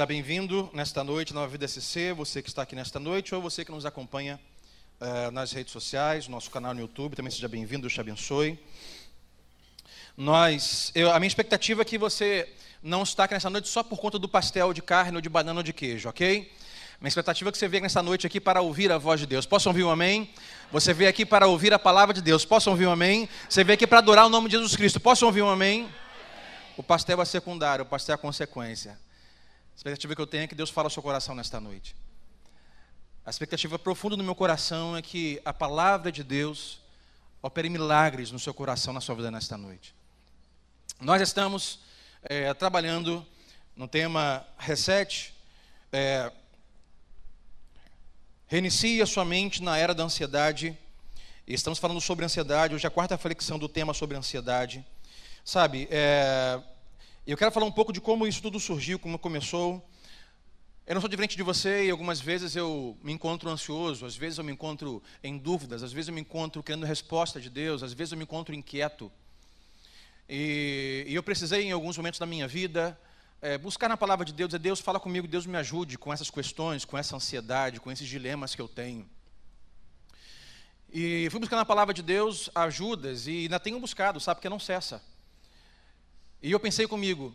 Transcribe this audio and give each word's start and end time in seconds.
Seja 0.00 0.06
bem-vindo 0.06 0.70
nesta 0.72 1.04
noite, 1.04 1.34
Nova 1.34 1.46
Vida 1.46 1.68
SC, 1.68 2.14
você 2.16 2.40
que 2.40 2.48
está 2.48 2.62
aqui 2.62 2.74
nesta 2.74 2.98
noite 2.98 3.34
ou 3.34 3.42
você 3.42 3.66
que 3.66 3.70
nos 3.70 3.84
acompanha 3.84 4.40
uh, 4.98 5.30
nas 5.30 5.52
redes 5.52 5.74
sociais, 5.74 6.26
nosso 6.26 6.50
canal 6.50 6.72
no 6.72 6.80
YouTube, 6.80 7.14
também 7.14 7.30
seja 7.30 7.46
bem-vindo, 7.46 7.86
te 7.86 8.00
abençoe. 8.00 8.58
Nós, 10.16 10.90
eu, 10.94 11.12
a 11.12 11.20
minha 11.20 11.28
expectativa 11.28 11.82
é 11.82 11.84
que 11.84 11.98
você 11.98 12.50
não 12.82 13.02
está 13.02 13.24
aqui 13.24 13.34
nesta 13.34 13.50
noite 13.50 13.68
só 13.68 13.82
por 13.82 13.98
conta 13.98 14.18
do 14.18 14.26
pastel 14.26 14.72
de 14.72 14.80
carne 14.80 15.16
ou 15.16 15.20
de 15.20 15.28
banana 15.28 15.60
ou 15.60 15.62
de 15.62 15.74
queijo, 15.74 16.08
ok? 16.08 16.50
Minha 16.98 17.08
expectativa 17.08 17.50
é 17.50 17.52
que 17.52 17.58
você 17.58 17.68
venha 17.68 17.82
nessa 17.82 18.02
noite 18.02 18.26
aqui 18.26 18.40
para 18.40 18.62
ouvir 18.62 18.90
a 18.90 18.96
voz 18.96 19.20
de 19.20 19.26
Deus. 19.26 19.44
Posso 19.44 19.68
ouvir 19.68 19.84
um 19.84 19.90
amém? 19.90 20.30
Você 20.72 20.94
veio 20.94 21.10
aqui 21.10 21.26
para 21.26 21.46
ouvir 21.46 21.74
a 21.74 21.78
palavra 21.78 22.14
de 22.14 22.22
Deus. 22.22 22.46
Posso 22.46 22.70
ouvir 22.70 22.86
um 22.86 22.92
amém? 22.92 23.28
Você 23.50 23.62
veio 23.62 23.74
aqui 23.74 23.86
para 23.86 23.98
adorar 23.98 24.24
o 24.24 24.30
nome 24.30 24.48
de 24.48 24.52
Jesus 24.56 24.74
Cristo. 24.74 24.98
Posso 24.98 25.26
ouvir 25.26 25.42
um 25.42 25.50
amém? 25.50 25.86
O 26.74 26.82
pastel 26.82 27.20
é 27.20 27.24
secundário, 27.26 27.82
o 27.82 27.86
pastel 27.86 28.14
é 28.14 28.16
a 28.16 28.18
consequência. 28.18 28.98
A 29.80 29.88
expectativa 29.88 30.14
que 30.14 30.20
eu 30.20 30.26
tenho 30.26 30.42
é 30.42 30.46
que 30.46 30.54
Deus 30.54 30.68
fale 30.68 30.84
ao 30.84 30.90
seu 30.90 31.02
coração 31.02 31.34
nesta 31.34 31.58
noite. 31.58 31.96
A 33.24 33.30
expectativa 33.30 33.78
profunda 33.78 34.14
no 34.14 34.22
meu 34.22 34.34
coração 34.34 34.94
é 34.94 35.00
que 35.00 35.40
a 35.42 35.54
palavra 35.54 36.12
de 36.12 36.22
Deus 36.22 36.82
opere 37.40 37.70
milagres 37.70 38.30
no 38.30 38.38
seu 38.38 38.52
coração, 38.52 38.92
na 38.92 39.00
sua 39.00 39.14
vida 39.14 39.30
nesta 39.30 39.56
noite. 39.56 39.94
Nós 41.00 41.22
estamos 41.22 41.78
é, 42.22 42.52
trabalhando 42.52 43.26
no 43.74 43.88
tema 43.88 44.46
Reset. 44.58 45.32
É, 45.90 46.30
reinicie 48.48 49.00
a 49.00 49.06
sua 49.06 49.24
mente 49.24 49.62
na 49.62 49.78
era 49.78 49.94
da 49.94 50.04
ansiedade. 50.04 50.76
Estamos 51.46 51.78
falando 51.78 52.02
sobre 52.02 52.26
ansiedade. 52.26 52.74
Hoje 52.74 52.84
é 52.84 52.88
a 52.88 52.90
quarta 52.90 53.16
flexão 53.16 53.58
do 53.58 53.66
tema 53.66 53.94
sobre 53.94 54.14
ansiedade. 54.14 54.84
Sabe, 55.42 55.88
é, 55.90 56.60
eu 57.26 57.36
quero 57.36 57.52
falar 57.52 57.66
um 57.66 57.72
pouco 57.72 57.92
de 57.92 58.00
como 58.00 58.26
isso 58.26 58.40
tudo 58.40 58.58
surgiu, 58.58 58.98
como 58.98 59.18
começou. 59.18 59.86
Eu 60.86 60.94
não 60.94 61.00
sou 61.00 61.08
diferente 61.08 61.36
de 61.36 61.42
você 61.42 61.84
e 61.84 61.90
algumas 61.90 62.20
vezes 62.20 62.56
eu 62.56 62.98
me 63.02 63.12
encontro 63.12 63.48
ansioso, 63.48 64.06
às 64.06 64.16
vezes 64.16 64.38
eu 64.38 64.44
me 64.44 64.50
encontro 64.50 65.02
em 65.22 65.38
dúvidas, 65.38 65.82
às 65.82 65.92
vezes 65.92 66.08
eu 66.08 66.14
me 66.14 66.20
encontro 66.20 66.62
querendo 66.62 66.84
resposta 66.84 67.40
de 67.40 67.48
Deus, 67.48 67.82
às 67.82 67.92
vezes 67.92 68.12
eu 68.12 68.18
me 68.18 68.24
encontro 68.24 68.54
inquieto. 68.54 69.12
E, 70.28 71.04
e 71.06 71.14
eu 71.14 71.22
precisei, 71.22 71.64
em 71.64 71.72
alguns 71.72 71.96
momentos 71.96 72.18
da 72.18 72.26
minha 72.26 72.48
vida, 72.48 72.98
é, 73.42 73.56
buscar 73.58 73.88
na 73.88 73.96
palavra 73.96 74.24
de 74.24 74.32
Deus, 74.32 74.48
dizer, 74.48 74.58
Deus 74.58 74.80
fala 74.80 74.98
comigo, 74.98 75.28
Deus 75.28 75.46
me 75.46 75.56
ajude 75.58 75.98
com 75.98 76.12
essas 76.12 76.30
questões, 76.30 76.84
com 76.84 76.96
essa 76.96 77.14
ansiedade, 77.14 77.80
com 77.80 77.92
esses 77.92 78.08
dilemas 78.08 78.54
que 78.54 78.62
eu 78.62 78.68
tenho. 78.68 79.08
E 80.92 81.28
fui 81.30 81.38
buscar 81.38 81.56
na 81.56 81.64
palavra 81.64 81.94
de 81.94 82.02
Deus 82.02 82.50
ajudas 82.54 83.26
e 83.28 83.42
ainda 83.42 83.60
tenho 83.60 83.78
buscado, 83.78 84.18
sabe, 84.18 84.38
porque 84.38 84.48
não 84.48 84.58
cessa. 84.58 85.00
E 86.42 86.50
eu 86.50 86.58
pensei 86.58 86.86
comigo, 86.86 87.34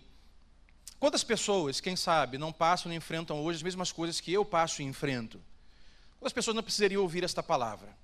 quantas 0.99 1.23
pessoas, 1.23 1.79
quem 1.79 1.95
sabe, 1.95 2.39
não 2.39 2.51
passam 2.51 2.91
e 2.91 2.95
enfrentam 2.95 3.39
hoje 3.43 3.57
as 3.57 3.63
mesmas 3.63 3.91
coisas 3.91 4.19
que 4.19 4.33
eu 4.33 4.43
passo 4.43 4.81
e 4.81 4.85
enfrento? 4.85 5.39
Quantas 6.19 6.33
pessoas 6.33 6.55
não 6.55 6.63
precisariam 6.63 7.03
ouvir 7.03 7.23
esta 7.23 7.43
palavra? 7.43 7.95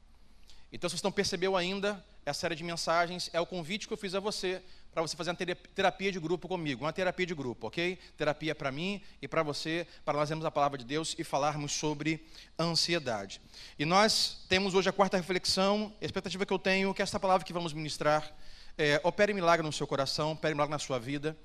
Então, 0.71 0.87
se 0.87 0.97
você 0.97 1.03
não 1.03 1.11
percebeu 1.11 1.57
ainda, 1.57 2.05
essa 2.23 2.41
série 2.41 2.55
de 2.55 2.63
mensagens 2.63 3.31
é 3.33 3.41
o 3.41 3.47
convite 3.47 3.87
que 3.87 3.93
eu 3.93 3.97
fiz 3.97 4.13
a 4.13 4.19
você 4.19 4.61
para 4.93 5.01
você 5.01 5.15
fazer 5.15 5.31
uma 5.31 5.37
terapia 5.73 6.11
de 6.11 6.19
grupo 6.19 6.47
comigo, 6.47 6.83
uma 6.85 6.93
terapia 6.93 7.25
de 7.25 7.33
grupo, 7.33 7.67
ok? 7.67 7.97
Terapia 8.17 8.53
para 8.53 8.71
mim 8.71 9.01
e 9.21 9.27
para 9.27 9.41
você, 9.41 9.87
para 10.05 10.19
nós 10.19 10.29
lermos 10.29 10.45
a 10.45 10.51
palavra 10.51 10.77
de 10.77 10.85
Deus 10.85 11.15
e 11.17 11.23
falarmos 11.23 11.71
sobre 11.71 12.27
ansiedade. 12.59 13.41
E 13.79 13.85
nós 13.85 14.45
temos 14.49 14.75
hoje 14.75 14.89
a 14.89 14.91
quarta 14.91 15.17
reflexão, 15.17 15.93
a 15.99 16.05
expectativa 16.05 16.45
que 16.45 16.53
eu 16.53 16.59
tenho 16.59 16.91
é 16.91 16.93
que 16.93 17.01
esta 17.01 17.19
palavra 17.19 17.45
que 17.45 17.53
vamos 17.53 17.73
ministrar 17.73 18.31
é, 18.77 18.99
opere 19.03 19.33
milagre 19.33 19.65
no 19.65 19.73
seu 19.73 19.85
coração, 19.85 20.33
opere 20.33 20.53
milagre 20.53 20.71
na 20.71 20.79
sua 20.79 20.99
vida. 20.99 21.35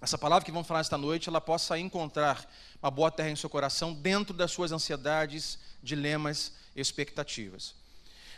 Essa 0.00 0.18
palavra 0.18 0.44
que 0.44 0.52
vamos 0.52 0.66
falar 0.66 0.80
esta 0.80 0.98
noite, 0.98 1.28
ela 1.28 1.40
possa 1.40 1.78
encontrar 1.78 2.46
uma 2.82 2.90
boa 2.90 3.10
terra 3.10 3.30
em 3.30 3.36
seu 3.36 3.48
coração 3.48 3.94
dentro 3.94 4.34
das 4.34 4.52
suas 4.52 4.70
ansiedades, 4.70 5.58
dilemas, 5.82 6.52
expectativas. 6.76 7.74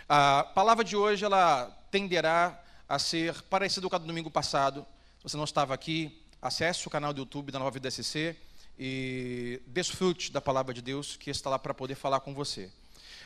A 0.08 0.44
palavra 0.54 0.84
de 0.84 0.96
hoje, 0.96 1.24
ela 1.24 1.66
tenderá 1.90 2.62
a 2.88 2.98
ser 2.98 3.42
parecida 3.42 3.88
com 3.88 3.96
a 3.96 3.98
do 3.98 4.06
domingo 4.06 4.30
passado. 4.30 4.86
Se 5.18 5.24
você 5.24 5.36
não 5.36 5.44
estava 5.44 5.74
aqui, 5.74 6.22
acesse 6.40 6.86
o 6.86 6.90
canal 6.90 7.12
do 7.12 7.18
YouTube 7.20 7.50
da 7.50 7.58
Nova 7.58 7.72
Vida 7.72 7.90
SC 7.90 8.36
e 8.78 9.60
desfrute 9.66 10.30
da 10.30 10.40
palavra 10.40 10.72
de 10.72 10.80
Deus 10.80 11.16
que 11.16 11.30
está 11.30 11.50
lá 11.50 11.58
para 11.58 11.74
poder 11.74 11.96
falar 11.96 12.20
com 12.20 12.32
você. 12.32 12.70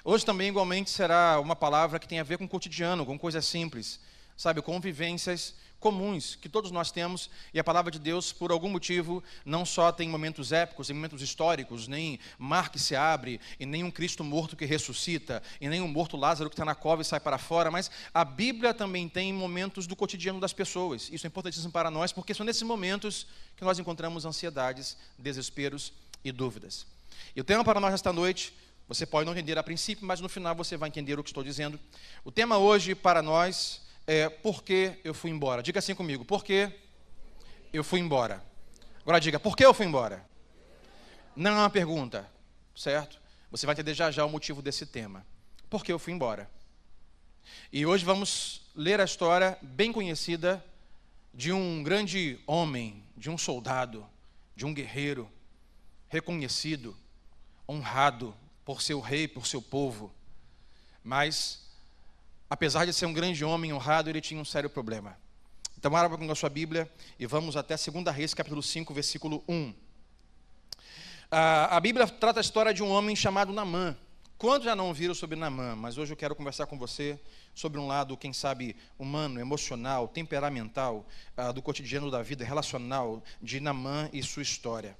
Hoje 0.02 0.24
também, 0.24 0.48
igualmente, 0.48 0.88
será 0.88 1.38
uma 1.38 1.54
palavra 1.54 1.98
que 1.98 2.08
tem 2.08 2.20
a 2.20 2.22
ver 2.24 2.38
com 2.38 2.44
o 2.44 2.48
cotidiano, 2.48 3.04
com 3.04 3.18
coisas 3.18 3.44
simples 3.44 4.00
sabe, 4.40 4.62
convivências 4.62 5.54
comuns 5.78 6.34
que 6.34 6.48
todos 6.48 6.70
nós 6.70 6.90
temos, 6.90 7.28
e 7.52 7.60
a 7.60 7.64
palavra 7.64 7.90
de 7.90 7.98
Deus, 7.98 8.32
por 8.32 8.50
algum 8.50 8.70
motivo, 8.70 9.22
não 9.44 9.66
só 9.66 9.92
tem 9.92 10.08
momentos 10.08 10.50
épicos, 10.50 10.86
tem 10.86 10.96
momentos 10.96 11.20
históricos, 11.20 11.86
nem 11.86 12.18
mar 12.38 12.70
que 12.70 12.78
se 12.78 12.96
abre, 12.96 13.38
e 13.58 13.66
nem 13.66 13.84
um 13.84 13.90
Cristo 13.90 14.24
morto 14.24 14.56
que 14.56 14.64
ressuscita, 14.64 15.42
e 15.60 15.68
nem 15.68 15.82
um 15.82 15.88
morto 15.88 16.16
Lázaro 16.16 16.48
que 16.48 16.54
está 16.54 16.64
na 16.64 16.74
cova 16.74 17.02
e 17.02 17.04
sai 17.04 17.20
para 17.20 17.36
fora, 17.36 17.70
mas 17.70 17.90
a 18.14 18.24
Bíblia 18.24 18.72
também 18.72 19.10
tem 19.10 19.30
momentos 19.30 19.86
do 19.86 19.94
cotidiano 19.94 20.40
das 20.40 20.54
pessoas. 20.54 21.10
Isso 21.12 21.26
é 21.26 21.28
importantíssimo 21.28 21.70
para 21.70 21.90
nós, 21.90 22.10
porque 22.10 22.32
são 22.32 22.46
nesses 22.46 22.62
momentos 22.62 23.26
que 23.58 23.64
nós 23.64 23.78
encontramos 23.78 24.24
ansiedades, 24.24 24.96
desesperos 25.18 25.92
e 26.24 26.32
dúvidas. 26.32 26.86
E 27.36 27.42
o 27.42 27.44
tema 27.44 27.62
para 27.62 27.78
nós 27.78 27.92
esta 27.92 28.10
noite, 28.10 28.54
você 28.88 29.04
pode 29.04 29.26
não 29.26 29.34
entender 29.34 29.58
a 29.58 29.62
princípio, 29.62 30.06
mas 30.06 30.18
no 30.18 30.30
final 30.30 30.54
você 30.54 30.78
vai 30.78 30.88
entender 30.88 31.18
o 31.18 31.22
que 31.22 31.28
estou 31.28 31.44
dizendo. 31.44 31.78
O 32.24 32.32
tema 32.32 32.56
hoje 32.56 32.94
para 32.94 33.20
nós 33.20 33.82
é 34.12 34.28
por 34.28 34.64
que 34.64 34.98
eu 35.04 35.14
fui 35.14 35.30
embora. 35.30 35.62
Diga 35.62 35.78
assim 35.78 35.94
comigo, 35.94 36.24
por 36.24 36.42
que 36.42 36.68
eu 37.72 37.84
fui 37.84 38.00
embora? 38.00 38.44
Agora 39.02 39.20
diga, 39.20 39.38
por 39.38 39.56
que 39.56 39.64
eu 39.64 39.72
fui 39.72 39.86
embora? 39.86 40.28
Não 41.36 41.52
é 41.52 41.54
uma 41.54 41.70
pergunta, 41.70 42.28
certo? 42.74 43.20
Você 43.52 43.66
vai 43.66 43.72
entender 43.72 43.94
já 43.94 44.10
já 44.10 44.24
o 44.24 44.28
motivo 44.28 44.60
desse 44.60 44.84
tema. 44.84 45.24
Por 45.68 45.84
que 45.84 45.92
eu 45.92 45.98
fui 45.98 46.12
embora? 46.12 46.50
E 47.72 47.86
hoje 47.86 48.04
vamos 48.04 48.62
ler 48.74 49.00
a 49.00 49.04
história 49.04 49.56
bem 49.62 49.92
conhecida 49.92 50.64
de 51.32 51.52
um 51.52 51.80
grande 51.80 52.40
homem, 52.48 53.04
de 53.16 53.30
um 53.30 53.38
soldado, 53.38 54.04
de 54.56 54.66
um 54.66 54.74
guerreiro, 54.74 55.30
reconhecido, 56.08 56.96
honrado 57.68 58.36
por 58.64 58.82
seu 58.82 58.98
rei, 58.98 59.28
por 59.28 59.46
seu 59.46 59.62
povo, 59.62 60.12
mas 61.04 61.69
apesar 62.50 62.84
de 62.84 62.92
ser 62.92 63.06
um 63.06 63.12
grande 63.12 63.44
homem 63.44 63.72
honrado, 63.72 64.10
ele 64.10 64.20
tinha 64.20 64.40
um 64.40 64.44
sério 64.44 64.68
problema. 64.68 65.16
Então, 65.78 65.94
abra 65.96 66.18
com 66.18 66.30
a 66.30 66.34
sua 66.34 66.50
Bíblia 66.50 66.90
e 67.18 67.24
vamos 67.24 67.56
até 67.56 67.76
2 67.76 68.14
Reis, 68.14 68.34
capítulo 68.34 68.62
5, 68.62 68.92
versículo 68.92 69.42
1. 69.48 69.72
a 71.30 71.78
Bíblia 71.80 72.06
trata 72.08 72.40
a 72.40 72.42
história 72.42 72.74
de 72.74 72.82
um 72.82 72.90
homem 72.90 73.14
chamado 73.14 73.52
Namã. 73.52 73.96
Quantos 74.36 74.64
já 74.64 74.74
não 74.74 74.88
ouviram 74.88 75.14
sobre 75.14 75.36
Namã? 75.36 75.76
Mas 75.76 75.96
hoje 75.96 76.12
eu 76.12 76.16
quero 76.16 76.34
conversar 76.34 76.66
com 76.66 76.76
você 76.76 77.20
sobre 77.54 77.78
um 77.78 77.86
lado, 77.86 78.16
quem 78.16 78.32
sabe, 78.32 78.74
humano, 78.98 79.38
emocional, 79.38 80.08
temperamental, 80.08 81.06
uh, 81.36 81.52
do 81.52 81.62
cotidiano 81.62 82.10
da 82.10 82.22
vida, 82.22 82.44
relacional 82.44 83.22
de 83.40 83.60
Namã 83.60 84.08
e 84.12 84.22
sua 84.22 84.42
história. 84.42 84.96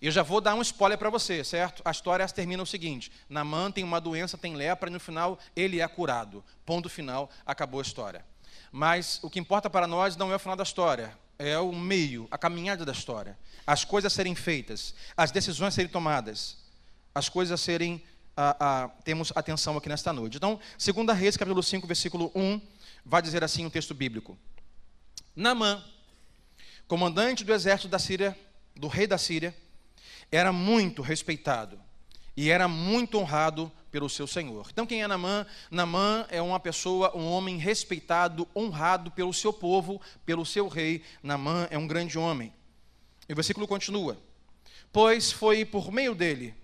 Eu 0.00 0.12
já 0.12 0.22
vou 0.22 0.40
dar 0.40 0.54
um 0.54 0.62
spoiler 0.62 0.96
para 0.96 1.10
você, 1.10 1.42
certo? 1.42 1.82
A 1.84 1.90
história 1.90 2.26
termina 2.28 2.62
o 2.62 2.66
seguinte: 2.66 3.10
Namã 3.28 3.70
tem 3.70 3.82
uma 3.82 4.00
doença, 4.00 4.38
tem 4.38 4.54
lepra, 4.54 4.88
e 4.88 4.92
no 4.92 5.00
final 5.00 5.38
ele 5.56 5.80
é 5.80 5.88
curado. 5.88 6.44
Ponto 6.64 6.88
final, 6.88 7.28
acabou 7.44 7.80
a 7.80 7.82
história. 7.82 8.24
Mas 8.70 9.18
o 9.22 9.30
que 9.30 9.40
importa 9.40 9.68
para 9.68 9.86
nós 9.86 10.16
não 10.16 10.30
é 10.30 10.36
o 10.36 10.38
final 10.38 10.56
da 10.56 10.62
história, 10.62 11.16
é 11.38 11.58
o 11.58 11.72
meio, 11.72 12.28
a 12.30 12.38
caminhada 12.38 12.84
da 12.84 12.92
história. 12.92 13.36
As 13.66 13.84
coisas 13.84 14.12
serem 14.12 14.34
feitas, 14.34 14.94
as 15.16 15.30
decisões 15.30 15.74
serem 15.74 15.90
tomadas, 15.90 16.56
as 17.14 17.28
coisas 17.28 17.60
serem. 17.60 18.02
temos 19.04 19.32
atenção 19.34 19.76
aqui 19.76 19.88
nesta 19.88 20.12
noite. 20.12 20.36
Então, 20.36 20.60
2 20.78 21.18
Reis, 21.18 21.36
capítulo 21.36 21.62
5, 21.62 21.86
versículo 21.86 22.30
1, 22.36 22.60
vai 23.04 23.20
dizer 23.20 23.42
assim 23.42 23.66
o 23.66 23.70
texto 23.70 23.94
bíblico: 23.94 24.38
Namã, 25.34 25.82
comandante 26.86 27.42
do 27.42 27.52
exército 27.52 27.88
da 27.88 27.98
Síria, 27.98 28.38
do 28.76 28.86
rei 28.86 29.06
da 29.06 29.18
Síria, 29.18 29.54
era 30.30 30.52
muito 30.52 31.02
respeitado 31.02 31.78
e 32.36 32.50
era 32.50 32.68
muito 32.68 33.18
honrado 33.18 33.70
pelo 33.90 34.08
seu 34.08 34.26
senhor. 34.26 34.68
Então, 34.70 34.86
quem 34.86 35.02
é 35.02 35.08
Namã? 35.08 35.46
Namã 35.70 36.26
é 36.28 36.40
uma 36.40 36.60
pessoa, 36.60 37.16
um 37.16 37.26
homem 37.30 37.56
respeitado, 37.56 38.46
honrado 38.54 39.10
pelo 39.10 39.32
seu 39.32 39.52
povo, 39.52 40.00
pelo 40.24 40.44
seu 40.44 40.68
rei. 40.68 41.02
Namã 41.22 41.66
é 41.70 41.78
um 41.78 41.86
grande 41.86 42.18
homem. 42.18 42.52
E 43.28 43.32
o 43.32 43.36
versículo 43.36 43.66
continua: 43.66 44.16
Pois 44.92 45.32
foi 45.32 45.64
por 45.64 45.90
meio 45.90 46.14
dele 46.14 46.54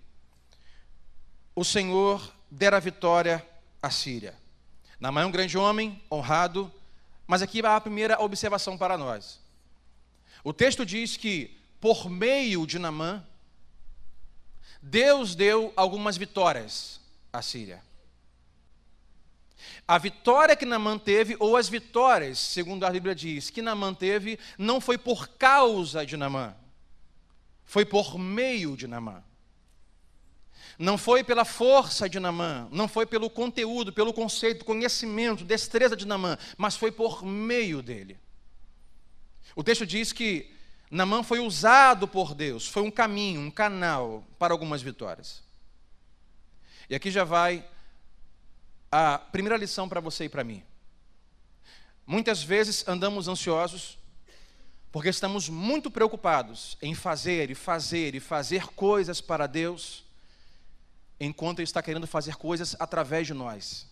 o 1.56 1.64
Senhor 1.64 2.34
dera 2.50 2.80
vitória 2.80 3.46
à 3.80 3.90
Síria. 3.90 4.34
Namã 4.98 5.22
é 5.22 5.26
um 5.26 5.30
grande 5.30 5.56
homem, 5.56 6.02
honrado, 6.10 6.72
mas 7.26 7.42
aqui 7.42 7.62
vai 7.62 7.74
a 7.74 7.80
primeira 7.80 8.20
observação 8.20 8.76
para 8.76 8.98
nós. 8.98 9.40
O 10.42 10.52
texto 10.52 10.84
diz 10.84 11.16
que, 11.16 11.56
por 11.80 12.10
meio 12.10 12.66
de 12.66 12.78
Namã, 12.78 13.24
Deus 14.86 15.34
deu 15.34 15.72
algumas 15.74 16.18
vitórias 16.18 17.00
à 17.32 17.40
Síria. 17.40 17.82
A 19.88 19.96
vitória 19.96 20.54
que 20.54 20.66
Namã 20.66 20.98
teve, 20.98 21.36
ou 21.40 21.56
as 21.56 21.70
vitórias, 21.70 22.38
segundo 22.38 22.84
a 22.84 22.90
Bíblia 22.90 23.14
diz, 23.14 23.48
que 23.48 23.62
Namã 23.62 23.94
teve, 23.94 24.38
não 24.58 24.82
foi 24.82 24.98
por 24.98 25.26
causa 25.28 26.04
de 26.04 26.18
Namã. 26.18 26.54
foi 27.64 27.86
por 27.86 28.18
meio 28.18 28.76
de 28.76 28.86
Namã. 28.86 29.24
Não 30.78 30.98
foi 30.98 31.24
pela 31.24 31.46
força 31.46 32.06
de 32.06 32.20
Namã, 32.20 32.68
não 32.70 32.86
foi 32.86 33.06
pelo 33.06 33.30
conteúdo, 33.30 33.90
pelo 33.90 34.12
conceito, 34.12 34.66
conhecimento, 34.66 35.44
destreza 35.44 35.96
de 35.96 36.06
Namã, 36.06 36.36
mas 36.58 36.76
foi 36.76 36.92
por 36.92 37.24
meio 37.24 37.80
dele. 37.80 38.18
O 39.56 39.64
texto 39.64 39.86
diz 39.86 40.12
que 40.12 40.54
Namã 40.90 41.22
foi 41.22 41.40
usado 41.40 42.06
por 42.06 42.34
Deus, 42.34 42.66
foi 42.68 42.82
um 42.82 42.90
caminho, 42.90 43.40
um 43.40 43.50
canal 43.50 44.24
para 44.38 44.52
algumas 44.54 44.82
vitórias. 44.82 45.42
E 46.88 46.94
aqui 46.94 47.10
já 47.10 47.24
vai 47.24 47.66
a 48.90 49.18
primeira 49.18 49.56
lição 49.56 49.88
para 49.88 50.00
você 50.00 50.24
e 50.24 50.28
para 50.28 50.44
mim. 50.44 50.62
Muitas 52.06 52.42
vezes 52.42 52.86
andamos 52.86 53.28
ansiosos 53.28 53.98
porque 54.92 55.08
estamos 55.08 55.48
muito 55.48 55.90
preocupados 55.90 56.78
em 56.80 56.94
fazer 56.94 57.50
e 57.50 57.54
fazer 57.56 58.14
e 58.14 58.20
fazer 58.20 58.68
coisas 58.68 59.20
para 59.20 59.48
Deus, 59.48 60.04
enquanto 61.18 61.58
Ele 61.58 61.64
está 61.64 61.82
querendo 61.82 62.06
fazer 62.06 62.36
coisas 62.36 62.76
através 62.78 63.26
de 63.26 63.34
nós. 63.34 63.88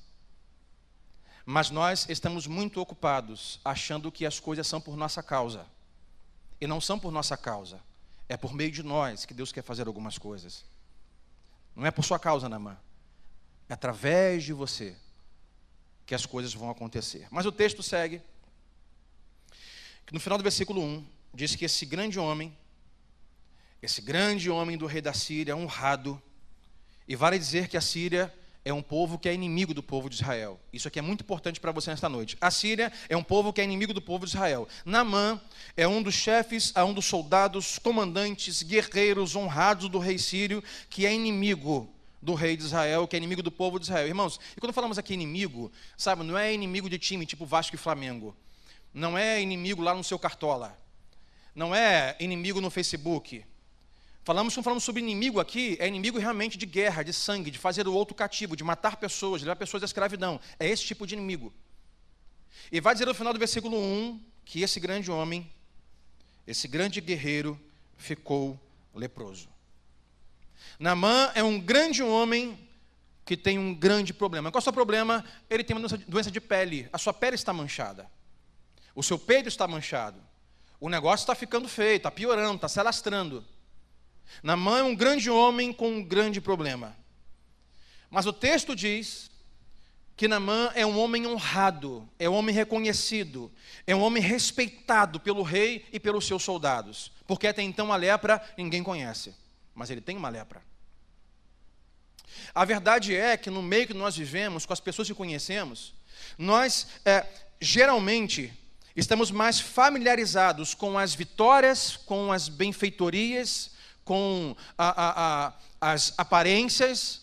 Mas 1.45 1.71
nós 1.71 2.09
estamos 2.09 2.47
muito 2.47 2.81
ocupados 2.81 3.59
achando 3.65 4.13
que 4.13 4.25
as 4.25 4.39
coisas 4.39 4.65
são 4.65 4.81
por 4.81 4.97
nossa 4.97 5.21
causa. 5.25 5.67
E 6.63 6.67
não 6.69 6.81
são 6.81 6.97
por 6.97 7.11
nossa 7.11 7.37
causa. 7.37 7.81
É 8.29 8.37
por 8.37 8.55
meio 8.55 8.71
de 8.71 8.85
nós 8.85 9.27
que 9.27 9.35
Deus 9.35 9.51
quer 9.51 9.65
fazer 9.65 9.89
algumas 9.89 10.17
coisas. 10.17 10.65
Não 11.75 11.85
é 11.85 11.91
por 11.91 12.05
sua 12.05 12.21
causa, 12.21 12.49
Namã. 12.49 12.79
É 13.69 13.73
através 13.73 14.45
de 14.45 14.53
você 14.53 14.95
que 16.07 16.15
as 16.15 16.25
coisas 16.25 16.55
vão 16.55 16.71
acontecer. 16.71 17.27
Mas 17.33 17.47
o 17.47 17.51
texto 17.51 17.83
segue. 17.83 18.23
No 20.13 20.21
final 20.21 20.39
do 20.39 20.45
versículo 20.45 20.81
1, 20.81 21.05
diz 21.35 21.57
que 21.57 21.65
esse 21.65 21.85
grande 21.85 22.21
homem, 22.21 22.57
esse 23.83 24.01
grande 24.01 24.49
homem 24.49 24.79
do 24.79 24.87
rei 24.87 25.03
da 25.03 25.13
Síria, 25.13 25.57
honrado, 25.57 26.23
e 27.09 27.17
vale 27.17 27.41
dizer 27.41 27.67
que 27.67 27.77
a 27.77 27.81
Síria 27.81 28.33
é 28.65 28.73
um 28.73 28.83
povo 28.83 29.19
que 29.19 29.29
é 29.29 29.35
inimigo 29.35 29.75
do 29.75 29.83
povo 29.83 30.09
de 30.09 30.17
Israel. 30.17 30.61
Isso 30.73 30.87
aqui 30.87 30.99
é 30.99 31.03
muito 31.03 31.23
importante 31.23 31.59
para 31.59 31.73
você 31.73 31.91
nesta 31.91 32.09
noite. 32.09 32.37
A 32.41 32.51
Síria 32.51 32.93
é 33.09 33.17
um 33.17 33.23
povo 33.23 33.53
que 33.53 33.61
é 33.61 33.65
inimigo 33.65 33.93
do 33.93 34.01
povo 34.01 34.25
de 34.25 34.31
Israel. 34.31 34.69
Namã 34.85 35.41
é 35.77 35.87
um 35.87 36.03
dos 36.03 36.15
chefes, 36.15 36.73
é 36.75 36.85
um 36.85 36.95
dos 36.95 37.07
soldados, 37.07 37.79
comandantes, 37.79 38.63
guerreiros 38.63 39.35
honrados 39.35 39.89
do 39.89 39.99
rei 39.99 40.19
sírio, 40.19 40.63
que 40.89 41.05
é 41.05 41.13
inimigo 41.13 41.93
do 42.21 42.35
rei 42.35 42.57
de 42.57 42.63
Israel, 42.63 43.09
que 43.09 43.17
é 43.17 43.19
inimigo 43.19 43.43
do 43.43 43.51
povo 43.51 43.81
de 43.81 43.87
Israel. 43.87 44.07
Irmãos, 44.07 44.39
e 44.57 44.61
quando 44.61 44.73
falamos 44.73 44.97
aqui 44.97 45.13
inimigo, 45.13 45.73
sabe, 45.97 46.23
não 46.23 46.39
é 46.39 46.55
inimigo 46.55 46.89
de 46.89 46.99
time 46.99 47.27
tipo 47.27 47.45
Vasco 47.45 47.75
e 47.75 47.79
Flamengo. 47.79 48.37
Não 48.95 49.19
é 49.19 49.43
inimigo 49.43 49.83
lá 49.83 49.93
no 49.93 50.05
seu 50.05 50.19
cartola. 50.19 50.79
Não 51.55 51.75
é 51.75 52.17
inimigo 52.21 52.61
no 52.61 52.71
Facebook. 52.71 53.45
Falamos, 54.25 54.55
quando 54.55 54.65
falamos 54.65 54.85
sobre 54.85 55.03
inimigo 55.03 55.41
aqui, 55.41 55.77
é 55.81 55.89
inimigo 55.89 56.19
realmente 56.19 56.57
de 56.57 56.65
guerra, 56.65 57.03
de 57.03 57.13
sangue, 57.13 57.51
de 57.51 57.59
fazer 57.59 57.89
o 57.89 57.93
outro 57.93 58.15
cativo, 58.15 58.55
de 58.57 58.63
matar 58.63 58.97
pessoas, 58.97 59.41
de 59.41 59.47
levar 59.47 59.57
pessoas 59.57 59.83
à 59.83 59.87
escravidão. 59.87 60.41
É 60.61 60.69
esse 60.69 60.85
tipo 60.85 61.07
de 61.07 61.15
inimigo. 61.15 61.53
E 62.71 62.81
vai 62.81 62.95
dizer 62.95 63.07
no 63.07 63.15
final 63.15 63.33
do 63.33 63.39
versículo 63.39 63.77
1 63.77 64.21
que 64.45 64.63
esse 64.63 64.79
grande 64.79 65.11
homem, 65.11 65.51
esse 66.47 66.69
grande 66.69 67.01
guerreiro, 67.01 67.61
ficou 67.97 68.59
leproso. 68.95 69.49
Namã 70.79 71.33
é 71.35 71.43
um 71.43 71.59
grande 71.59 72.03
homem 72.03 72.59
que 73.25 73.37
tem 73.37 73.59
um 73.59 73.75
grande 73.75 74.13
problema. 74.13 74.51
Qual 74.51 74.59
é 74.59 74.63
o 74.63 74.65
seu 74.65 74.73
problema? 74.73 75.25
Ele 75.51 75.65
tem 75.65 75.77
uma 75.77 75.89
doença 75.89 76.31
de 76.31 76.41
pele. 76.41 76.89
A 76.93 76.99
sua 76.99 77.13
pele 77.13 77.35
está 77.35 77.53
manchada. 77.53 78.09
O 78.95 79.03
seu 79.03 79.19
peito 79.19 79.49
está 79.49 79.67
manchado. 79.67 80.21
O 80.79 80.89
negócio 80.89 81.23
está 81.23 81.35
ficando 81.35 81.69
feio, 81.69 81.97
está 81.97 82.11
piorando, 82.11 82.57
está 82.57 82.69
se 82.69 82.79
alastrando. 82.79 83.45
Namã 84.43 84.79
é 84.79 84.83
um 84.83 84.95
grande 84.95 85.31
homem 85.31 85.73
com 85.73 85.89
um 85.89 86.03
grande 86.03 86.41
problema. 86.41 86.97
Mas 88.11 88.27
o 88.27 88.33
texto 88.33 88.77
diz 88.77 89.31
que 90.17 90.29
Namã 90.29 90.71
é 90.75 90.85
um 90.85 90.99
homem 90.99 91.27
honrado, 91.27 92.09
é 92.19 92.29
um 92.29 92.35
homem 92.35 92.55
reconhecido, 92.55 93.51
é 93.87 93.97
um 93.97 94.03
homem 94.03 94.23
respeitado 94.23 95.19
pelo 95.19 95.43
rei 95.43 95.87
e 95.93 95.99
pelos 95.99 96.27
seus 96.27 96.43
soldados. 96.43 97.11
Porque 97.27 97.47
até 97.47 97.63
então 97.63 97.93
a 97.93 97.97
lepra 97.97 98.43
ninguém 98.57 98.83
conhece, 98.83 99.35
mas 99.75 99.91
ele 99.91 100.01
tem 100.01 100.17
uma 100.17 100.29
lepra. 100.29 100.63
A 102.55 102.65
verdade 102.65 103.15
é 103.15 103.37
que 103.37 103.51
no 103.51 103.63
meio 103.63 103.87
que 103.87 103.95
nós 103.95 104.17
vivemos, 104.17 104.67
com 104.67 104.73
as 104.73 104.81
pessoas 104.81 105.09
que 105.09 105.15
conhecemos, 105.15 105.95
nós 106.37 106.87
é, 107.05 107.27
geralmente 107.61 108.53
estamos 108.95 109.31
mais 109.31 109.59
familiarizados 109.59 110.75
com 110.75 110.99
as 110.99 111.15
vitórias, 111.15 111.97
com 111.97 112.31
as 112.33 112.49
benfeitorias, 112.49 113.72
com 114.05 114.57
a, 114.77 114.89
a, 114.89 115.49
a, 115.49 115.93
as 115.93 116.15
aparências, 116.17 117.23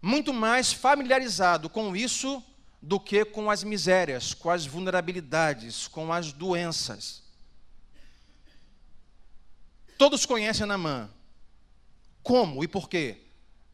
muito 0.00 0.32
mais 0.32 0.72
familiarizado 0.72 1.68
com 1.70 1.96
isso 1.96 2.42
do 2.80 3.00
que 3.00 3.24
com 3.24 3.50
as 3.50 3.64
misérias, 3.64 4.34
com 4.34 4.50
as 4.50 4.66
vulnerabilidades, 4.66 5.88
com 5.88 6.12
as 6.12 6.32
doenças. 6.32 7.22
Todos 9.96 10.26
conhecem 10.26 10.66
Namã. 10.66 11.10
Como 12.22 12.62
e 12.62 12.68
por 12.68 12.88
quê? 12.88 13.22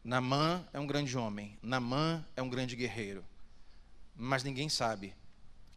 Namã 0.03 0.65
é 0.71 0.79
um 0.79 0.87
grande 0.87 1.17
homem, 1.17 1.57
Namã 1.61 2.25
é 2.35 2.41
um 2.41 2.49
grande 2.49 2.75
guerreiro. 2.75 3.23
Mas 4.15 4.43
ninguém 4.43 4.69
sabe 4.69 5.13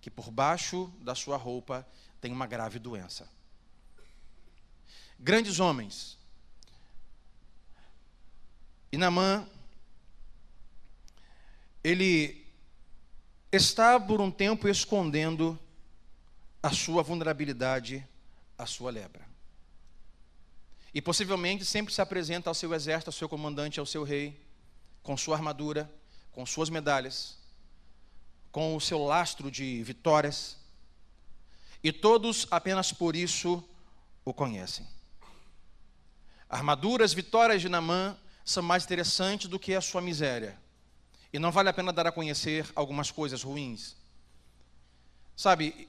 que 0.01 0.11
por 0.11 0.31
baixo 0.31 0.93
da 1.01 1.15
sua 1.15 1.37
roupa 1.37 1.87
tem 2.21 2.31
uma 2.33 2.47
grave 2.47 2.79
doença. 2.79 3.29
Grandes 5.19 5.61
homens 5.61 6.19
e 8.95 8.97
Namã, 8.97 9.45
ele 11.83 12.47
está 13.51 13.99
por 13.99 14.21
um 14.21 14.31
tempo 14.31 14.69
escondendo 14.69 15.59
a 16.63 16.71
sua 16.71 17.03
vulnerabilidade, 17.03 18.07
a 18.57 18.67
sua 18.67 18.93
lepra. 18.93 19.27
E 20.95 21.03
possivelmente 21.03 21.65
sempre 21.65 21.93
se 21.93 22.01
apresenta 22.01 22.49
ao 22.49 22.55
seu 22.55 22.73
exército, 22.73 23.09
ao 23.09 23.13
seu 23.13 23.29
comandante, 23.29 23.81
ao 23.81 23.87
seu 23.87 24.05
rei, 24.05 24.41
com 25.03 25.17
sua 25.17 25.35
armadura, 25.35 25.93
com 26.31 26.47
suas 26.47 26.71
medalhas, 26.71 27.37
com 28.53 28.77
o 28.77 28.81
seu 28.81 29.05
lastro 29.05 29.51
de 29.51 29.83
vitórias. 29.83 30.57
E 31.83 31.91
todos 31.91 32.47
apenas 32.49 32.93
por 32.93 33.17
isso 33.17 33.61
o 34.25 34.33
conhecem. 34.33 34.87
Armaduras, 36.49 37.13
vitórias 37.13 37.61
de 37.61 37.69
Namã 37.69 38.17
são 38.45 38.63
mais 38.63 38.85
interessantes 38.85 39.49
do 39.49 39.59
que 39.59 39.75
a 39.75 39.81
sua 39.81 40.01
miséria. 40.01 40.59
E 41.33 41.39
não 41.39 41.51
vale 41.51 41.69
a 41.69 41.73
pena 41.73 41.93
dar 41.93 42.07
a 42.07 42.13
conhecer 42.13 42.71
algumas 42.77 43.11
coisas 43.11 43.43
ruins. 43.43 43.97
Sabe, 45.37 45.89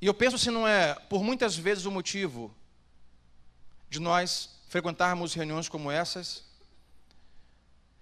e 0.00 0.06
eu 0.06 0.14
penso 0.14 0.38
se 0.38 0.50
não 0.50 0.66
é 0.66 0.94
por 0.94 1.22
muitas 1.22 1.56
vezes 1.56 1.86
o 1.86 1.90
motivo 1.90 2.54
de 3.88 4.00
nós 4.00 4.50
frequentarmos 4.68 5.34
reuniões 5.34 5.68
como 5.68 5.90
essas, 5.90 6.44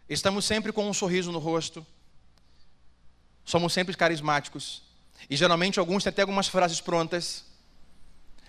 estamos 0.08 0.44
sempre 0.44 0.72
com 0.72 0.88
um 0.88 0.94
sorriso 0.94 1.32
no 1.32 1.38
rosto, 1.38 1.86
somos 3.44 3.72
sempre 3.72 3.96
carismáticos, 3.96 4.82
e 5.28 5.36
geralmente 5.36 5.78
alguns 5.78 6.04
têm 6.04 6.10
até 6.10 6.22
algumas 6.22 6.48
frases 6.48 6.80
prontas. 6.80 7.44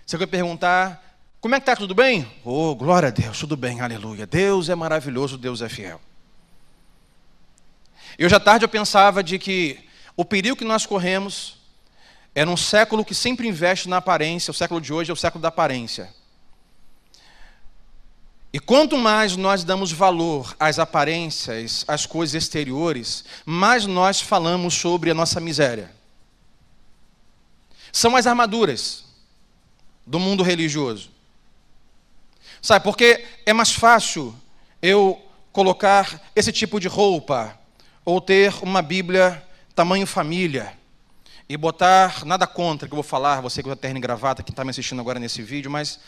Você 0.06 0.18
vai 0.18 0.28
perguntar, 0.28 1.11
como 1.42 1.56
é 1.56 1.60
que 1.60 1.64
está? 1.64 1.76
Tudo 1.76 1.96
bem? 1.96 2.32
Oh, 2.46 2.76
glória 2.76 3.08
a 3.08 3.12
Deus, 3.12 3.40
tudo 3.40 3.58
bem, 3.58 3.82
aleluia. 3.82 4.28
Deus 4.28 4.70
é 4.70 4.76
maravilhoso, 4.76 5.40
Deus 5.40 5.60
é 5.64 5.68
fiel. 5.68 6.00
E 8.18 8.24
hoje 8.24 8.36
à 8.36 8.40
tarde 8.40 8.64
eu 8.64 8.70
pensava 8.70 9.24
de 9.24 9.40
que 9.40 9.80
o 10.16 10.24
perigo 10.24 10.56
que 10.56 10.64
nós 10.64 10.86
corremos 10.86 11.58
é 12.36 12.46
num 12.46 12.56
século 12.56 13.04
que 13.04 13.16
sempre 13.16 13.48
investe 13.48 13.90
na 13.90 13.98
aparência, 13.98 14.52
o 14.52 14.54
século 14.54 14.80
de 14.80 14.94
hoje 14.94 15.10
é 15.10 15.14
o 15.14 15.18
século 15.18 15.42
da 15.42 15.48
aparência. 15.48 16.14
E 18.54 18.60
quanto 18.60 18.96
mais 18.96 19.36
nós 19.36 19.64
damos 19.64 19.92
valor 19.92 20.56
às 20.60 20.78
aparências, 20.78 21.84
às 21.88 22.06
coisas 22.06 22.36
exteriores, 22.36 23.26
mais 23.46 23.88
nós 23.88 24.22
falamos 24.22 24.76
sobre 24.76 25.10
a 25.10 25.14
nossa 25.16 25.40
miséria. 25.40 25.90
São 27.92 28.16
as 28.16 28.28
armaduras 28.28 29.06
do 30.06 30.20
mundo 30.20 30.44
religioso. 30.44 31.10
Sabe, 32.62 32.84
porque 32.84 33.26
é 33.44 33.54
mais 33.54 33.72
fácil 33.72 34.36
eu 34.82 35.20
colocar 35.52 36.22
esse 36.36 36.52
tipo 36.52 36.80
de 36.80 36.88
roupa 36.88 37.58
ou 38.06 38.22
ter 38.22 38.54
uma 38.62 38.84
Bíblia 38.84 39.44
tamanho 39.74 40.06
família 40.06 40.74
e 41.50 41.58
botar 41.58 42.24
nada 42.24 42.46
contra 42.46 42.88
que 42.88 42.94
eu 42.94 42.98
vou 42.98 43.04
falar, 43.04 43.42
você 43.42 43.64
que 43.64 43.68
usa 43.68 43.76
terno 43.76 43.98
e 43.98 44.02
gravata, 44.02 44.44
que 44.44 44.52
está 44.52 44.64
me 44.64 44.70
assistindo 44.70 45.02
agora 45.02 45.20
nesse 45.20 45.42
vídeo, 45.42 45.72
mas 45.72 46.00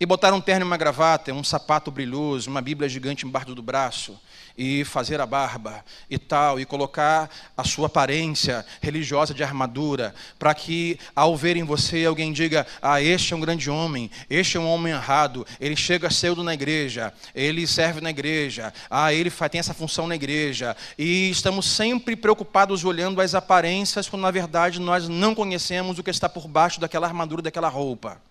e 0.00 0.06
botar 0.06 0.32
um 0.32 0.40
terno 0.40 0.64
e 0.64 0.68
uma 0.68 0.76
gravata, 0.76 1.32
um 1.32 1.42
sapato 1.42 1.90
brilhoso, 1.90 2.48
uma 2.48 2.62
Bíblia 2.62 2.88
gigante 2.88 3.26
embaixo 3.26 3.54
do 3.54 3.62
braço, 3.62 4.18
e 4.56 4.84
fazer 4.84 5.20
a 5.20 5.26
barba 5.26 5.84
e 6.10 6.18
tal, 6.18 6.58
e 6.58 6.64
colocar 6.64 7.30
a 7.56 7.62
sua 7.62 7.86
aparência 7.86 8.66
religiosa 8.80 9.32
de 9.32 9.42
armadura, 9.44 10.12
para 10.36 10.52
que 10.52 10.98
ao 11.14 11.36
verem 11.36 11.62
você 11.62 12.04
alguém 12.04 12.32
diga: 12.32 12.66
Ah, 12.82 13.00
este 13.00 13.32
é 13.32 13.36
um 13.36 13.40
grande 13.40 13.70
homem, 13.70 14.10
este 14.28 14.56
é 14.56 14.60
um 14.60 14.68
homem 14.68 14.94
honrado, 14.94 15.46
ele 15.60 15.76
chega 15.76 16.10
cedo 16.10 16.42
na 16.42 16.54
igreja, 16.54 17.12
ele 17.34 17.66
serve 17.66 18.00
na 18.00 18.10
igreja, 18.10 18.72
ah, 18.90 19.12
ele 19.12 19.30
tem 19.30 19.60
essa 19.60 19.72
função 19.72 20.06
na 20.06 20.16
igreja, 20.16 20.76
e 20.98 21.30
estamos 21.30 21.66
sempre 21.66 22.16
preocupados 22.16 22.84
olhando 22.84 23.20
as 23.20 23.34
aparências, 23.34 24.08
quando 24.08 24.22
na 24.22 24.30
verdade 24.30 24.80
nós 24.80 25.08
não 25.08 25.34
conhecemos 25.34 25.98
o 25.98 26.02
que 26.02 26.10
está 26.10 26.28
por 26.28 26.48
baixo 26.48 26.80
daquela 26.80 27.06
armadura, 27.06 27.42
daquela 27.42 27.68
roupa. 27.68 28.27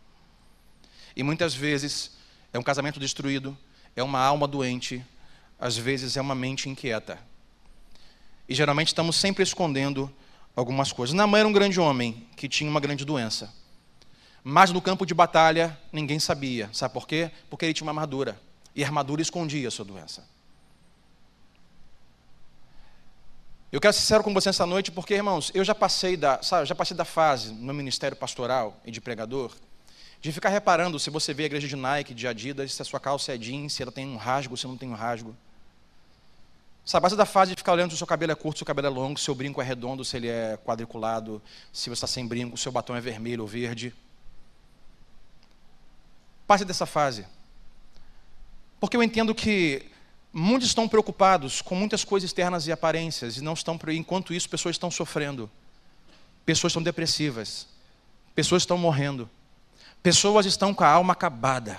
E 1.18 1.24
muitas 1.24 1.56
vezes 1.56 2.12
é 2.54 2.60
um 2.60 2.64
casamento 2.64 3.00
destruído, 3.00 3.58
é 3.96 4.04
uma 4.04 4.20
alma 4.20 4.48
doente, 4.48 5.04
às 5.60 5.76
vezes 5.76 6.16
é 6.16 6.22
uma 6.22 6.36
mente 6.36 6.70
inquieta. 6.70 7.18
E 8.48 8.54
geralmente 8.54 8.90
estamos 8.90 9.16
sempre 9.16 9.42
escondendo 9.42 10.14
algumas 10.56 10.92
coisas. 10.92 11.16
Namã 11.16 11.40
era 11.40 11.48
um 11.48 11.52
grande 11.52 11.80
homem 11.80 12.28
que 12.36 12.48
tinha 12.48 12.70
uma 12.70 12.80
grande 12.80 13.04
doença. 13.04 13.52
Mas 14.44 14.72
no 14.72 14.80
campo 14.80 15.08
de 15.08 15.16
batalha 15.16 15.76
ninguém 15.92 16.20
sabia. 16.20 16.70
Sabe 16.72 16.94
por 16.94 17.08
quê? 17.08 17.32
Porque 17.50 17.66
ele 17.66 17.74
tinha 17.74 17.86
uma 17.86 17.92
armadura. 17.92 18.40
E 18.76 18.84
a 18.84 18.86
armadura 18.86 19.20
escondia 19.20 19.68
a 19.70 19.72
sua 19.72 19.86
doença. 19.86 20.24
Eu 23.72 23.82
quero 23.82 23.92
ser 23.92 24.02
sincero 24.02 24.24
com 24.24 24.36
você 24.36 24.50
essa 24.50 24.68
noite, 24.68 24.92
porque, 24.92 25.16
irmãos, 25.16 25.52
eu 25.56 25.66
já 25.66 25.74
passei 25.74 26.16
da, 26.16 26.44
sabe, 26.44 26.68
já 26.68 26.76
passei 26.76 26.96
da 26.96 27.04
fase 27.04 27.52
no 27.54 27.74
ministério 27.74 28.16
pastoral 28.16 28.80
e 28.86 28.92
de 28.92 29.02
pregador 29.02 29.52
de 30.22 30.32
ficar 30.32 30.50
reparando 30.50 31.00
se 31.00 31.10
você 31.10 31.34
vê 31.34 31.44
a 31.44 31.46
igreja 31.46 31.68
de 31.68 31.76
Nike, 31.76 32.14
de 32.14 32.28
Adidas, 32.28 32.74
se 32.74 32.82
a 32.82 32.86
sua 32.86 33.00
calça 33.00 33.34
é 33.34 33.38
jeans, 33.38 33.74
se 33.74 33.84
ela 33.84 33.92
tem 33.92 34.08
um 34.08 34.18
rasgo, 34.18 34.58
se 34.58 34.66
não 34.68 34.78
tem 34.78 34.90
um 34.90 34.96
rasgo. 34.96 35.36
Sabe, 36.84 37.04
base 37.04 37.18
da 37.18 37.26
fase 37.26 37.52
de 37.52 37.58
ficar 37.58 37.74
olhando 37.74 37.92
se 37.92 37.96
o 37.96 37.98
seu 37.98 38.08
cabelo 38.08 38.32
é 38.32 38.36
curto, 38.36 38.58
se 38.60 38.64
o 38.64 38.66
cabelo 38.66 38.88
é 38.88 38.90
longo, 38.90 39.20
se 39.20 39.24
o 39.24 39.26
seu 39.26 39.36
brinco 39.36 39.62
é 39.62 39.66
redondo, 39.66 40.06
se 40.06 40.16
ele 40.16 40.30
é 40.30 40.58
quadriculado, 40.66 41.42
se 41.72 41.90
você 41.90 41.94
está 41.94 42.08
sem 42.08 42.26
brinco, 42.26 42.56
se 42.56 42.62
o 42.62 42.64
seu 42.64 42.72
batom 42.72 42.96
é 42.96 43.02
vermelho 43.02 43.42
ou 43.42 43.48
verde. 43.48 43.94
Passe 46.48 46.64
dessa 46.64 46.86
fase. 46.86 47.28
Porque 48.80 48.96
eu 48.96 49.04
entendo 49.04 49.36
que 49.36 49.86
muitos 50.32 50.70
estão 50.70 50.88
preocupados 50.88 51.62
com 51.62 51.76
muitas 51.76 52.06
coisas 52.06 52.30
externas 52.30 52.68
e 52.68 52.72
aparências, 52.72 53.36
e 53.36 53.42
não 53.42 53.54
estão, 53.54 53.78
enquanto 53.90 54.34
isso, 54.34 54.50
pessoas 54.50 54.76
estão 54.76 54.90
sofrendo. 54.90 55.52
Pessoas 56.46 56.72
estão 56.72 56.82
depressivas. 56.82 57.68
Pessoas 58.34 58.62
estão 58.64 58.78
morrendo. 58.78 59.30
Pessoas 60.02 60.46
estão 60.46 60.74
com 60.74 60.84
a 60.84 60.90
alma 60.90 61.14
acabada. 61.14 61.78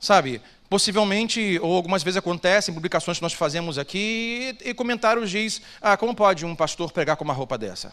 Sabe, 0.00 0.42
possivelmente, 0.68 1.58
ou 1.62 1.74
algumas 1.74 2.02
vezes 2.02 2.16
acontece 2.16 2.70
em 2.70 2.74
publicações 2.74 3.18
que 3.18 3.22
nós 3.22 3.32
fazemos 3.32 3.78
aqui, 3.78 4.56
e 4.64 4.74
comentários 4.74 5.30
diz, 5.30 5.62
ah, 5.80 5.96
como 5.96 6.14
pode 6.14 6.44
um 6.44 6.54
pastor 6.54 6.92
pregar 6.92 7.16
com 7.16 7.24
uma 7.24 7.34
roupa 7.34 7.56
dessa? 7.56 7.92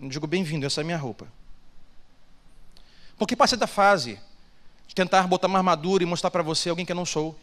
Eu 0.00 0.08
digo, 0.08 0.26
bem-vindo, 0.26 0.66
essa 0.66 0.80
é 0.80 0.82
a 0.82 0.84
minha 0.84 0.98
roupa. 0.98 1.26
Porque 3.18 3.34
passei 3.34 3.58
da 3.58 3.66
fase 3.66 4.20
de 4.86 4.94
tentar 4.94 5.26
botar 5.26 5.48
uma 5.48 5.58
armadura 5.58 6.02
e 6.02 6.06
mostrar 6.06 6.30
para 6.30 6.42
você 6.42 6.68
alguém 6.68 6.84
que 6.84 6.92
eu 6.92 6.96
não 6.96 7.06
sou. 7.06 7.38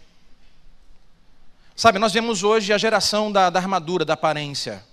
Sabe, 1.75 1.97
nós 1.97 2.13
vemos 2.13 2.43
hoje 2.43 2.71
a 2.71 2.77
geração 2.77 3.31
da, 3.31 3.49
da 3.49 3.59
armadura, 3.59 4.05
da 4.05 4.13
aparência. 4.13 4.85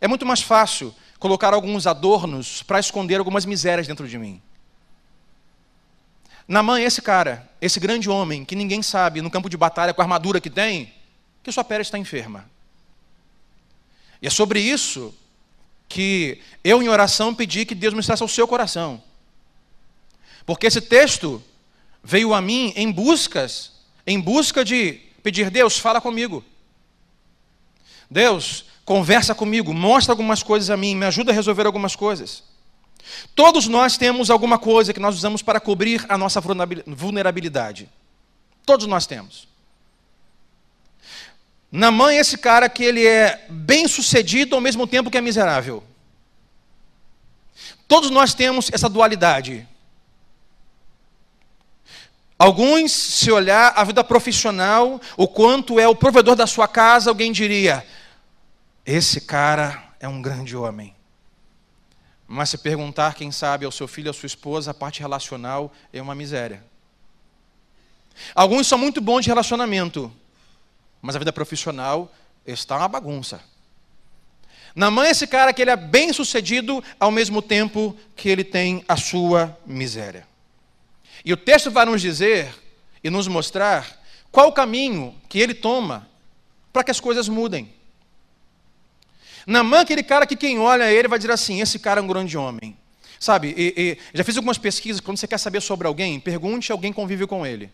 É 0.00 0.08
muito 0.08 0.26
mais 0.26 0.42
fácil 0.42 0.92
colocar 1.22 1.54
alguns 1.54 1.86
adornos 1.86 2.64
para 2.64 2.80
esconder 2.80 3.14
algumas 3.14 3.46
misérias 3.46 3.86
dentro 3.86 4.08
de 4.08 4.18
mim. 4.18 4.42
Namã 6.48 6.80
é 6.80 6.82
esse 6.82 7.00
cara, 7.00 7.48
esse 7.60 7.78
grande 7.78 8.10
homem 8.10 8.44
que 8.44 8.56
ninguém 8.56 8.82
sabe 8.82 9.22
no 9.22 9.30
campo 9.30 9.48
de 9.48 9.56
batalha 9.56 9.94
com 9.94 10.02
a 10.02 10.04
armadura 10.04 10.40
que 10.40 10.50
tem, 10.50 10.92
que 11.40 11.52
sua 11.52 11.62
pele 11.62 11.82
está 11.82 11.96
enferma. 11.96 12.50
E 14.20 14.26
é 14.26 14.30
sobre 14.30 14.58
isso 14.58 15.14
que 15.88 16.40
eu, 16.64 16.82
em 16.82 16.88
oração, 16.88 17.32
pedi 17.32 17.64
que 17.64 17.74
Deus 17.76 17.94
ministrasse 17.94 18.24
ao 18.24 18.28
seu 18.28 18.48
coração. 18.48 19.00
Porque 20.44 20.66
esse 20.66 20.80
texto 20.80 21.40
veio 22.02 22.34
a 22.34 22.40
mim 22.40 22.72
em 22.74 22.90
buscas, 22.90 23.74
em 24.04 24.20
busca 24.20 24.64
de 24.64 24.94
pedir, 25.22 25.50
Deus, 25.50 25.78
fala 25.78 26.00
comigo. 26.00 26.44
Deus, 28.10 28.64
conversa 28.84 29.34
comigo, 29.34 29.72
mostra 29.72 30.12
algumas 30.12 30.42
coisas 30.42 30.70
a 30.70 30.76
mim, 30.76 30.94
me 30.94 31.06
ajuda 31.06 31.32
a 31.32 31.34
resolver 31.34 31.66
algumas 31.66 31.94
coisas. 31.96 32.42
Todos 33.34 33.66
nós 33.68 33.96
temos 33.96 34.30
alguma 34.30 34.58
coisa 34.58 34.92
que 34.92 35.00
nós 35.00 35.14
usamos 35.14 35.42
para 35.42 35.60
cobrir 35.60 36.04
a 36.08 36.16
nossa 36.16 36.40
vulnerabilidade. 36.40 37.88
Todos 38.64 38.86
nós 38.86 39.06
temos. 39.06 39.48
Na 41.70 41.90
mãe, 41.90 42.18
esse 42.18 42.36
cara 42.36 42.68
que 42.68 42.84
ele 42.84 43.06
é 43.06 43.46
bem 43.48 43.88
sucedido 43.88 44.54
ao 44.54 44.60
mesmo 44.60 44.86
tempo 44.86 45.10
que 45.10 45.16
é 45.16 45.20
miserável. 45.20 45.82
Todos 47.88 48.10
nós 48.10 48.34
temos 48.34 48.70
essa 48.72 48.88
dualidade. 48.88 49.66
Alguns, 52.38 52.92
se 52.92 53.30
olhar 53.30 53.72
a 53.76 53.84
vida 53.84 54.02
profissional, 54.02 55.00
o 55.16 55.28
quanto 55.28 55.78
é 55.78 55.86
o 55.88 55.94
provedor 55.94 56.34
da 56.34 56.46
sua 56.46 56.68
casa, 56.68 57.08
alguém 57.08 57.32
diria: 57.32 57.86
esse 58.84 59.20
cara 59.20 59.94
é 60.00 60.08
um 60.08 60.20
grande 60.20 60.56
homem. 60.56 60.94
Mas 62.26 62.50
se 62.50 62.58
perguntar, 62.58 63.14
quem 63.14 63.30
sabe, 63.30 63.64
ao 63.64 63.72
seu 63.72 63.86
filho, 63.86 64.10
à 64.10 64.12
sua 64.12 64.26
esposa, 64.26 64.70
a 64.70 64.74
parte 64.74 65.00
relacional 65.00 65.72
é 65.92 66.00
uma 66.00 66.14
miséria. 66.14 66.64
Alguns 68.34 68.66
são 68.66 68.78
muito 68.78 69.00
bons 69.00 69.22
de 69.22 69.28
relacionamento, 69.28 70.12
mas 71.00 71.14
a 71.14 71.18
vida 71.18 71.32
profissional 71.32 72.12
está 72.46 72.76
uma 72.76 72.88
bagunça. 72.88 73.42
Na 74.74 74.90
mãe, 74.90 75.10
esse 75.10 75.26
cara 75.26 75.52
que 75.52 75.60
ele 75.60 75.70
é 75.70 75.76
bem 75.76 76.12
sucedido, 76.12 76.82
ao 76.98 77.10
mesmo 77.10 77.42
tempo 77.42 77.96
que 78.16 78.28
ele 78.28 78.42
tem 78.42 78.84
a 78.88 78.96
sua 78.96 79.56
miséria. 79.66 80.26
E 81.24 81.32
o 81.32 81.36
texto 81.36 81.70
vai 81.70 81.84
nos 81.84 82.00
dizer 82.00 82.52
e 83.04 83.10
nos 83.10 83.28
mostrar 83.28 84.00
qual 84.30 84.48
o 84.48 84.52
caminho 84.52 85.14
que 85.28 85.38
ele 85.38 85.54
toma 85.54 86.08
para 86.72 86.82
que 86.82 86.90
as 86.90 86.98
coisas 86.98 87.28
mudem. 87.28 87.72
Namã, 89.46 89.80
aquele 89.80 90.02
cara 90.02 90.26
que 90.26 90.36
quem 90.36 90.58
olha 90.58 90.90
ele 90.90 91.08
vai 91.08 91.18
dizer 91.18 91.32
assim: 91.32 91.60
esse 91.60 91.78
cara 91.78 92.00
é 92.00 92.02
um 92.02 92.06
grande 92.06 92.36
homem. 92.36 92.76
Sabe, 93.18 93.54
e, 93.56 93.74
e, 93.76 93.98
já 94.18 94.24
fiz 94.24 94.36
algumas 94.36 94.58
pesquisas, 94.58 95.00
quando 95.00 95.16
você 95.16 95.28
quer 95.28 95.38
saber 95.38 95.60
sobre 95.60 95.86
alguém, 95.86 96.18
pergunte 96.18 96.72
a 96.72 96.74
alguém 96.74 96.92
convive 96.92 97.24
com 97.24 97.46
ele. 97.46 97.70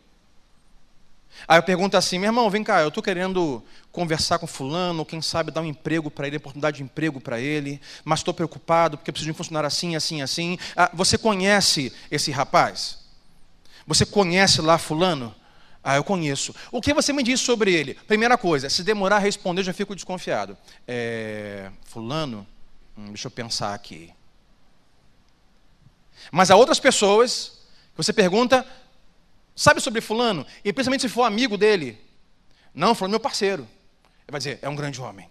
Aí 1.47 1.57
eu 1.57 1.63
pergunto 1.63 1.97
assim, 1.97 2.19
meu 2.19 2.29
irmão, 2.29 2.51
vem 2.51 2.65
cá, 2.65 2.83
eu 2.83 2.89
estou 2.89 3.03
querendo 3.03 3.63
conversar 3.93 4.39
com 4.39 4.47
fulano, 4.47 5.07
quem 5.07 5.23
sabe 5.23 5.51
dar 5.51 5.63
um 5.63 5.65
emprego 5.65 6.11
para 6.11 6.27
ele, 6.27 6.37
oportunidade 6.37 6.79
de 6.79 6.83
emprego 6.83 7.19
para 7.21 7.41
ele, 7.41 7.81
mas 8.05 8.21
estou 8.21 8.35
preocupado 8.35 8.99
porque 8.99 9.11
preciso 9.13 9.29
de 9.29 9.33
um 9.33 9.35
funcionário 9.35 9.67
assim, 9.67 9.97
assim, 9.97 10.21
assim. 10.21 10.59
Ah, 10.77 10.91
você 10.93 11.17
conhece 11.17 11.93
esse 12.11 12.31
rapaz? 12.31 12.99
Você 13.87 14.05
conhece 14.05 14.61
lá 14.61 14.77
fulano? 14.77 15.35
Ah, 15.91 15.97
eu 15.97 16.05
conheço. 16.05 16.55
O 16.71 16.83
que 16.83 16.93
você 16.93 17.15
me 17.15 17.23
diz 17.23 17.41
sobre 17.41 17.73
ele? 17.73 17.95
Primeira 17.95 18.37
coisa, 18.37 18.69
se 18.69 18.85
demorar 18.85 19.17
a 19.17 19.19
responder, 19.19 19.63
já 19.63 19.73
fico 19.73 19.95
desconfiado. 19.95 20.55
É, 20.87 21.71
fulano, 21.87 22.47
hum, 22.95 23.07
deixa 23.07 23.29
eu 23.29 23.31
pensar 23.31 23.73
aqui. 23.73 24.13
Mas 26.31 26.51
há 26.51 26.57
outras 26.57 26.79
pessoas 26.79 27.63
que 27.93 27.97
você 27.97 28.13
pergunta, 28.13 28.67
sabe 29.57 29.81
sobre 29.81 30.03
fulano? 30.03 30.47
E 30.63 30.75
principalmente 30.75 31.01
se 31.01 31.09
for 31.09 31.23
amigo 31.23 31.57
dele. 31.57 31.99
Não, 32.75 32.95
fulano 32.95 33.13
é 33.13 33.17
meu 33.17 33.21
parceiro. 33.21 33.63
Ele 33.63 34.31
vai 34.31 34.41
dizer, 34.41 34.59
é 34.61 34.69
um 34.69 34.77
grande 34.77 35.01
homem. 35.01 35.27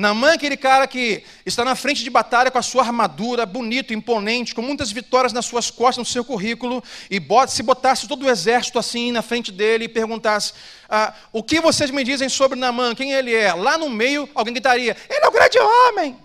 Namã 0.00 0.30
é 0.30 0.34
aquele 0.34 0.56
cara 0.56 0.86
que 0.86 1.22
está 1.44 1.62
na 1.62 1.76
frente 1.76 2.02
de 2.02 2.08
batalha 2.08 2.50
com 2.50 2.58
a 2.58 2.62
sua 2.62 2.82
armadura, 2.82 3.44
bonito, 3.44 3.92
imponente, 3.92 4.54
com 4.54 4.62
muitas 4.62 4.90
vitórias 4.90 5.32
nas 5.32 5.44
suas 5.44 5.70
costas, 5.70 5.98
no 5.98 6.04
seu 6.04 6.24
currículo, 6.24 6.82
e 7.10 7.20
bota, 7.20 7.52
se 7.52 7.62
botasse 7.62 8.08
todo 8.08 8.24
o 8.24 8.30
exército 8.30 8.78
assim 8.78 9.12
na 9.12 9.20
frente 9.20 9.52
dele 9.52 9.84
e 9.84 9.88
perguntasse: 9.88 10.54
ah, 10.88 11.14
O 11.30 11.42
que 11.42 11.60
vocês 11.60 11.90
me 11.90 12.02
dizem 12.02 12.30
sobre 12.30 12.58
Namã? 12.58 12.94
Quem 12.94 13.12
ele 13.12 13.34
é? 13.34 13.52
Lá 13.52 13.76
no 13.76 13.90
meio, 13.90 14.28
alguém 14.34 14.54
gritaria: 14.54 14.96
Ele 15.08 15.24
é 15.24 15.28
um 15.28 15.32
grande 15.32 15.58
homem. 15.58 16.18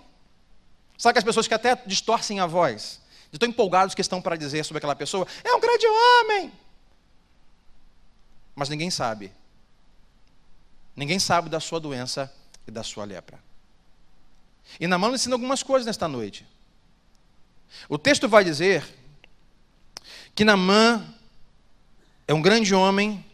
Sabe 0.96 1.12
que 1.12 1.18
as 1.18 1.24
pessoas 1.24 1.46
que 1.46 1.52
até 1.52 1.76
distorcem 1.86 2.40
a 2.40 2.46
voz, 2.46 2.98
de 3.30 3.38
tão 3.38 3.48
empolgados 3.48 3.94
que 3.94 4.00
estão 4.00 4.22
para 4.22 4.36
dizer 4.36 4.64
sobre 4.64 4.78
aquela 4.78 4.96
pessoa: 4.96 5.26
É 5.44 5.52
um 5.54 5.60
grande 5.60 5.86
homem. 5.86 6.50
Mas 8.54 8.70
ninguém 8.70 8.90
sabe. 8.90 9.30
Ninguém 10.96 11.18
sabe 11.18 11.50
da 11.50 11.60
sua 11.60 11.78
doença 11.78 12.32
e 12.66 12.70
da 12.70 12.82
sua 12.82 13.04
lepra. 13.04 13.38
E 14.78 14.86
Namã 14.86 15.10
ensina 15.10 15.34
algumas 15.34 15.62
coisas 15.62 15.86
nesta 15.86 16.06
noite. 16.06 16.46
O 17.88 17.98
texto 17.98 18.28
vai 18.28 18.44
dizer 18.44 18.84
que 20.34 20.44
Namã 20.44 21.04
é 22.28 22.34
um 22.34 22.42
grande 22.42 22.74
homem, 22.74 23.24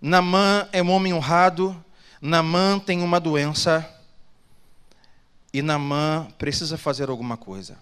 Namã 0.00 0.68
é 0.72 0.82
um 0.82 0.90
homem 0.90 1.12
honrado, 1.12 1.84
Namã 2.20 2.78
tem 2.78 3.02
uma 3.02 3.20
doença 3.20 3.88
e 5.52 5.62
Namã 5.62 6.28
precisa 6.38 6.76
fazer 6.76 7.08
alguma 7.08 7.36
coisa. 7.36 7.78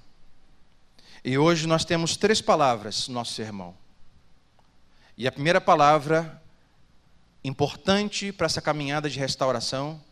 E 1.24 1.38
hoje 1.38 1.66
nós 1.66 1.84
temos 1.84 2.16
três 2.16 2.40
palavras 2.40 3.08
no 3.08 3.14
nosso 3.14 3.32
sermão. 3.32 3.74
E 5.16 5.26
a 5.26 5.32
primeira 5.32 5.60
palavra, 5.60 6.42
importante 7.42 8.32
para 8.32 8.46
essa 8.46 8.60
caminhada 8.60 9.08
de 9.08 9.18
restauração, 9.18 10.02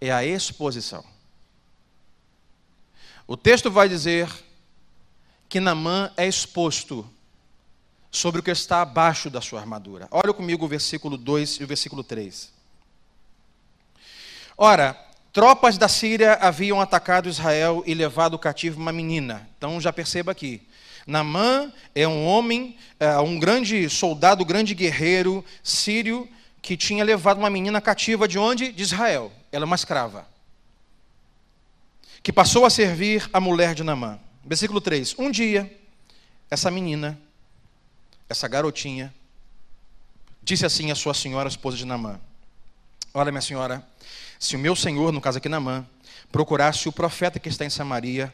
é 0.00 0.10
a 0.10 0.24
exposição. 0.24 1.04
O 3.26 3.36
texto 3.36 3.70
vai 3.70 3.88
dizer 3.88 4.28
que 5.48 5.60
Namã 5.60 6.10
é 6.16 6.26
exposto 6.26 7.08
sobre 8.10 8.40
o 8.40 8.42
que 8.42 8.50
está 8.50 8.82
abaixo 8.82 9.30
da 9.30 9.40
sua 9.40 9.60
armadura. 9.60 10.06
Olha 10.10 10.32
comigo 10.32 10.64
o 10.64 10.68
versículo 10.68 11.16
2 11.16 11.60
e 11.60 11.64
o 11.64 11.66
versículo 11.66 12.04
3. 12.04 12.52
Ora, 14.56 14.94
tropas 15.32 15.78
da 15.78 15.88
Síria 15.88 16.34
haviam 16.34 16.80
atacado 16.80 17.28
Israel 17.28 17.82
e 17.86 17.94
levado 17.94 18.38
cativo 18.38 18.78
uma 18.78 18.92
menina. 18.92 19.48
Então 19.56 19.80
já 19.80 19.92
perceba 19.92 20.32
aqui. 20.32 20.60
Namã 21.06 21.72
é 21.94 22.06
um 22.06 22.26
homem, 22.26 22.76
é 23.00 23.18
um 23.18 23.38
grande 23.38 23.88
soldado, 23.88 24.44
grande 24.44 24.74
guerreiro 24.74 25.44
sírio 25.62 26.28
que 26.60 26.76
tinha 26.76 27.02
levado 27.02 27.38
uma 27.38 27.50
menina 27.50 27.80
cativa 27.80 28.28
de 28.28 28.38
onde? 28.38 28.70
De 28.70 28.82
Israel. 28.82 29.32
Ela 29.50 29.64
é 29.64 29.66
uma 29.66 29.76
escrava. 29.76 30.31
Que 32.22 32.32
passou 32.32 32.64
a 32.64 32.70
servir 32.70 33.28
a 33.32 33.40
mulher 33.40 33.74
de 33.74 33.82
Namã. 33.82 34.18
Versículo 34.44 34.80
3. 34.80 35.16
Um 35.18 35.30
dia, 35.30 35.76
essa 36.48 36.70
menina, 36.70 37.18
essa 38.28 38.46
garotinha, 38.46 39.12
disse 40.42 40.64
assim 40.64 40.90
à 40.90 40.94
sua 40.94 41.14
senhora, 41.14 41.48
esposa 41.48 41.76
de 41.76 41.84
Namã: 41.84 42.20
Olha, 43.12 43.32
minha 43.32 43.42
senhora, 43.42 43.84
se 44.38 44.54
o 44.54 44.58
meu 44.58 44.76
senhor, 44.76 45.12
no 45.12 45.20
caso 45.20 45.38
aqui 45.38 45.48
Namã, 45.48 45.86
procurasse 46.30 46.88
o 46.88 46.92
profeta 46.92 47.40
que 47.40 47.48
está 47.48 47.64
em 47.64 47.70
Samaria, 47.70 48.32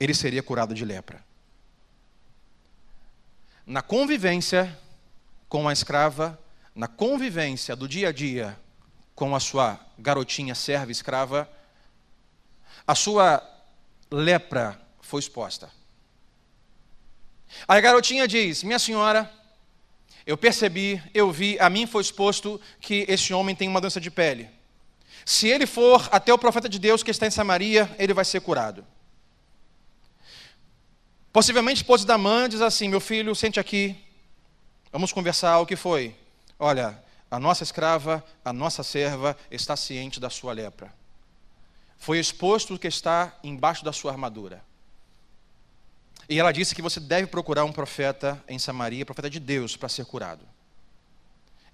ele 0.00 0.14
seria 0.14 0.42
curado 0.42 0.74
de 0.74 0.84
lepra. 0.84 1.22
Na 3.66 3.82
convivência 3.82 4.76
com 5.48 5.68
a 5.68 5.72
escrava, 5.72 6.38
na 6.74 6.88
convivência 6.88 7.76
do 7.76 7.86
dia 7.86 8.08
a 8.08 8.12
dia 8.12 8.58
com 9.14 9.34
a 9.34 9.40
sua 9.40 9.78
garotinha 9.98 10.54
serva 10.54 10.90
escrava, 10.90 11.48
a 12.88 12.94
sua 12.94 13.46
lepra 14.10 14.80
foi 15.02 15.20
exposta. 15.20 15.70
Aí 17.68 17.76
a 17.76 17.80
garotinha 17.82 18.26
diz: 18.26 18.62
Minha 18.62 18.78
senhora, 18.78 19.30
eu 20.26 20.38
percebi, 20.38 21.02
eu 21.12 21.30
vi, 21.30 21.58
a 21.60 21.68
mim 21.68 21.86
foi 21.86 22.00
exposto 22.00 22.58
que 22.80 23.04
esse 23.06 23.34
homem 23.34 23.54
tem 23.54 23.68
uma 23.68 23.80
doença 23.80 24.00
de 24.00 24.10
pele. 24.10 24.48
Se 25.22 25.46
ele 25.48 25.66
for 25.66 26.08
até 26.10 26.32
o 26.32 26.38
profeta 26.38 26.66
de 26.66 26.78
Deus 26.78 27.02
que 27.02 27.10
está 27.10 27.26
em 27.26 27.30
Samaria, 27.30 27.94
ele 27.98 28.14
vai 28.14 28.24
ser 28.24 28.40
curado. 28.40 28.82
Possivelmente 31.30 31.82
esposa 31.82 32.06
da 32.06 32.16
mãe 32.16 32.48
diz 32.48 32.62
assim: 32.62 32.88
Meu 32.88 33.00
filho, 33.00 33.34
sente 33.34 33.60
aqui, 33.60 34.02
vamos 34.90 35.12
conversar. 35.12 35.58
O 35.58 35.66
que 35.66 35.76
foi? 35.76 36.16
Olha, 36.58 37.04
a 37.30 37.38
nossa 37.38 37.62
escrava, 37.62 38.24
a 38.42 38.50
nossa 38.50 38.82
serva 38.82 39.36
está 39.50 39.76
ciente 39.76 40.18
da 40.18 40.30
sua 40.30 40.54
lepra. 40.54 40.97
Foi 41.98 42.18
exposto 42.18 42.74
o 42.74 42.78
que 42.78 42.86
está 42.86 43.36
embaixo 43.42 43.84
da 43.84 43.92
sua 43.92 44.12
armadura. 44.12 44.64
E 46.28 46.38
ela 46.38 46.52
disse 46.52 46.74
que 46.74 46.82
você 46.82 47.00
deve 47.00 47.26
procurar 47.26 47.64
um 47.64 47.72
profeta 47.72 48.42
em 48.46 48.58
Samaria, 48.58 49.04
profeta 49.04 49.30
de 49.30 49.40
Deus, 49.40 49.76
para 49.76 49.88
ser 49.88 50.04
curado. 50.04 50.46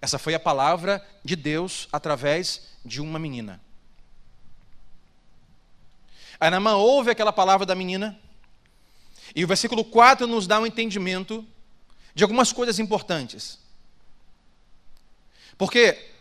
Essa 0.01 0.19
foi 0.19 0.35
a 0.35 0.41
palavra 0.41 1.05
de 1.25 1.35
Deus 1.35 1.89
através 1.91 2.69
de 2.85 3.01
uma 3.01 3.19
menina. 3.19 3.61
A 6.39 6.51
Naamã 6.51 6.77
ouve 6.77 7.11
aquela 7.11 7.33
palavra 7.33 7.67
da 7.67 7.75
menina, 7.75 8.19
e 9.35 9.45
o 9.45 9.49
versículo 9.49 9.85
4 9.85 10.27
nos 10.27 10.47
dá 10.47 10.61
um 10.61 10.67
entendimento 10.67 11.47
de 12.15 12.23
algumas 12.23 12.53
coisas 12.53 12.79
importantes. 12.79 13.59
Porque 15.57 16.14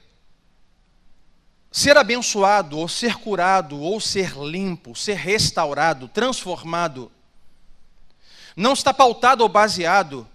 ser 1.73 1.97
abençoado, 1.97 2.77
ou 2.77 2.87
ser 2.87 3.15
curado, 3.15 3.81
ou 3.81 3.99
ser 3.99 4.37
limpo, 4.37 4.95
ser 4.95 5.15
restaurado, 5.15 6.07
transformado, 6.07 7.11
não 8.55 8.73
está 8.73 8.93
pautado 8.93 9.41
ou 9.41 9.49
baseado 9.49 10.29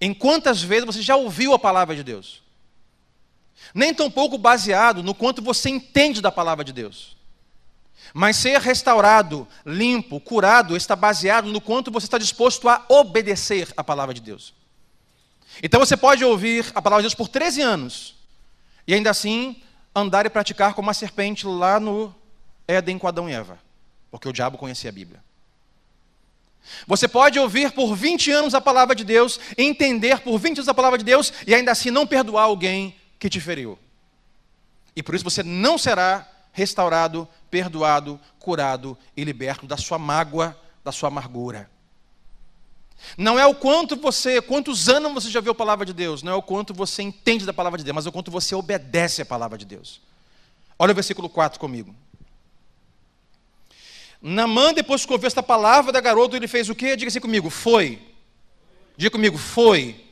em 0.00 0.12
quantas 0.12 0.60
vezes 0.60 0.84
você 0.84 1.00
já 1.00 1.14
ouviu 1.14 1.54
a 1.54 1.58
palavra 1.60 1.94
de 1.94 2.02
Deus. 2.02 2.42
Nem 3.72 3.94
tampouco 3.94 4.36
baseado 4.36 5.00
no 5.00 5.14
quanto 5.14 5.40
você 5.40 5.70
entende 5.70 6.20
da 6.20 6.32
palavra 6.32 6.64
de 6.64 6.72
Deus. 6.72 7.16
Mas 8.12 8.36
ser 8.36 8.60
restaurado, 8.60 9.46
limpo, 9.64 10.18
curado, 10.18 10.76
está 10.76 10.96
baseado 10.96 11.52
no 11.52 11.60
quanto 11.60 11.92
você 11.92 12.06
está 12.06 12.18
disposto 12.18 12.68
a 12.68 12.84
obedecer 12.88 13.72
a 13.76 13.84
palavra 13.84 14.12
de 14.12 14.20
Deus. 14.20 14.52
Então 15.62 15.78
você 15.78 15.96
pode 15.96 16.24
ouvir 16.24 16.66
a 16.74 16.82
palavra 16.82 17.02
de 17.02 17.04
Deus 17.04 17.14
por 17.14 17.28
13 17.28 17.62
anos 17.62 18.16
e 18.88 18.94
ainda 18.94 19.10
assim 19.10 19.62
andar 19.94 20.26
e 20.26 20.30
praticar 20.30 20.74
como 20.74 20.90
a 20.90 20.94
serpente 20.94 21.46
lá 21.46 21.80
no 21.80 22.14
Éden 22.66 22.98
com 22.98 23.08
Adão 23.08 23.28
e 23.28 23.32
Eva, 23.32 23.58
porque 24.10 24.28
o 24.28 24.32
diabo 24.32 24.58
conhecia 24.58 24.90
a 24.90 24.92
Bíblia. 24.92 25.22
Você 26.86 27.08
pode 27.08 27.38
ouvir 27.38 27.72
por 27.72 27.94
20 27.94 28.30
anos 28.30 28.54
a 28.54 28.60
palavra 28.60 28.94
de 28.94 29.04
Deus, 29.04 29.40
entender 29.56 30.20
por 30.20 30.38
20 30.38 30.58
anos 30.58 30.68
a 30.68 30.74
palavra 30.74 30.98
de 30.98 31.04
Deus 31.04 31.32
e 31.46 31.54
ainda 31.54 31.72
assim 31.72 31.90
não 31.90 32.06
perdoar 32.06 32.44
alguém 32.44 32.94
que 33.18 33.28
te 33.28 33.40
feriu. 33.40 33.78
E 34.94 35.02
por 35.02 35.14
isso 35.14 35.24
você 35.24 35.42
não 35.42 35.78
será 35.78 36.28
restaurado, 36.52 37.26
perdoado, 37.50 38.20
curado 38.38 38.96
e 39.16 39.24
liberto 39.24 39.66
da 39.66 39.76
sua 39.76 39.98
mágoa, 39.98 40.56
da 40.84 40.92
sua 40.92 41.08
amargura. 41.08 41.70
Não 43.16 43.38
é 43.38 43.46
o 43.46 43.54
quanto 43.54 43.96
você, 43.96 44.40
quantos 44.40 44.88
anos 44.88 45.12
você 45.12 45.30
já 45.30 45.40
viu 45.40 45.52
a 45.52 45.54
palavra 45.54 45.84
de 45.84 45.92
Deus, 45.92 46.22
não 46.22 46.32
é 46.32 46.34
o 46.34 46.42
quanto 46.42 46.72
você 46.72 47.02
entende 47.02 47.44
da 47.44 47.52
palavra 47.52 47.78
de 47.78 47.84
Deus, 47.84 47.94
mas 47.94 48.06
o 48.06 48.12
quanto 48.12 48.30
você 48.30 48.54
obedece 48.54 49.22
à 49.22 49.26
palavra 49.26 49.58
de 49.58 49.64
Deus. 49.64 50.00
Olha 50.78 50.92
o 50.92 50.94
versículo 50.94 51.28
4 51.28 51.58
comigo. 51.58 51.94
Namã, 54.22 54.72
depois 54.72 55.06
que 55.06 55.12
ouviu 55.12 55.26
esta 55.26 55.42
palavra 55.42 55.92
da 55.92 56.00
garota, 56.00 56.36
ele 56.36 56.48
fez 56.48 56.68
o 56.68 56.74
quê? 56.74 56.94
Diga 56.94 57.08
assim 57.08 57.20
comigo, 57.20 57.48
foi. 57.48 58.00
Diga 58.96 59.10
comigo, 59.10 59.38
foi. 59.38 60.04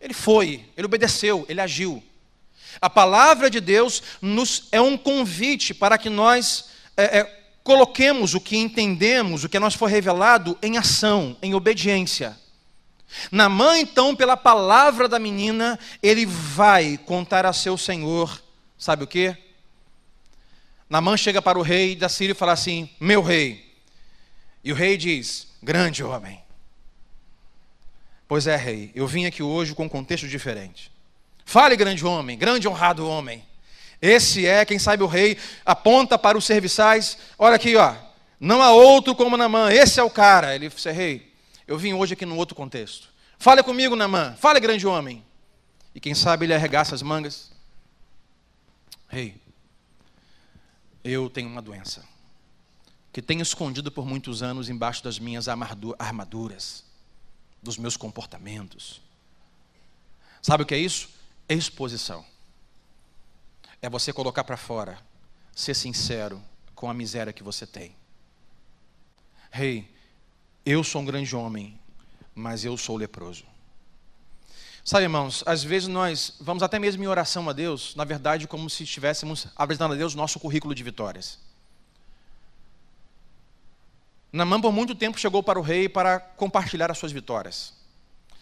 Ele 0.00 0.14
foi, 0.14 0.64
ele 0.76 0.86
obedeceu, 0.86 1.44
ele 1.48 1.60
agiu. 1.60 2.02
A 2.80 2.88
palavra 2.88 3.50
de 3.50 3.60
Deus 3.60 4.02
nos 4.20 4.68
é 4.72 4.80
um 4.80 4.96
convite 4.96 5.74
para 5.74 5.98
que 5.98 6.08
nós 6.08 6.70
é, 6.96 7.20
é, 7.20 7.39
coloquemos 7.62 8.34
o 8.34 8.40
que 8.40 8.56
entendemos, 8.56 9.44
o 9.44 9.48
que 9.48 9.58
nós 9.58 9.74
foi 9.74 9.90
revelado, 9.90 10.58
em 10.62 10.76
ação, 10.78 11.36
em 11.42 11.54
obediência. 11.54 12.38
Namã, 13.30 13.78
então, 13.78 14.14
pela 14.14 14.36
palavra 14.36 15.08
da 15.08 15.18
menina, 15.18 15.78
ele 16.02 16.24
vai 16.26 16.98
contar 16.98 17.44
a 17.44 17.52
seu 17.52 17.76
senhor, 17.76 18.40
sabe 18.78 19.04
o 19.04 19.06
que? 19.06 19.36
Namã 20.88 21.16
chega 21.16 21.40
para 21.40 21.58
o 21.58 21.62
rei 21.62 21.94
da 21.94 22.08
Síria 22.08 22.32
e 22.32 22.36
fala 22.36 22.52
assim: 22.52 22.90
Meu 22.98 23.22
rei. 23.22 23.72
E 24.62 24.72
o 24.72 24.74
rei 24.74 24.96
diz: 24.96 25.48
Grande 25.62 26.02
homem. 26.02 26.40
Pois 28.26 28.46
é, 28.46 28.56
rei, 28.56 28.92
eu 28.94 29.06
vim 29.06 29.26
aqui 29.26 29.42
hoje 29.42 29.74
com 29.74 29.84
um 29.84 29.88
contexto 29.88 30.28
diferente. 30.28 30.90
Fale, 31.44 31.76
grande 31.76 32.04
homem, 32.04 32.38
grande 32.38 32.68
honrado 32.68 33.06
homem. 33.06 33.44
Esse 34.00 34.46
é, 34.46 34.64
quem 34.64 34.78
sabe 34.78 35.02
o 35.02 35.06
rei 35.06 35.36
aponta 35.64 36.18
para 36.18 36.38
os 36.38 36.44
serviçais. 36.44 37.18
Olha 37.38 37.56
aqui, 37.56 37.76
ó. 37.76 37.94
Não 38.38 38.62
há 38.62 38.72
outro 38.72 39.14
como 39.14 39.36
Namã. 39.36 39.70
Esse 39.70 40.00
é 40.00 40.02
o 40.02 40.10
cara. 40.10 40.54
Ele 40.54 40.68
disse: 40.68 40.90
Rei, 40.90 41.32
eu 41.66 41.76
vim 41.76 41.92
hoje 41.92 42.14
aqui 42.14 42.24
num 42.24 42.36
outro 42.36 42.54
contexto. 42.54 43.08
Fale 43.38 43.62
comigo, 43.62 43.94
Namã. 43.94 44.34
Fale, 44.38 44.60
grande 44.60 44.86
homem. 44.86 45.24
E 45.94 46.00
quem 46.00 46.14
sabe 46.14 46.46
ele 46.46 46.54
arregaça 46.54 46.94
as 46.94 47.02
mangas. 47.02 47.50
Rei, 49.08 49.34
eu 51.04 51.28
tenho 51.28 51.48
uma 51.48 51.60
doença 51.60 52.02
que 53.12 53.20
tenho 53.20 53.42
escondido 53.42 53.90
por 53.90 54.06
muitos 54.06 54.42
anos 54.42 54.68
embaixo 54.68 55.02
das 55.02 55.18
minhas 55.18 55.46
armaduras, 55.48 56.84
dos 57.62 57.76
meus 57.76 57.96
comportamentos. 57.96 59.00
Sabe 60.40 60.62
o 60.62 60.66
que 60.66 60.74
é 60.74 60.78
isso? 60.78 61.08
Exposição. 61.48 62.24
É 63.82 63.88
você 63.88 64.12
colocar 64.12 64.44
para 64.44 64.56
fora, 64.56 64.98
ser 65.54 65.74
sincero 65.74 66.42
com 66.74 66.90
a 66.90 66.94
miséria 66.94 67.32
que 67.32 67.42
você 67.42 67.66
tem. 67.66 67.96
Rei, 69.50 69.78
hey, 69.78 69.94
eu 70.64 70.84
sou 70.84 71.00
um 71.02 71.04
grande 71.04 71.34
homem, 71.34 71.78
mas 72.34 72.64
eu 72.64 72.76
sou 72.76 72.96
leproso. 72.96 73.44
Sabe, 74.84 75.04
irmãos, 75.04 75.42
às 75.46 75.62
vezes 75.62 75.88
nós 75.88 76.36
vamos 76.40 76.62
até 76.62 76.78
mesmo 76.78 77.02
em 77.02 77.06
oração 77.06 77.48
a 77.48 77.52
Deus, 77.52 77.94
na 77.94 78.04
verdade, 78.04 78.46
como 78.46 78.68
se 78.70 78.84
estivéssemos 78.84 79.48
apresentando 79.54 79.94
a 79.94 79.96
Deus 79.96 80.14
nosso 80.14 80.40
currículo 80.40 80.74
de 80.74 80.82
vitórias. 80.82 81.38
Namã, 84.32 84.60
por 84.60 84.72
muito 84.72 84.94
tempo, 84.94 85.18
chegou 85.18 85.42
para 85.42 85.58
o 85.58 85.62
rei 85.62 85.88
para 85.88 86.20
compartilhar 86.20 86.90
as 86.90 86.98
suas 86.98 87.12
vitórias. 87.12 87.74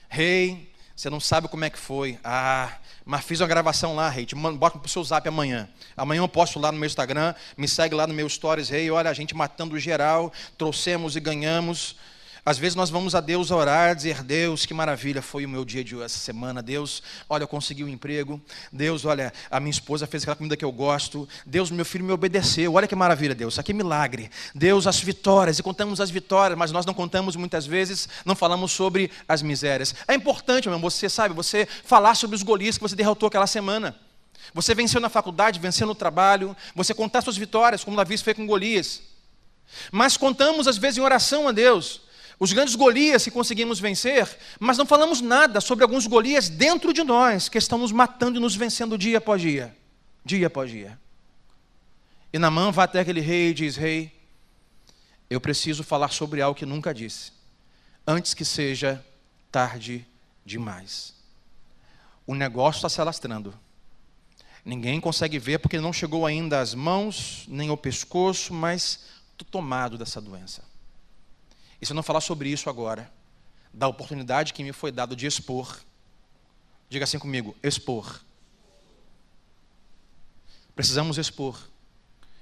Rei, 0.08 0.67
você 0.98 1.08
não 1.08 1.20
sabe 1.20 1.46
como 1.46 1.64
é 1.64 1.70
que 1.70 1.78
foi. 1.78 2.18
Ah, 2.24 2.72
mas 3.04 3.24
fiz 3.24 3.40
uma 3.40 3.46
gravação 3.46 3.94
lá, 3.94 4.08
rei. 4.08 4.26
Bota 4.56 4.80
para 4.80 4.86
o 4.86 4.88
seu 4.88 5.04
zap 5.04 5.28
amanhã. 5.28 5.68
Amanhã 5.96 6.22
eu 6.22 6.28
posto 6.28 6.58
lá 6.58 6.72
no 6.72 6.78
meu 6.78 6.88
Instagram. 6.88 7.36
Me 7.56 7.68
segue 7.68 7.94
lá 7.94 8.04
no 8.04 8.12
meu 8.12 8.28
Stories, 8.28 8.68
rei. 8.68 8.90
Olha, 8.90 9.08
a 9.08 9.14
gente 9.14 9.32
matando 9.32 9.78
geral. 9.78 10.32
Trouxemos 10.58 11.14
e 11.14 11.20
ganhamos. 11.20 11.94
Às 12.48 12.56
vezes 12.56 12.74
nós 12.74 12.88
vamos 12.88 13.14
a 13.14 13.20
Deus 13.20 13.50
orar, 13.50 13.94
dizer: 13.94 14.22
Deus, 14.22 14.64
que 14.64 14.72
maravilha 14.72 15.20
foi 15.20 15.44
o 15.44 15.48
meu 15.48 15.66
dia 15.66 15.84
de 15.84 16.00
essa 16.00 16.18
semana. 16.18 16.62
Deus, 16.62 17.02
olha, 17.28 17.42
eu 17.42 17.46
consegui 17.46 17.84
um 17.84 17.88
emprego. 17.88 18.40
Deus, 18.72 19.04
olha, 19.04 19.34
a 19.50 19.60
minha 19.60 19.70
esposa 19.70 20.06
fez 20.06 20.22
aquela 20.22 20.34
comida 20.34 20.56
que 20.56 20.64
eu 20.64 20.72
gosto. 20.72 21.28
Deus, 21.44 21.70
meu 21.70 21.84
filho 21.84 22.06
me 22.06 22.10
obedeceu. 22.10 22.72
Olha 22.72 22.88
que 22.88 22.96
maravilha, 22.96 23.34
Deus. 23.34 23.52
Isso 23.52 23.60
aqui 23.60 23.72
é 23.72 23.74
milagre. 23.74 24.30
Deus, 24.54 24.86
as 24.86 24.98
vitórias. 24.98 25.58
E 25.58 25.62
contamos 25.62 26.00
as 26.00 26.08
vitórias, 26.08 26.58
mas 26.58 26.72
nós 26.72 26.86
não 26.86 26.94
contamos 26.94 27.36
muitas 27.36 27.66
vezes, 27.66 28.08
não 28.24 28.34
falamos 28.34 28.72
sobre 28.72 29.10
as 29.28 29.42
misérias. 29.42 29.94
É 30.08 30.14
importante, 30.14 30.68
meu 30.68 30.78
irmão, 30.78 30.90
você 30.90 31.06
sabe, 31.10 31.34
você 31.34 31.68
falar 31.84 32.14
sobre 32.14 32.34
os 32.34 32.42
Golias 32.42 32.78
que 32.78 32.82
você 32.82 32.96
derrotou 32.96 33.26
aquela 33.26 33.46
semana. 33.46 33.94
Você 34.54 34.74
venceu 34.74 35.02
na 35.02 35.10
faculdade, 35.10 35.60
venceu 35.60 35.86
no 35.86 35.94
trabalho. 35.94 36.56
Você 36.74 36.94
contar 36.94 37.20
suas 37.20 37.36
vitórias, 37.36 37.84
como 37.84 37.94
Davi 37.94 38.16
fez 38.16 38.34
com 38.34 38.46
Golias. 38.46 39.02
Mas 39.92 40.16
contamos, 40.16 40.66
às 40.66 40.78
vezes, 40.78 40.96
em 40.96 41.02
oração 41.02 41.46
a 41.46 41.52
Deus 41.52 42.07
os 42.40 42.52
grandes 42.52 42.76
Golias 42.76 43.24
que 43.24 43.30
conseguimos 43.30 43.80
vencer, 43.80 44.38
mas 44.60 44.78
não 44.78 44.86
falamos 44.86 45.20
nada 45.20 45.60
sobre 45.60 45.82
alguns 45.82 46.06
Golias 46.06 46.48
dentro 46.48 46.92
de 46.92 47.02
nós 47.02 47.48
que 47.48 47.58
estão 47.58 47.78
nos 47.78 47.90
matando 47.90 48.38
e 48.38 48.40
nos 48.40 48.54
vencendo 48.54 48.96
dia 48.96 49.18
após 49.18 49.42
dia. 49.42 49.76
Dia 50.24 50.46
após 50.46 50.70
dia. 50.70 50.98
E 52.32 52.38
Namã 52.38 52.70
vai 52.70 52.84
até 52.84 53.00
aquele 53.00 53.20
rei 53.20 53.50
e 53.50 53.54
diz: 53.54 53.76
Rei, 53.76 54.12
eu 55.28 55.40
preciso 55.40 55.82
falar 55.82 56.10
sobre 56.10 56.40
algo 56.40 56.58
que 56.58 56.66
nunca 56.66 56.94
disse, 56.94 57.32
antes 58.06 58.34
que 58.34 58.44
seja 58.44 59.04
tarde 59.50 60.06
demais. 60.44 61.14
O 62.26 62.34
negócio 62.34 62.78
está 62.78 62.88
se 62.88 63.00
alastrando. 63.00 63.58
Ninguém 64.64 65.00
consegue 65.00 65.38
ver 65.38 65.58
porque 65.58 65.80
não 65.80 65.92
chegou 65.92 66.26
ainda 66.26 66.60
às 66.60 66.74
mãos, 66.74 67.44
nem 67.48 67.70
ao 67.70 67.76
pescoço, 67.76 68.52
mas 68.52 69.06
estou 69.32 69.48
tomado 69.50 69.96
dessa 69.96 70.20
doença. 70.20 70.67
E 71.80 71.86
se 71.86 71.92
eu 71.92 71.94
não 71.94 72.02
falar 72.02 72.20
sobre 72.20 72.48
isso 72.48 72.68
agora, 72.68 73.10
da 73.72 73.86
oportunidade 73.86 74.52
que 74.52 74.64
me 74.64 74.72
foi 74.72 74.90
dada 74.90 75.14
de 75.14 75.26
expor, 75.26 75.78
diga 76.88 77.04
assim 77.04 77.18
comigo: 77.18 77.56
expor. 77.62 78.20
Precisamos 80.74 81.18
expor. 81.18 81.58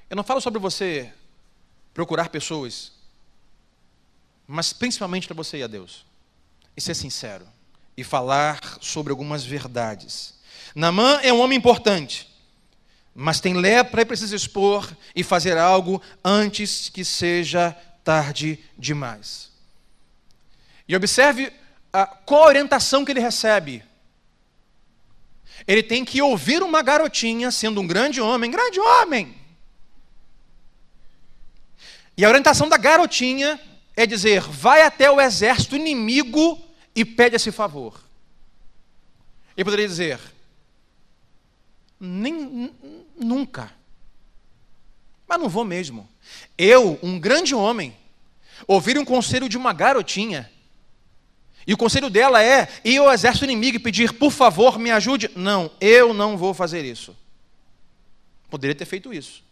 Eu 0.08 0.16
não 0.16 0.24
falo 0.24 0.40
sobre 0.40 0.58
você 0.58 1.12
procurar 1.92 2.28
pessoas, 2.28 2.92
mas 4.46 4.72
principalmente 4.72 5.26
para 5.26 5.36
você 5.36 5.58
e 5.58 5.62
a 5.62 5.66
Deus. 5.66 6.04
E 6.76 6.80
ser 6.80 6.94
sincero. 6.94 7.48
E 7.96 8.04
falar 8.04 8.78
sobre 8.82 9.10
algumas 9.10 9.44
verdades. 9.44 10.34
Namã 10.74 11.18
é 11.22 11.32
um 11.32 11.40
homem 11.40 11.56
importante, 11.56 12.28
mas 13.14 13.40
tem 13.40 13.54
lepra 13.54 14.02
e 14.02 14.04
precisa 14.04 14.36
expor 14.36 14.86
e 15.14 15.24
fazer 15.24 15.56
algo 15.56 16.02
antes 16.22 16.90
que 16.90 17.02
seja 17.02 17.74
tarde 18.06 18.60
demais. 18.78 19.50
E 20.86 20.94
observe 20.94 21.52
a, 21.92 22.06
qual 22.06 22.44
a 22.44 22.46
orientação 22.46 23.04
que 23.04 23.10
ele 23.10 23.18
recebe. 23.18 23.84
Ele 25.66 25.82
tem 25.82 26.04
que 26.04 26.22
ouvir 26.22 26.62
uma 26.62 26.82
garotinha, 26.82 27.50
sendo 27.50 27.80
um 27.80 27.86
grande 27.86 28.20
homem, 28.20 28.48
grande 28.48 28.78
homem. 28.78 29.36
E 32.16 32.24
a 32.24 32.28
orientação 32.28 32.68
da 32.68 32.76
garotinha 32.76 33.60
é 33.96 34.06
dizer: 34.06 34.40
vai 34.42 34.82
até 34.82 35.10
o 35.10 35.20
exército 35.20 35.74
inimigo 35.74 36.64
e 36.94 37.04
pede 37.04 37.34
esse 37.34 37.50
favor. 37.50 38.00
Ele 39.56 39.64
poderia 39.64 39.88
dizer: 39.88 40.20
nem, 41.98 42.72
nunca. 43.16 43.74
Mas 45.26 45.40
não 45.40 45.48
vou 45.48 45.64
mesmo. 45.64 46.08
Eu, 46.56 46.98
um 47.02 47.18
grande 47.18 47.54
homem, 47.54 47.96
ouvir 48.66 48.98
um 48.98 49.04
conselho 49.04 49.48
de 49.48 49.56
uma 49.56 49.72
garotinha, 49.72 50.50
e 51.66 51.74
o 51.74 51.76
conselho 51.76 52.08
dela 52.08 52.42
é 52.42 52.68
ir 52.84 52.98
ao 52.98 53.12
exército 53.12 53.44
inimigo 53.44 53.76
e 53.76 53.80
pedir, 53.80 54.12
por 54.12 54.30
favor, 54.30 54.78
me 54.78 54.92
ajude. 54.92 55.30
Não, 55.34 55.70
eu 55.80 56.14
não 56.14 56.36
vou 56.36 56.54
fazer 56.54 56.84
isso. 56.84 57.16
Poderia 58.48 58.74
ter 58.74 58.84
feito 58.84 59.12
isso. 59.12 59.42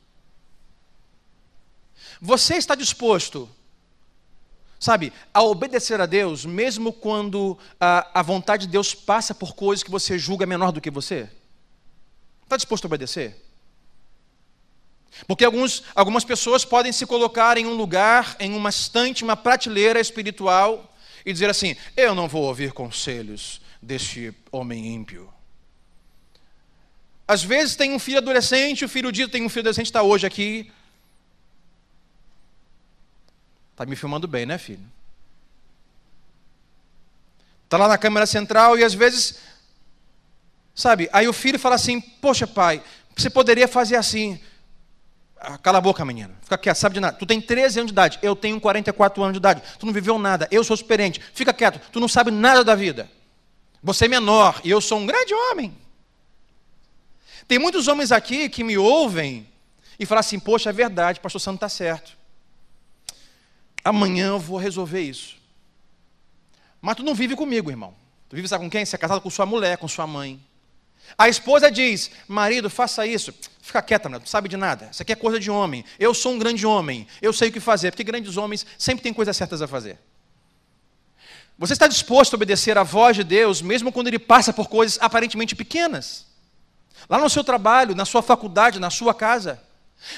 Você 2.21 2.55
está 2.55 2.77
disposto, 2.77 3.49
sabe, 4.79 5.13
a 5.33 5.43
obedecer 5.43 6.01
a 6.01 6.07
Deus, 6.07 6.47
mesmo 6.47 6.93
quando 6.93 7.59
a, 7.81 8.21
a 8.21 8.23
vontade 8.23 8.67
de 8.67 8.73
Deus 8.73 8.95
passa 8.95 9.35
por 9.35 9.55
coisas 9.55 9.83
que 9.83 9.91
você 9.91 10.17
julga 10.17 10.47
menor 10.47 10.71
do 10.71 10.81
que 10.81 10.93
você? 10.93 11.29
Está 12.45 12.57
disposto 12.57 12.85
a 12.85 12.87
obedecer? 12.87 13.44
Porque 15.27 15.45
alguns, 15.45 15.83
algumas 15.95 16.25
pessoas 16.25 16.65
podem 16.65 16.93
se 16.93 17.07
colocar 17.07 17.57
em 17.57 17.67
um 17.67 17.75
lugar, 17.75 18.37
em 18.41 18.55
uma 18.55 18.71
estante, 18.71 19.25
uma 19.25 19.37
prateleira 19.37 20.01
espiritual 20.01 20.93
e 21.25 21.33
dizer 21.33 21.49
assim: 21.49 21.77
Eu 21.97 22.15
não 22.15 22.29
vou 22.29 22.43
ouvir 22.43 22.73
conselhos 22.73 23.61
deste 23.81 24.35
homem 24.51 24.95
ímpio. 24.95 25.33
Às 27.27 27.43
vezes 27.43 27.77
tem 27.77 27.93
um 27.93 27.99
filho 27.99 28.19
adolescente, 28.19 28.85
o 28.85 28.89
filho 28.89 29.11
dito 29.11 29.31
tem 29.31 29.45
um 29.45 29.49
filho 29.49 29.63
adolescente, 29.63 29.87
está 29.87 30.03
hoje 30.03 30.27
aqui. 30.27 30.71
Está 33.73 33.87
me 33.87 33.97
filmando 33.97 34.29
bem, 34.29 34.45
né, 34.45 34.59
filho? 34.59 34.85
Está 37.65 37.79
lá 37.79 37.89
na 37.89 37.99
câmera 37.99 38.27
central 38.27 38.79
e 38.79 38.85
às 38.85 38.95
vezes, 38.95 39.39
sabe, 40.75 41.09
aí 41.13 41.27
o 41.27 41.33
filho 41.33 41.59
fala 41.59 41.77
assim: 41.77 42.01
Poxa, 42.01 42.47
pai, 42.47 42.83
você 43.17 43.31
poderia 43.31 43.67
fazer 43.67 43.97
assim. 43.97 44.39
Cala 45.63 45.79
a 45.79 45.81
boca, 45.81 46.05
menino. 46.05 46.35
Fica 46.43 46.57
quieto, 46.57 46.77
sabe 46.77 46.95
de 46.95 47.01
nada. 47.01 47.17
Tu 47.17 47.27
tem 47.27 47.41
13 47.41 47.81
anos 47.81 47.89
de 47.91 47.95
idade, 47.95 48.19
eu 48.23 48.35
tenho 48.35 48.61
44 48.61 49.23
anos 49.23 49.35
de 49.35 49.39
idade. 49.39 49.63
Tu 49.79 49.87
não 49.87 49.93
viveu 49.93 50.19
nada, 50.19 50.49
eu 50.51 50.65
sou 50.65 50.75
experiente. 50.75 51.21
Fica 51.35 51.53
quieto, 51.53 51.81
tu 51.91 52.01
não 52.01 52.09
sabe 52.09 52.31
nada 52.31 52.65
da 52.65 52.75
vida. 52.75 53.11
Você 53.83 54.07
é 54.07 54.09
menor 54.09 54.61
e 54.65 54.71
eu 54.71 54.81
sou 54.81 54.99
um 54.99 55.07
grande 55.07 55.35
homem. 55.35 55.77
Tem 57.47 57.59
muitos 57.59 57.89
homens 57.89 58.11
aqui 58.11 58.49
que 58.49 58.65
me 58.65 58.79
ouvem 58.79 59.47
e 59.99 60.07
falam 60.07 60.21
assim: 60.21 60.39
Poxa, 60.39 60.71
é 60.71 60.73
verdade, 60.73 61.21
pastor 61.21 61.41
Santo 61.41 61.57
está 61.57 61.69
certo. 61.69 62.17
Amanhã 63.85 64.29
eu 64.29 64.41
vou 64.41 64.57
resolver 64.57 65.03
isso. 65.03 65.37
Mas 66.81 66.97
tu 66.97 67.03
não 67.03 67.15
vive 67.15 67.37
comigo, 67.37 67.71
irmão. 67.71 67.95
Tu 68.29 68.37
vive 68.37 68.49
sabe 68.49 68.65
com 68.65 68.71
quem? 68.71 68.85
Você 68.85 68.97
é 68.97 68.99
casado 68.99 69.21
com 69.21 69.29
sua 69.29 69.45
mulher, 69.45 69.77
com 69.77 69.87
sua 69.87 70.07
mãe. 70.07 70.41
A 71.19 71.29
esposa 71.29 71.71
diz: 71.71 72.11
Marido, 72.27 72.71
faça 72.71 73.07
isso. 73.07 73.33
Fica 73.65 73.81
quieta, 73.81 74.11
não 74.11 74.21
sabe 74.27 74.47
de 74.47 74.59
nada. 74.59 74.91
Isso 74.93 75.01
aqui 75.01 75.11
é 75.11 75.17
coisa 75.17 75.41
de 75.41 75.51
homem. 75.51 75.87
Eu 75.99 76.13
sou 76.13 76.35
um 76.35 76.39
grande 76.39 76.67
homem. 76.67 77.07
Eu 77.23 77.33
sei 77.33 77.49
o 77.49 77.53
que 77.53 77.61
fazer. 77.61 77.91
Porque 77.91 78.05
grandes 78.05 78.37
homens 78.37 78.67
sempre 78.77 79.03
têm 79.03 79.11
coisas 79.11 79.35
certas 79.35 79.63
a 79.63 79.67
fazer. 79.67 79.99
Você 81.59 81.73
está 81.73 81.87
disposto 81.87 82.35
a 82.35 82.37
obedecer 82.37 82.77
à 82.77 82.83
voz 82.83 83.17
de 83.17 83.25
Deus, 83.25 83.63
mesmo 83.63 83.91
quando 83.91 84.09
Ele 84.09 84.19
passa 84.19 84.53
por 84.53 84.69
coisas 84.69 84.99
aparentemente 85.01 85.57
pequenas? 85.57 86.27
Lá 87.09 87.19
no 87.19 87.31
seu 87.31 87.43
trabalho, 87.43 87.95
na 87.95 88.05
sua 88.05 88.23
faculdade, 88.23 88.79
na 88.79 88.91
sua 88.91 89.15
casa. 89.15 89.59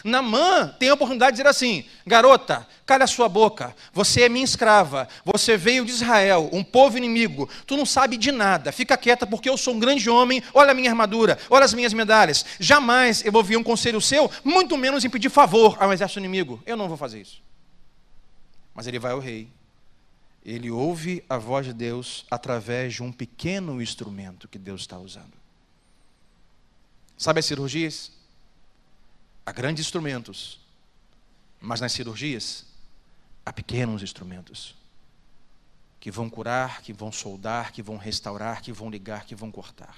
Namã 0.02 0.74
tem 0.78 0.88
a 0.88 0.94
oportunidade 0.94 1.32
de 1.32 1.42
dizer 1.42 1.48
assim: 1.48 1.84
garota, 2.06 2.66
cala 2.84 3.04
a 3.04 3.06
sua 3.06 3.28
boca, 3.28 3.74
você 3.92 4.22
é 4.22 4.28
minha 4.28 4.44
escrava, 4.44 5.08
você 5.24 5.56
veio 5.56 5.84
de 5.84 5.92
Israel, 5.92 6.50
um 6.52 6.62
povo 6.62 6.96
inimigo, 6.96 7.48
tu 7.66 7.76
não 7.76 7.86
sabe 7.86 8.16
de 8.16 8.32
nada, 8.32 8.72
fica 8.72 8.96
quieta 8.96 9.26
porque 9.26 9.48
eu 9.48 9.56
sou 9.56 9.74
um 9.74 9.78
grande 9.78 10.08
homem, 10.10 10.42
olha 10.52 10.72
a 10.72 10.74
minha 10.74 10.90
armadura, 10.90 11.38
olha 11.48 11.64
as 11.64 11.74
minhas 11.74 11.92
medalhas. 11.92 12.44
Jamais 12.58 13.24
eu 13.24 13.32
vou 13.32 13.40
ouvir 13.40 13.56
um 13.56 13.62
conselho 13.62 14.00
seu, 14.00 14.30
muito 14.44 14.76
menos 14.76 15.04
em 15.04 15.10
pedir 15.10 15.30
favor 15.30 15.76
ao 15.80 15.92
exército 15.92 16.18
inimigo. 16.18 16.62
Eu 16.66 16.76
não 16.76 16.88
vou 16.88 16.96
fazer 16.96 17.20
isso. 17.20 17.42
Mas 18.74 18.86
ele 18.86 18.98
vai 18.98 19.12
ao 19.12 19.20
rei, 19.20 19.48
ele 20.44 20.70
ouve 20.70 21.24
a 21.28 21.38
voz 21.38 21.66
de 21.66 21.72
Deus 21.72 22.26
através 22.30 22.94
de 22.94 23.02
um 23.02 23.10
pequeno 23.10 23.80
instrumento 23.80 24.48
que 24.48 24.58
Deus 24.58 24.82
está 24.82 24.98
usando. 24.98 25.32
Sabe 27.16 27.40
as 27.40 27.46
cirurgias? 27.46 28.15
Há 29.46 29.52
grandes 29.52 29.86
instrumentos, 29.86 30.58
mas 31.60 31.80
nas 31.80 31.92
cirurgias 31.92 32.64
há 33.44 33.52
pequenos 33.52 34.02
instrumentos 34.02 34.74
que 36.00 36.10
vão 36.10 36.28
curar, 36.28 36.82
que 36.82 36.92
vão 36.92 37.12
soldar, 37.12 37.72
que 37.72 37.80
vão 37.80 37.96
restaurar, 37.96 38.60
que 38.60 38.72
vão 38.72 38.90
ligar, 38.90 39.24
que 39.24 39.36
vão 39.36 39.52
cortar. 39.52 39.96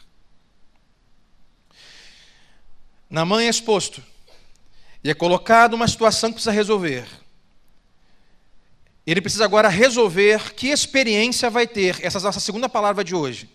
Na 3.09 3.25
mãe 3.25 3.47
é 3.47 3.49
exposto 3.49 4.03
e 5.03 5.09
é 5.09 5.15
colocado 5.15 5.73
uma 5.73 5.89
situação 5.89 6.29
que 6.29 6.35
precisa 6.35 6.53
resolver. 6.53 7.09
Ele 9.07 9.23
precisa 9.23 9.47
agora 9.47 9.71
resolver 9.71 10.53
que 10.53 10.69
experiência 10.69 11.49
vai 11.49 11.67
ter. 11.67 12.05
Essa 12.05 12.19
é 12.19 12.21
a 12.21 12.25
nossa 12.25 12.41
segunda 12.41 12.69
palavra 12.69 13.03
de 13.03 13.15
hoje. 13.15 13.49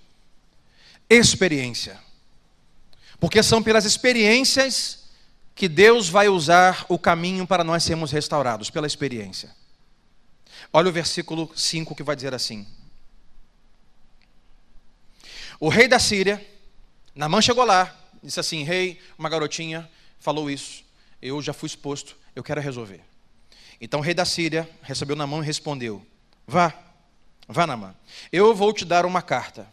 Experiência. 1.07 1.99
Porque 3.19 3.43
são 3.43 3.61
pelas 3.61 3.85
experiências 3.85 5.02
que 5.55 5.67
Deus 5.67 6.09
vai 6.09 6.27
usar 6.27 6.85
o 6.89 6.97
caminho 6.97 7.45
para 7.45 7.63
nós 7.63 7.83
sermos 7.83 8.11
restaurados, 8.11 8.69
pela 8.69 8.87
experiência. 8.87 9.55
Olha 10.71 10.89
o 10.89 10.93
versículo 10.93 11.51
5 11.55 11.95
que 11.95 12.03
vai 12.03 12.15
dizer 12.15 12.33
assim: 12.33 12.67
O 15.59 15.69
rei 15.69 15.87
da 15.87 15.99
Síria, 15.99 16.45
Namã 17.13 17.41
chegou 17.41 17.63
lá, 17.63 17.95
disse 18.23 18.39
assim: 18.39 18.63
Rei, 18.63 18.99
uma 19.17 19.29
garotinha 19.29 19.89
falou 20.19 20.49
isso, 20.49 20.83
eu 21.21 21.41
já 21.41 21.53
fui 21.53 21.67
exposto, 21.67 22.17
eu 22.35 22.43
quero 22.43 22.61
resolver. 22.61 23.01
Então 23.79 23.99
o 23.99 24.03
rei 24.03 24.13
da 24.13 24.25
Síria 24.25 24.69
recebeu 24.81 25.15
Namã 25.15 25.39
e 25.39 25.45
respondeu: 25.45 26.05
Vá, 26.47 26.73
vá, 27.47 27.67
Namã. 27.67 27.95
Eu 28.31 28.55
vou 28.55 28.73
te 28.73 28.85
dar 28.85 29.05
uma 29.05 29.21
carta 29.21 29.71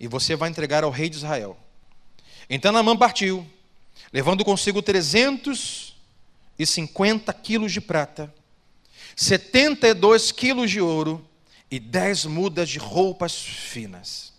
e 0.00 0.08
você 0.08 0.34
vai 0.34 0.48
entregar 0.48 0.82
ao 0.82 0.90
rei 0.90 1.08
de 1.08 1.16
Israel. 1.16 1.56
Então 2.48 2.72
Namã 2.72 2.96
partiu, 2.96 3.46
levando 4.16 4.44
consigo 4.46 4.80
350 4.80 7.30
quilos 7.34 7.70
de 7.70 7.82
prata, 7.82 8.34
72 9.14 10.32
quilos 10.32 10.70
de 10.70 10.80
ouro 10.80 11.22
e 11.70 11.78
10 11.78 12.24
mudas 12.24 12.70
de 12.70 12.78
roupas 12.78 13.38
finas. 13.38 14.32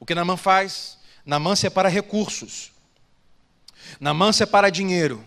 O 0.00 0.06
que 0.06 0.14
Namã 0.14 0.38
faz? 0.38 0.96
Namã 1.26 1.54
separa 1.54 1.90
recursos. 1.90 2.72
Namã 4.00 4.32
separa 4.32 4.70
dinheiro. 4.70 5.22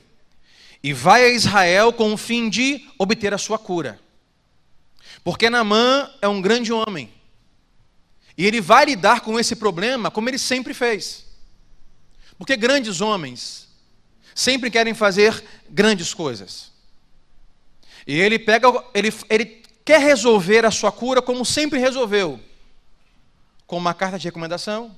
E 0.82 0.92
vai 0.92 1.24
a 1.24 1.30
Israel 1.30 1.94
com 1.94 2.12
o 2.12 2.18
fim 2.18 2.50
de 2.50 2.90
obter 2.98 3.32
a 3.32 3.38
sua 3.38 3.60
cura. 3.60 4.02
Porque 5.24 5.52
Namã 5.52 6.10
é 6.20 6.28
um 6.28 6.42
grande 6.42 6.74
homem. 6.74 7.14
E 8.36 8.44
ele 8.44 8.60
vai 8.60 8.86
lidar 8.86 9.22
com 9.22 9.40
esse 9.40 9.56
problema 9.56 10.10
como 10.10 10.30
ele 10.30 10.40
sempre 10.40 10.74
fez. 10.74 11.30
Porque 12.42 12.58
grandes 12.58 13.02
homens 13.02 13.68
sempre 14.34 14.72
querem 14.72 14.96
fazer 14.96 15.44
grandes 15.70 16.12
coisas. 16.12 16.72
E 18.08 18.20
ele 18.20 18.40
pega, 18.40 18.68
ele, 18.96 19.14
ele 19.30 19.46
quer 19.86 20.00
resolver 20.02 20.66
a 20.66 20.72
sua 20.72 20.92
cura 20.92 21.22
como 21.22 21.46
sempre 21.46 21.78
resolveu, 21.78 22.40
com 23.68 23.78
uma 23.78 23.94
carta 23.94 24.18
de 24.18 24.28
recomendação 24.28 24.98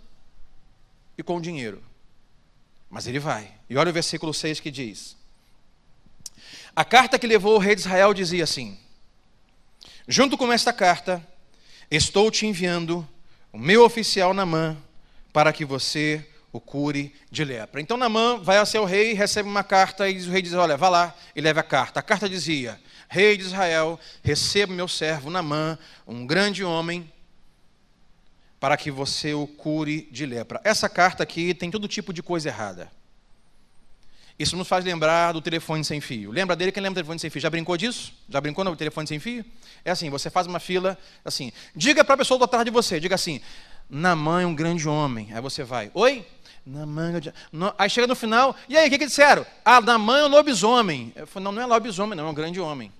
e 1.17 1.21
com 1.21 1.41
dinheiro. 1.41 1.83
Mas 2.89 3.07
ele 3.07 3.19
vai. 3.19 3.51
E 3.69 3.75
olha 3.75 3.89
o 3.89 3.93
versículo 3.93 4.33
6 4.33 4.61
que 4.61 4.71
diz: 4.71 5.17
A 6.73 6.85
carta 6.85 7.19
que 7.19 7.27
levou 7.27 7.55
o 7.57 7.59
rei 7.59 7.75
de 7.75 7.81
Israel 7.81 8.13
dizia 8.13 8.45
assim: 8.45 8.79
Junto 10.07 10.37
com 10.37 10.49
esta 10.49 10.71
carta, 10.71 11.21
estou 11.91 12.31
te 12.31 12.45
enviando 12.45 13.05
o 13.51 13.57
meu 13.57 13.83
oficial 13.83 14.33
Namã 14.33 14.77
para 15.33 15.51
que 15.51 15.65
você 15.65 16.25
o 16.53 16.61
cure 16.61 17.11
de 17.31 17.43
lepra. 17.43 17.81
Então 17.81 17.97
Namã 17.97 18.37
vai 18.37 18.59
ao 18.59 18.65
seu 18.65 18.85
rei, 18.85 19.13
recebe 19.13 19.49
uma 19.49 19.63
carta 19.63 20.07
e 20.07 20.17
o 20.25 20.31
rei 20.31 20.41
diz: 20.41 20.53
Olha, 20.53 20.77
vá 20.77 20.87
lá 20.87 21.15
e 21.35 21.41
leve 21.41 21.59
a 21.59 21.63
carta. 21.63 21.99
A 21.99 22.03
carta 22.03 22.29
dizia: 22.29 22.79
Rei 23.09 23.35
de 23.35 23.43
Israel, 23.43 23.99
receba 24.23 24.71
meu 24.71 24.87
servo 24.87 25.31
Namã, 25.31 25.77
um 26.07 26.27
grande 26.27 26.63
homem, 26.63 27.11
para 28.59 28.77
que 28.77 28.91
você 28.91 29.33
o 29.33 29.47
cure 29.47 30.07
de 30.11 30.27
lepra. 30.27 30.61
Essa 30.63 30.87
carta 30.87 31.23
aqui 31.23 31.55
tem 31.55 31.71
todo 31.71 31.87
tipo 31.87 32.13
de 32.13 32.21
coisa 32.21 32.49
errada. 32.49 32.89
Isso 34.37 34.55
nos 34.55 34.67
faz 34.67 34.83
lembrar 34.85 35.31
do 35.31 35.41
telefone 35.41 35.83
sem 35.83 36.01
fio. 36.01 36.31
Lembra 36.31 36.55
dele? 36.55 36.71
Quem 36.71 36.81
lembra 36.81 36.95
do 36.95 37.05
telefone 37.05 37.19
sem 37.19 37.29
fio? 37.29 37.41
Já 37.41 37.49
brincou 37.49 37.77
disso? 37.77 38.13
Já 38.27 38.41
brincou 38.41 38.63
no 38.63 38.75
telefone 38.75 39.07
sem 39.07 39.19
fio? 39.19 39.45
É 39.85 39.91
assim, 39.91 40.09
você 40.09 40.29
faz 40.29 40.47
uma 40.47 40.59
fila, 40.59 40.97
assim, 41.23 41.51
diga 41.75 42.03
para 42.03 42.15
a 42.15 42.17
pessoa 42.17 42.37
do 42.37 42.43
atrás 42.43 42.65
de 42.65 42.71
você, 42.71 42.99
diga 42.99 43.13
assim, 43.13 43.41
Namã 43.89 44.41
é 44.41 44.45
um 44.45 44.55
grande 44.55 44.87
homem. 44.89 45.29
Aí 45.33 45.41
você 45.41 45.63
vai, 45.63 45.91
oi? 45.93 46.25
Namã, 46.65 47.11
aí 47.77 47.89
chega 47.89 48.07
no 48.07 48.15
final, 48.15 48.55
e 48.69 48.77
aí, 48.77 48.87
o 48.87 48.89
que, 48.89 48.97
que 48.97 49.05
disseram? 49.05 49.45
Ah, 49.65 49.81
Namã 49.81 50.19
é 50.19 50.25
um 50.25 50.29
lobisomem. 50.29 51.11
Eu 51.15 51.27
falei, 51.27 51.43
não, 51.43 51.51
não 51.51 51.61
é 51.61 51.65
lobisomem, 51.65 52.15
não, 52.15 52.27
é 52.27 52.29
um 52.29 52.33
grande 52.33 52.59
homem. 52.59 52.91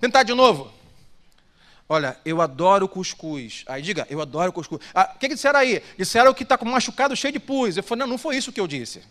Tentar 0.00 0.22
de 0.22 0.32
novo. 0.32 0.72
Olha, 1.88 2.18
eu 2.24 2.40
adoro 2.40 2.88
cuscuz. 2.88 3.64
Aí 3.66 3.82
diga, 3.82 4.06
eu 4.08 4.20
adoro 4.22 4.52
cuscuz. 4.52 4.80
Ah, 4.94 5.12
o 5.14 5.18
que, 5.18 5.28
que 5.28 5.34
disseram 5.34 5.60
aí? 5.60 5.82
Disseram 5.98 6.32
que 6.32 6.42
está 6.42 6.56
com 6.56 6.64
machucado 6.64 7.14
cheio 7.14 7.34
de 7.34 7.38
pus. 7.38 7.76
Eu 7.76 7.82
falei, 7.82 8.00
não, 8.00 8.12
não 8.12 8.18
foi 8.18 8.36
isso 8.36 8.50
que 8.50 8.60
eu 8.60 8.66
disse. 8.66 9.02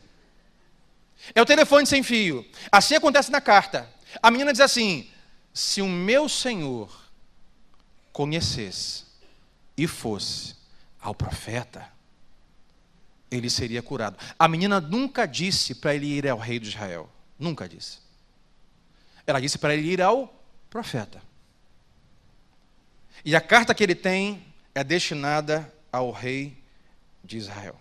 É 1.35 1.41
o 1.41 1.45
telefone 1.45 1.85
sem 1.85 2.01
fio. 2.01 2.43
Assim 2.71 2.95
acontece 2.95 3.31
na 3.31 3.39
carta. 3.39 3.87
A 4.21 4.31
menina 4.31 4.51
diz 4.51 4.61
assim: 4.61 5.07
se 5.53 5.81
o 5.81 5.87
meu 5.87 6.27
senhor 6.27 6.89
conhecesse 8.11 9.05
e 9.77 9.85
fosse 9.85 10.55
ao 10.99 11.13
profeta, 11.13 11.87
ele 13.31 13.49
seria 13.49 13.81
curado. 13.81 14.17
A 14.37 14.47
menina 14.47 14.81
nunca 14.81 15.25
disse 15.25 15.73
para 15.73 15.95
ele 15.95 16.05
ir 16.05 16.27
ao 16.27 16.37
rei 16.37 16.59
de 16.59 16.67
Israel. 16.67 17.09
Nunca 17.39 17.67
disse. 17.67 17.99
Ela 19.25 19.39
disse 19.39 19.57
para 19.57 19.73
ele 19.73 19.87
ir 19.87 20.01
ao 20.01 20.31
profeta. 20.69 21.21
E 23.23 23.35
a 23.35 23.39
carta 23.41 23.73
que 23.73 23.81
ele 23.81 23.95
tem 23.95 24.45
é 24.75 24.83
destinada 24.83 25.73
ao 25.91 26.11
rei 26.11 26.61
de 27.23 27.37
Israel. 27.37 27.79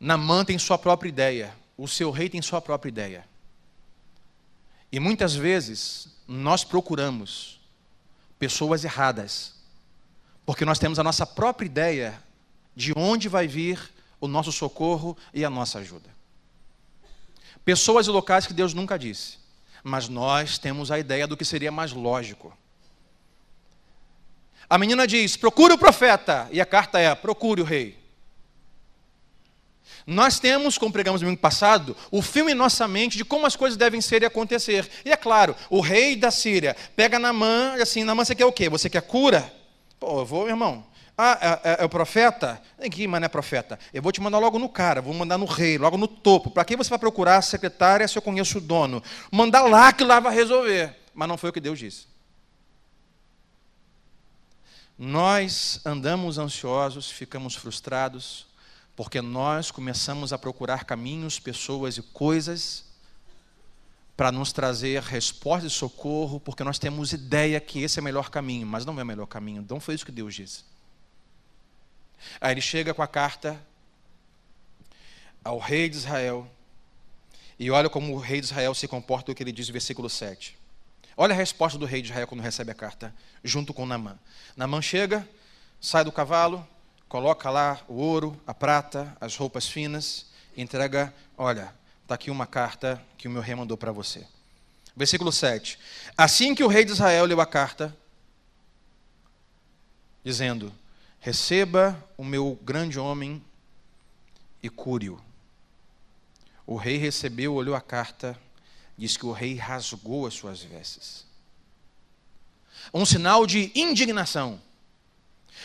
Namã 0.00 0.44
tem 0.44 0.58
sua 0.58 0.78
própria 0.78 1.08
ideia, 1.08 1.54
o 1.76 1.86
seu 1.86 2.10
rei 2.10 2.28
tem 2.28 2.40
sua 2.40 2.60
própria 2.60 2.88
ideia. 2.88 3.24
E 4.90 5.00
muitas 5.00 5.34
vezes 5.34 6.08
nós 6.26 6.64
procuramos 6.64 7.60
pessoas 8.38 8.84
erradas, 8.84 9.54
porque 10.46 10.64
nós 10.64 10.78
temos 10.78 10.98
a 10.98 11.02
nossa 11.02 11.26
própria 11.26 11.66
ideia 11.66 12.22
de 12.74 12.92
onde 12.96 13.28
vai 13.28 13.46
vir 13.46 13.78
o 14.20 14.28
nosso 14.28 14.50
socorro 14.52 15.16
e 15.32 15.44
a 15.44 15.50
nossa 15.50 15.78
ajuda. 15.78 16.08
Pessoas 17.64 18.06
e 18.06 18.10
locais 18.10 18.46
que 18.46 18.52
Deus 18.52 18.74
nunca 18.74 18.98
disse, 18.98 19.38
mas 19.82 20.08
nós 20.08 20.58
temos 20.58 20.90
a 20.90 20.98
ideia 20.98 21.26
do 21.26 21.36
que 21.36 21.44
seria 21.44 21.72
mais 21.72 21.92
lógico. 21.92 22.56
A 24.68 24.78
menina 24.78 25.06
diz: 25.06 25.36
procure 25.36 25.74
o 25.74 25.78
profeta, 25.78 26.48
e 26.50 26.60
a 26.60 26.66
carta 26.66 26.98
é: 26.98 27.14
procure 27.14 27.60
o 27.60 27.64
rei. 27.64 28.02
Nós 30.06 30.38
temos, 30.38 30.76
como 30.76 30.92
pregamos 30.92 31.22
no 31.22 31.26
domingo 31.26 31.40
passado, 31.40 31.96
o 32.10 32.20
filme 32.20 32.52
em 32.52 32.54
nossa 32.54 32.86
mente 32.86 33.16
de 33.16 33.24
como 33.24 33.46
as 33.46 33.56
coisas 33.56 33.76
devem 33.76 34.02
ser 34.02 34.22
e 34.22 34.26
acontecer. 34.26 34.90
E 35.04 35.10
é 35.10 35.16
claro, 35.16 35.56
o 35.70 35.80
rei 35.80 36.14
da 36.14 36.30
Síria 36.30 36.76
pega 36.94 37.18
Namã, 37.18 37.74
assim, 37.80 38.04
Namã, 38.04 38.24
você 38.24 38.34
quer 38.34 38.44
o 38.44 38.52
quê? 38.52 38.68
Você 38.68 38.90
quer 38.90 39.00
cura? 39.02 39.50
Pô, 39.98 40.20
eu 40.20 40.26
vou, 40.26 40.48
irmão. 40.48 40.84
Ah, 41.16 41.60
é, 41.64 41.70
é, 41.70 41.82
é 41.82 41.84
o 41.84 41.88
profeta? 41.88 42.60
Que, 42.90 43.06
mas 43.06 43.20
não 43.20 43.26
é 43.26 43.28
profeta. 43.28 43.78
Eu 43.92 44.02
vou 44.02 44.10
te 44.10 44.20
mandar 44.20 44.38
logo 44.38 44.58
no 44.58 44.68
cara, 44.68 45.00
vou 45.00 45.14
mandar 45.14 45.38
no 45.38 45.44
rei, 45.44 45.78
logo 45.78 45.96
no 45.96 46.08
topo. 46.08 46.50
Para 46.50 46.64
quem 46.64 46.76
você 46.76 46.90
vai 46.90 46.98
procurar 46.98 47.36
a 47.36 47.42
secretária 47.42 48.06
se 48.08 48.18
eu 48.18 48.22
conheço 48.22 48.58
o 48.58 48.60
dono? 48.60 49.02
Mandar 49.30 49.62
lá 49.62 49.92
que 49.92 50.02
lá 50.02 50.18
vai 50.18 50.34
resolver. 50.34 50.96
Mas 51.14 51.28
não 51.28 51.36
foi 51.36 51.50
o 51.50 51.52
que 51.52 51.60
Deus 51.60 51.78
disse. 51.78 52.06
Nós 54.98 55.80
andamos 55.84 56.38
ansiosos, 56.38 57.10
ficamos 57.10 57.54
frustrados, 57.54 58.46
porque 58.96 59.20
nós 59.20 59.70
começamos 59.70 60.32
a 60.32 60.38
procurar 60.38 60.84
caminhos, 60.84 61.38
pessoas 61.38 61.96
e 61.96 62.02
coisas 62.02 62.84
para 64.16 64.30
nos 64.30 64.52
trazer 64.52 65.02
resposta 65.02 65.66
e 65.66 65.70
socorro, 65.70 66.38
porque 66.38 66.62
nós 66.62 66.78
temos 66.78 67.12
ideia 67.12 67.60
que 67.60 67.82
esse 67.82 67.98
é 67.98 68.00
o 68.00 68.04
melhor 68.04 68.30
caminho, 68.30 68.66
mas 68.66 68.84
não 68.84 68.98
é 68.98 69.02
o 69.02 69.06
melhor 69.06 69.26
caminho. 69.26 69.64
Não 69.68 69.80
foi 69.80 69.94
isso 69.94 70.06
que 70.06 70.12
Deus 70.12 70.34
disse. 70.34 70.73
Aí 72.40 72.52
ele 72.52 72.60
chega 72.60 72.94
com 72.94 73.02
a 73.02 73.06
carta 73.06 73.60
ao 75.42 75.58
rei 75.58 75.88
de 75.88 75.96
Israel, 75.96 76.50
e 77.58 77.70
olha 77.70 77.90
como 77.90 78.14
o 78.14 78.18
rei 78.18 78.40
de 78.40 78.46
Israel 78.46 78.74
se 78.74 78.88
comporta, 78.88 79.30
o 79.30 79.34
que 79.34 79.42
ele 79.42 79.52
diz 79.52 79.68
no 79.68 79.72
versículo 79.72 80.08
7. 80.08 80.56
Olha 81.16 81.32
a 81.32 81.36
resposta 81.36 81.78
do 81.78 81.86
rei 81.86 82.02
de 82.02 82.08
Israel 82.08 82.26
quando 82.26 82.40
recebe 82.40 82.72
a 82.72 82.74
carta, 82.74 83.14
junto 83.42 83.72
com 83.72 83.86
Namã. 83.86 84.18
Namã 84.56 84.82
chega, 84.82 85.28
sai 85.80 86.02
do 86.02 86.10
cavalo, 86.10 86.66
coloca 87.08 87.50
lá 87.50 87.80
o 87.86 87.94
ouro, 87.94 88.40
a 88.46 88.52
prata, 88.52 89.16
as 89.20 89.36
roupas 89.36 89.68
finas, 89.68 90.26
entrega, 90.56 91.14
olha, 91.36 91.72
está 92.02 92.14
aqui 92.16 92.30
uma 92.30 92.46
carta 92.46 93.00
que 93.16 93.28
o 93.28 93.30
meu 93.30 93.42
rei 93.42 93.54
mandou 93.54 93.76
para 93.76 93.92
você. 93.92 94.26
Versículo 94.96 95.30
7. 95.30 95.78
Assim 96.16 96.54
que 96.54 96.64
o 96.64 96.68
rei 96.68 96.84
de 96.84 96.92
Israel 96.92 97.24
leu 97.26 97.40
a 97.40 97.46
carta, 97.46 97.96
dizendo: 100.24 100.72
Receba 101.24 102.06
o 102.18 102.22
meu 102.22 102.58
grande 102.62 102.98
homem 102.98 103.42
e 104.62 104.68
cure-o. 104.68 105.18
O 106.66 106.76
rei 106.76 106.98
recebeu, 106.98 107.54
olhou 107.54 107.74
a 107.74 107.80
carta, 107.80 108.38
diz 108.94 109.16
que 109.16 109.24
o 109.24 109.32
rei 109.32 109.54
rasgou 109.54 110.26
as 110.26 110.34
suas 110.34 110.60
vestes. 110.60 111.24
Um 112.92 113.06
sinal 113.06 113.46
de 113.46 113.72
indignação. 113.74 114.60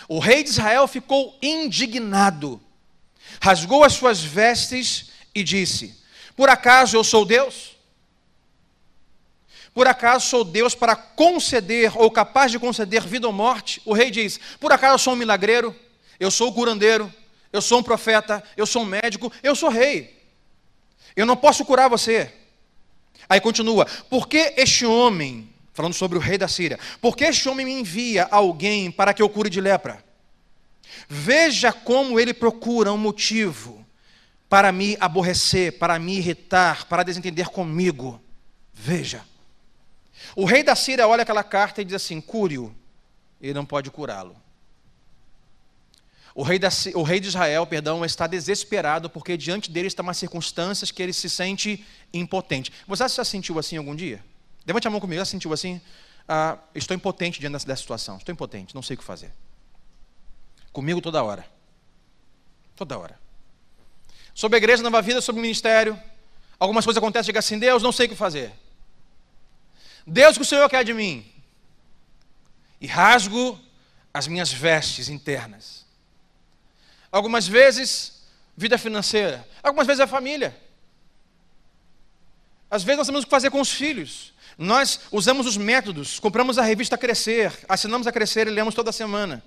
O 0.08 0.20
rei 0.20 0.44
de 0.44 0.50
Israel 0.50 0.88
ficou 0.88 1.38
indignado, 1.42 2.62
rasgou 3.42 3.84
as 3.84 3.92
suas 3.92 4.22
vestes 4.22 5.12
e 5.36 5.44
disse: 5.44 6.02
Por 6.38 6.48
acaso 6.48 6.96
eu 6.96 7.04
sou 7.04 7.26
Deus? 7.26 7.76
Por 9.74 9.88
acaso 9.88 10.28
sou 10.28 10.44
Deus 10.44 10.76
para 10.76 10.96
conceder 10.96 11.92
ou 11.96 12.10
capaz 12.10 12.52
de 12.52 12.60
conceder 12.60 13.06
vida 13.06 13.28
ou 13.28 13.34
morte? 13.34 13.82
O 13.86 13.94
rei 13.94 14.12
diz: 14.12 14.40
Por 14.60 14.72
acaso 14.72 15.04
sou 15.04 15.14
um 15.14 15.18
milagreiro? 15.18 15.76
Eu 16.20 16.32
sou 16.32 16.50
o 16.50 16.54
curandeiro? 16.54 17.12
Eu 17.52 17.62
sou 17.62 17.80
um 17.80 17.84
profeta? 17.84 18.44
Eu 18.56 18.66
sou 18.66 18.82
um 18.82 18.86
médico? 18.86 19.32
Eu 19.42 19.56
sou 19.56 19.70
rei. 19.70 20.18
Eu 21.16 21.26
não 21.26 21.36
posso 21.36 21.66
curar 21.66 21.90
você. 21.90 22.34
Aí 23.28 23.40
continua: 23.40 23.86
Por 24.10 24.28
que 24.28 24.54
este 24.58 24.86
homem 24.86 25.50
falando 25.80 25.94
sobre 25.94 26.18
o 26.18 26.22
rei 26.22 26.38
da 26.38 26.50
Síria. 26.50 26.78
Porque 27.00 27.24
este 27.24 27.48
homem 27.48 27.66
me 27.66 27.72
envia 27.72 28.28
alguém 28.30 28.92
para 28.92 29.14
que 29.14 29.22
eu 29.22 29.30
cure 29.30 29.50
de 29.50 29.62
lepra. 29.62 30.04
Veja 31.08 31.72
como 31.72 32.20
ele 32.20 32.34
procura 32.34 32.92
um 32.92 32.98
motivo 32.98 33.86
para 34.50 34.74
me 34.74 34.98
aborrecer, 35.00 35.80
para 35.80 35.98
me 35.98 36.18
irritar, 36.18 36.86
para 36.88 37.02
desentender 37.02 37.48
comigo. 37.48 38.22
Veja. 38.74 39.24
O 40.36 40.46
rei 40.46 40.64
da 40.64 40.76
Síria 40.76 41.08
olha 41.08 41.24
aquela 41.24 41.44
carta 41.44 41.82
e 41.82 41.86
diz 41.86 41.96
assim: 41.96 42.20
cure-o. 42.22 42.74
Ele 43.42 43.54
não 43.54 43.66
pode 43.66 43.90
curá-lo. 43.90 44.36
O 46.36 46.44
rei, 46.44 46.60
da, 46.60 46.70
o 46.96 47.04
rei 47.04 47.20
de 47.20 47.28
Israel, 47.28 47.66
perdão, 47.66 48.06
está 48.06 48.28
desesperado 48.28 49.10
porque 49.10 49.36
diante 49.36 49.72
dele 49.72 49.88
estão 49.88 50.04
umas 50.04 50.18
circunstâncias 50.18 50.92
que 50.92 51.02
ele 51.02 51.12
se 51.12 51.30
sente 51.30 51.86
impotente. 52.14 52.72
Você 52.88 53.04
já 53.04 53.10
se 53.10 53.26
sentiu 53.26 53.58
assim 53.60 53.78
algum 53.78 53.96
dia? 53.96 54.24
Levante 54.66 54.88
a 54.88 54.92
mão 54.92 55.00
comigo, 55.00 55.20
já 55.20 55.26
se 55.26 55.32
sentiu 55.32 55.52
assim? 55.52 55.82
Ah, 56.28 56.58
estou 56.76 56.96
impotente 56.96 57.40
diante 57.40 57.66
dessa 57.66 57.82
situação. 57.82 58.18
Estou 58.18 58.32
impotente, 58.32 58.76
não 58.76 58.82
sei 58.82 58.96
o 58.96 59.00
que 59.00 59.04
fazer. 59.04 59.34
Comigo 60.72 61.02
toda 61.02 61.24
hora. 61.24 61.46
Toda 62.76 62.98
hora. 62.98 63.20
Sobre 64.34 64.56
a 64.56 64.60
igreja, 64.60 64.84
nova 64.84 65.02
vida, 65.02 65.20
sobre 65.22 65.40
o 65.40 65.42
ministério. 65.42 66.00
Algumas 66.60 66.86
coisas 66.86 67.02
acontecem, 67.02 67.26
chega 67.26 67.40
assim, 67.40 67.58
Deus, 67.58 67.82
não 67.82 67.92
sei 67.92 68.06
o 68.06 68.10
que 68.10 68.16
fazer. 68.16 68.54
Deus, 70.10 70.36
o 70.36 70.40
que 70.40 70.46
o 70.46 70.50
Senhor 70.50 70.68
quer 70.70 70.84
de 70.84 70.94
mim? 70.94 71.26
E 72.82 72.88
rasgo 72.88 73.60
as 74.14 74.28
minhas 74.28 74.52
vestes 74.52 75.08
internas. 75.08 75.86
Algumas 77.12 77.48
vezes, 77.48 78.24
vida 78.58 78.78
financeira. 78.78 79.48
Algumas 79.62 79.86
vezes 79.86 80.02
é 80.02 80.08
família. 80.08 80.58
Às 82.70 82.84
vezes 82.84 82.98
nós 82.98 83.08
temos 83.08 83.26
que 83.26 83.32
fazer 83.32 83.50
com 83.50 83.62
os 83.62 83.72
filhos. 83.72 84.34
Nós 84.58 85.02
usamos 85.12 85.48
os 85.48 85.58
métodos, 85.58 86.20
compramos 86.20 86.58
a 86.58 86.64
revista 86.64 86.98
Crescer, 86.98 87.54
assinamos 87.68 88.08
a 88.08 88.12
Crescer 88.12 88.48
e 88.48 88.52
lemos 88.52 88.76
toda 88.76 88.92
semana. 88.92 89.44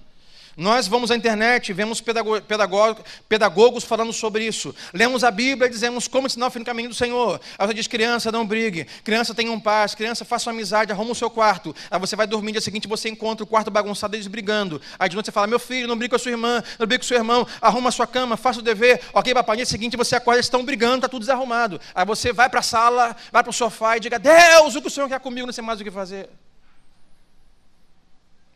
Nós 0.54 0.86
vamos 0.86 1.10
à 1.10 1.16
internet, 1.16 1.72
vemos 1.72 2.02
pedagogos 2.02 3.84
falando 3.84 4.12
sobre 4.12 4.44
isso. 4.44 4.74
Lemos 4.92 5.24
a 5.24 5.30
Bíblia 5.30 5.66
e 5.66 5.70
dizemos 5.70 6.06
como 6.06 6.26
ensinar 6.26 6.48
o 6.48 6.50
fim 6.50 6.58
do 6.58 6.64
caminho 6.66 6.90
do 6.90 6.94
Senhor. 6.94 7.40
Aí 7.58 7.66
você 7.66 7.72
diz, 7.72 7.86
criança, 7.86 8.30
não 8.30 8.46
brigue. 8.46 8.84
Criança, 9.02 9.34
tenha 9.34 9.50
um 9.50 9.58
paz. 9.58 9.94
Criança, 9.94 10.26
faça 10.26 10.50
uma 10.50 10.54
amizade, 10.54 10.92
arruma 10.92 11.12
o 11.12 11.14
seu 11.14 11.30
quarto. 11.30 11.74
Aí 11.90 11.98
você 11.98 12.14
vai 12.14 12.26
dormir, 12.26 12.48
no 12.48 12.52
dia 12.52 12.60
seguinte 12.60 12.86
você 12.86 13.08
encontra 13.08 13.42
o 13.42 13.46
quarto 13.46 13.70
bagunçado, 13.70 14.14
eles 14.14 14.26
brigando. 14.26 14.78
Aí 14.98 15.08
de 15.08 15.16
noite 15.16 15.26
você 15.26 15.32
fala, 15.32 15.46
meu 15.46 15.58
filho, 15.58 15.88
não 15.88 15.96
brigue 15.96 16.10
com 16.10 16.16
a 16.16 16.18
sua 16.18 16.32
irmã, 16.32 16.62
não 16.78 16.86
brigue 16.86 17.00
com 17.00 17.04
o 17.06 17.08
seu 17.08 17.16
irmão, 17.16 17.46
arruma 17.58 17.88
a 17.88 17.92
sua 17.92 18.06
cama, 18.06 18.36
faça 18.36 18.60
o 18.60 18.62
dever. 18.62 19.00
Ok, 19.14 19.32
papai, 19.32 19.56
no 19.56 19.58
dia 19.58 19.66
seguinte 19.66 19.96
você 19.96 20.16
acorda, 20.16 20.36
eles 20.36 20.46
estão 20.46 20.62
brigando, 20.62 20.96
está 20.96 21.08
tudo 21.08 21.20
desarrumado. 21.20 21.80
Aí 21.94 22.04
você 22.04 22.30
vai 22.30 22.50
para 22.50 22.60
a 22.60 22.62
sala, 22.62 23.16
vai 23.32 23.42
para 23.42 23.50
o 23.50 23.54
sofá 23.54 23.96
e 23.96 24.00
diga, 24.00 24.18
Deus, 24.18 24.74
o 24.74 24.82
que 24.82 24.88
o 24.88 24.90
Senhor 24.90 25.08
quer 25.08 25.20
comigo, 25.20 25.46
não 25.46 25.52
sei 25.52 25.64
mais 25.64 25.80
o 25.80 25.84
que 25.84 25.90
fazer. 25.90 26.28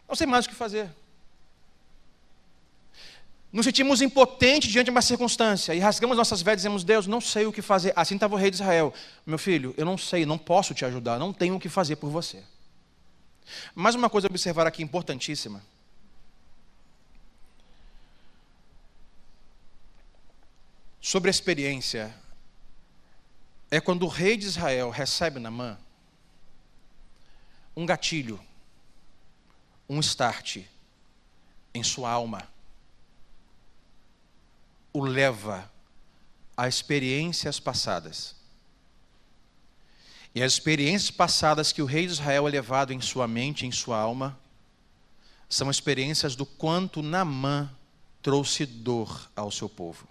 Não 0.07 0.15
sei 0.15 0.27
mais 0.27 0.45
o 0.45 0.49
que 0.51 0.55
fazer 0.55 0.91
nos 3.57 3.65
sentimos 3.65 4.03
impotentes 4.03 4.71
diante 4.71 4.85
de 4.85 4.91
uma 4.91 5.01
circunstância 5.01 5.75
e 5.75 5.79
rasgamos 5.79 6.15
nossas 6.15 6.43
vestes 6.43 6.63
e 6.63 6.67
dizemos: 6.67 6.85
Deus, 6.85 7.07
não 7.07 7.23
sei 7.23 7.47
o 7.47 7.53
que 7.53 7.63
fazer. 7.63 7.91
Assim 7.97 8.15
estava 8.15 8.35
o 8.35 8.39
rei 8.39 8.51
de 8.51 8.57
Israel: 8.57 8.93
Meu 9.25 9.39
filho, 9.39 9.73
eu 9.79 9.87
não 9.87 9.97
sei, 9.97 10.27
não 10.27 10.37
posso 10.37 10.75
te 10.75 10.85
ajudar, 10.85 11.19
não 11.19 11.33
tenho 11.33 11.57
o 11.57 11.59
que 11.59 11.71
fazer 11.71 11.97
por 11.97 12.11
você. 12.11 12.45
Mais 13.75 13.95
uma 13.95 14.11
coisa 14.11 14.27
a 14.27 14.31
observar 14.31 14.67
aqui 14.67 14.83
importantíssima. 14.83 15.65
Sobre 21.01 21.31
a 21.31 21.33
experiência, 21.33 22.15
é 23.71 23.81
quando 23.81 24.03
o 24.03 24.09
rei 24.09 24.37
de 24.37 24.45
Israel 24.45 24.91
recebe 24.91 25.41
na 25.41 25.51
mão 25.51 25.79
um 27.75 27.87
gatilho, 27.87 28.39
um 29.89 29.99
start 30.01 30.59
em 31.73 31.83
sua 31.83 32.11
alma 32.11 32.55
o 34.97 35.05
leva 35.05 35.71
a 36.57 36.67
experiências 36.67 37.61
passadas. 37.61 38.35
E 40.35 40.43
as 40.43 40.55
experiências 40.55 41.11
passadas 41.11 41.71
que 41.71 41.83
o 41.83 41.87
rei 41.87 42.07
de 42.07 42.13
Israel 42.13 42.49
é 42.49 42.51
levado 42.51 42.95
em 42.95 43.01
sua 43.01 43.29
mente, 43.29 43.67
em 43.67 43.73
sua 43.73 43.99
alma, 43.99 44.39
são 45.51 45.71
experiências 45.71 46.35
do 46.35 46.47
quanto 46.47 47.03
Namã 47.03 47.71
trouxe 48.23 48.65
dor 48.65 49.31
ao 49.37 49.51
seu 49.51 49.69
povo. 49.69 50.09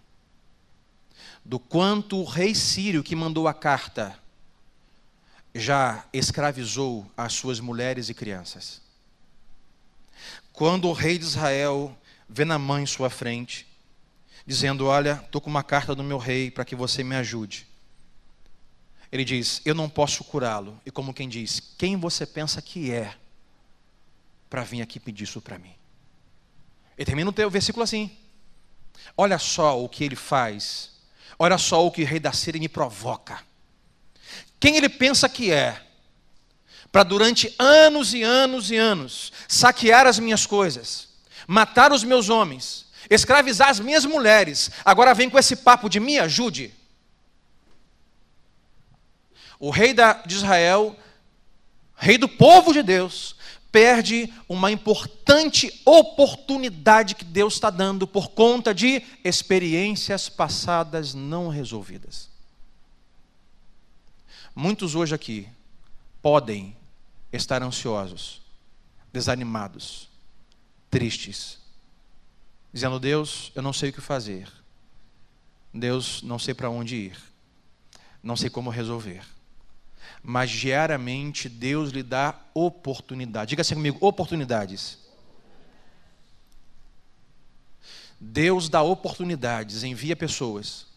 Do 1.44 1.58
quanto 1.58 2.18
o 2.18 2.24
rei 2.24 2.54
sírio 2.54 3.04
que 3.04 3.16
mandou 3.16 3.48
a 3.48 3.56
carta 3.56 4.18
já 5.54 6.06
escravizou 6.14 7.10
as 7.18 7.34
suas 7.34 7.60
mulheres 7.60 8.08
e 8.08 8.14
crianças. 8.14 8.82
Quando 10.54 10.88
o 10.88 10.94
rei 10.94 11.18
de 11.18 11.26
Israel 11.26 11.98
vê 12.30 12.46
Namã 12.46 12.82
em 12.82 12.86
sua 12.86 13.10
frente, 13.10 13.66
dizendo: 14.46 14.86
Olha, 14.86 15.22
estou 15.26 15.42
com 15.42 15.50
uma 15.50 15.64
carta 15.64 15.96
do 15.96 16.04
meu 16.04 16.18
rei 16.18 16.52
para 16.52 16.66
que 16.66 16.76
você 16.76 17.04
me 17.04 17.16
ajude. 17.16 17.68
Ele 19.12 19.24
diz: 19.24 19.62
Eu 19.66 19.74
não 19.74 19.90
posso 19.90 20.24
curá-lo. 20.24 20.80
E 20.86 20.92
como 20.92 21.14
quem 21.14 21.28
diz: 21.28 21.74
Quem 21.78 21.98
você 21.98 22.26
pensa 22.26 22.62
que 22.62 22.92
é 22.92 23.16
para 24.50 24.64
vir 24.64 24.82
aqui 24.82 25.00
pedir 25.00 25.24
isso 25.24 25.42
para 25.42 25.58
mim? 25.58 25.74
E 26.98 27.04
termina 27.06 27.30
o 27.30 27.50
versículo 27.50 27.84
assim: 27.84 28.12
Olha 29.18 29.38
só 29.40 29.82
o 29.82 29.90
que 29.90 30.04
ele 30.04 30.16
faz. 30.16 30.92
Olha 31.38 31.58
só 31.58 31.86
o 31.86 31.92
que 31.92 32.04
o 32.04 32.06
rei 32.06 32.20
da 32.20 32.32
Síria 32.32 32.60
me 32.60 32.70
provoca. 32.70 33.44
Quem 34.60 34.78
ele 34.78 34.88
pensa 34.88 35.28
que 35.28 35.52
é? 35.52 35.82
Para 36.92 37.04
durante 37.04 37.54
anos 37.60 38.14
e 38.14 38.24
anos 38.24 38.72
e 38.72 38.78
anos 38.78 39.34
saquear 39.48 40.08
as 40.08 40.18
minhas 40.18 40.46
coisas, 40.46 41.10
matar 41.46 41.92
os 41.92 42.06
meus 42.06 42.30
homens, 42.30 42.85
escravizar 43.10 43.70
as 43.70 43.80
minhas 43.80 44.06
mulheres, 44.06 44.72
agora 44.84 45.14
vem 45.14 45.30
com 45.30 45.38
esse 45.38 45.58
papo 45.58 45.90
de 45.90 46.00
me 46.00 46.18
ajude. 46.20 46.74
O 49.60 49.70
rei 49.70 49.94
de 49.94 50.36
Israel, 50.36 50.96
rei 51.96 52.18
do 52.18 52.28
povo 52.28 52.74
de 52.74 52.84
Deus, 52.84 53.36
perde 53.72 54.34
uma 54.48 54.72
importante 54.72 55.82
oportunidade 55.84 57.16
que 57.16 57.26
Deus 57.26 57.56
está 57.56 57.70
dando 57.70 58.08
por 58.08 58.30
conta 58.30 58.74
de 58.74 59.04
experiências 59.24 60.30
passadas 60.30 61.14
não 61.14 61.50
resolvidas. 61.50 62.30
Muitos 64.56 64.96
hoje 64.96 65.14
aqui 65.14 65.50
podem 66.22 66.74
estar 67.34 67.62
ansiosos, 67.62 68.42
desanimados, 69.12 70.10
tristes, 70.90 71.60
dizendo: 72.76 73.00
Deus, 73.00 73.54
eu 73.56 73.62
não 73.62 73.72
sei 73.72 73.90
o 73.90 73.94
que 73.94 74.02
fazer. 74.02 74.52
Deus, 75.74 76.22
não 76.22 76.38
sei 76.38 76.54
para 76.54 76.70
onde 76.70 76.96
ir. 76.96 77.18
Não 78.22 78.36
sei 78.36 78.50
como 78.50 78.70
resolver. 78.70 79.24
Mas 80.22 80.52
diariamente 80.52 81.48
Deus 81.48 81.92
lhe 81.92 82.04
dá 82.04 82.38
oportunidade. 82.54 83.50
Diga 83.50 83.62
assim 83.62 83.76
comigo: 83.76 83.98
oportunidades. 84.02 85.00
Deus 88.20 88.68
dá 88.68 88.82
oportunidades, 88.82 89.84
envia 89.84 90.16
pessoas. 90.16 90.88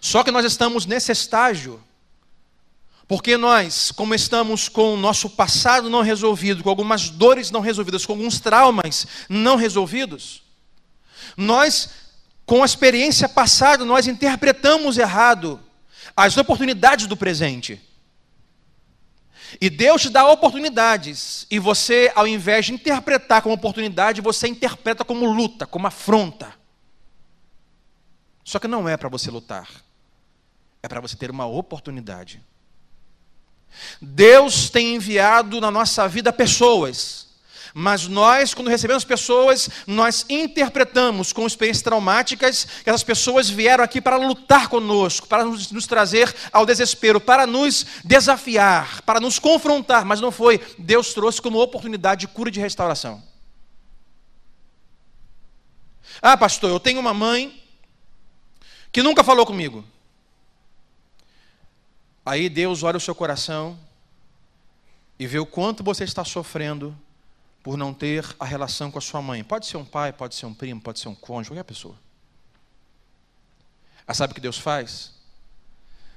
Só 0.00 0.22
que 0.22 0.30
nós 0.30 0.44
estamos 0.44 0.84
nesse 0.84 1.12
estágio 1.12 1.82
porque 3.10 3.36
nós, 3.36 3.90
como 3.90 4.14
estamos 4.14 4.68
com 4.68 4.94
o 4.94 4.96
nosso 4.96 5.28
passado 5.28 5.90
não 5.90 6.00
resolvido, 6.00 6.62
com 6.62 6.70
algumas 6.70 7.10
dores 7.10 7.50
não 7.50 7.60
resolvidas, 7.60 8.06
com 8.06 8.12
alguns 8.12 8.38
traumas 8.38 9.04
não 9.28 9.56
resolvidos, 9.56 10.44
nós, 11.36 11.90
com 12.46 12.62
a 12.62 12.64
experiência 12.64 13.28
passada, 13.28 13.84
nós 13.84 14.06
interpretamos 14.06 14.96
errado 14.96 15.60
as 16.16 16.36
oportunidades 16.36 17.08
do 17.08 17.16
presente. 17.16 17.82
E 19.60 19.68
Deus 19.68 20.02
te 20.02 20.08
dá 20.08 20.24
oportunidades, 20.28 21.48
e 21.50 21.58
você, 21.58 22.12
ao 22.14 22.28
invés 22.28 22.66
de 22.66 22.74
interpretar 22.74 23.42
como 23.42 23.56
oportunidade, 23.56 24.20
você 24.20 24.46
interpreta 24.46 25.04
como 25.04 25.26
luta, 25.26 25.66
como 25.66 25.88
afronta. 25.88 26.54
Só 28.44 28.60
que 28.60 28.68
não 28.68 28.88
é 28.88 28.96
para 28.96 29.08
você 29.08 29.32
lutar, 29.32 29.68
é 30.80 30.86
para 30.86 31.00
você 31.00 31.16
ter 31.16 31.32
uma 31.32 31.46
oportunidade. 31.46 32.40
Deus 34.00 34.70
tem 34.70 34.96
enviado 34.96 35.60
na 35.60 35.70
nossa 35.70 36.08
vida 36.08 36.32
pessoas, 36.32 37.28
mas 37.72 38.08
nós, 38.08 38.52
quando 38.52 38.68
recebemos 38.68 39.04
pessoas, 39.04 39.68
nós 39.86 40.26
interpretamos 40.28 41.32
com 41.32 41.46
experiências 41.46 41.82
traumáticas 41.82 42.66
que 42.82 42.90
essas 42.90 43.04
pessoas 43.04 43.48
vieram 43.48 43.84
aqui 43.84 44.00
para 44.00 44.16
lutar 44.16 44.68
conosco, 44.68 45.28
para 45.28 45.44
nos, 45.44 45.70
nos, 45.70 45.86
trazer 45.86 46.34
ao 46.52 46.66
desespero, 46.66 47.20
para 47.20 47.46
nos 47.46 47.86
desafiar, 48.04 49.02
para 49.02 49.20
nos 49.20 49.38
confrontar, 49.38 50.04
mas 50.04 50.20
não 50.20 50.32
foi. 50.32 50.60
Deus 50.78 51.14
trouxe 51.14 51.40
como 51.40 51.60
oportunidade 51.60 52.22
de 52.22 52.28
cura 52.28 52.48
e 52.48 52.52
de 52.52 52.60
restauração. 52.60 53.22
Ah, 56.20 56.36
pastor, 56.36 56.70
eu 56.70 56.80
tenho 56.80 57.00
uma 57.00 57.14
mãe 57.14 57.62
que 58.90 59.02
nunca 59.02 59.22
falou 59.22 59.46
comigo. 59.46 59.84
Aí 62.30 62.48
Deus 62.48 62.84
olha 62.84 62.96
o 62.96 63.00
seu 63.00 63.12
coração 63.12 63.76
e 65.18 65.26
vê 65.26 65.40
o 65.40 65.44
quanto 65.44 65.82
você 65.82 66.04
está 66.04 66.24
sofrendo 66.24 66.96
por 67.60 67.76
não 67.76 67.92
ter 67.92 68.24
a 68.38 68.44
relação 68.44 68.88
com 68.88 68.98
a 68.98 69.00
sua 69.00 69.20
mãe. 69.20 69.42
Pode 69.42 69.66
ser 69.66 69.76
um 69.78 69.84
pai, 69.84 70.12
pode 70.12 70.36
ser 70.36 70.46
um 70.46 70.54
primo, 70.54 70.80
pode 70.80 71.00
ser 71.00 71.08
um 71.08 71.14
cônjuge, 71.16 71.50
qualquer 71.50 71.64
pessoa. 71.64 71.96
Aí 74.06 74.14
sabe 74.14 74.30
o 74.30 74.34
que 74.36 74.40
Deus 74.40 74.58
faz? 74.58 75.12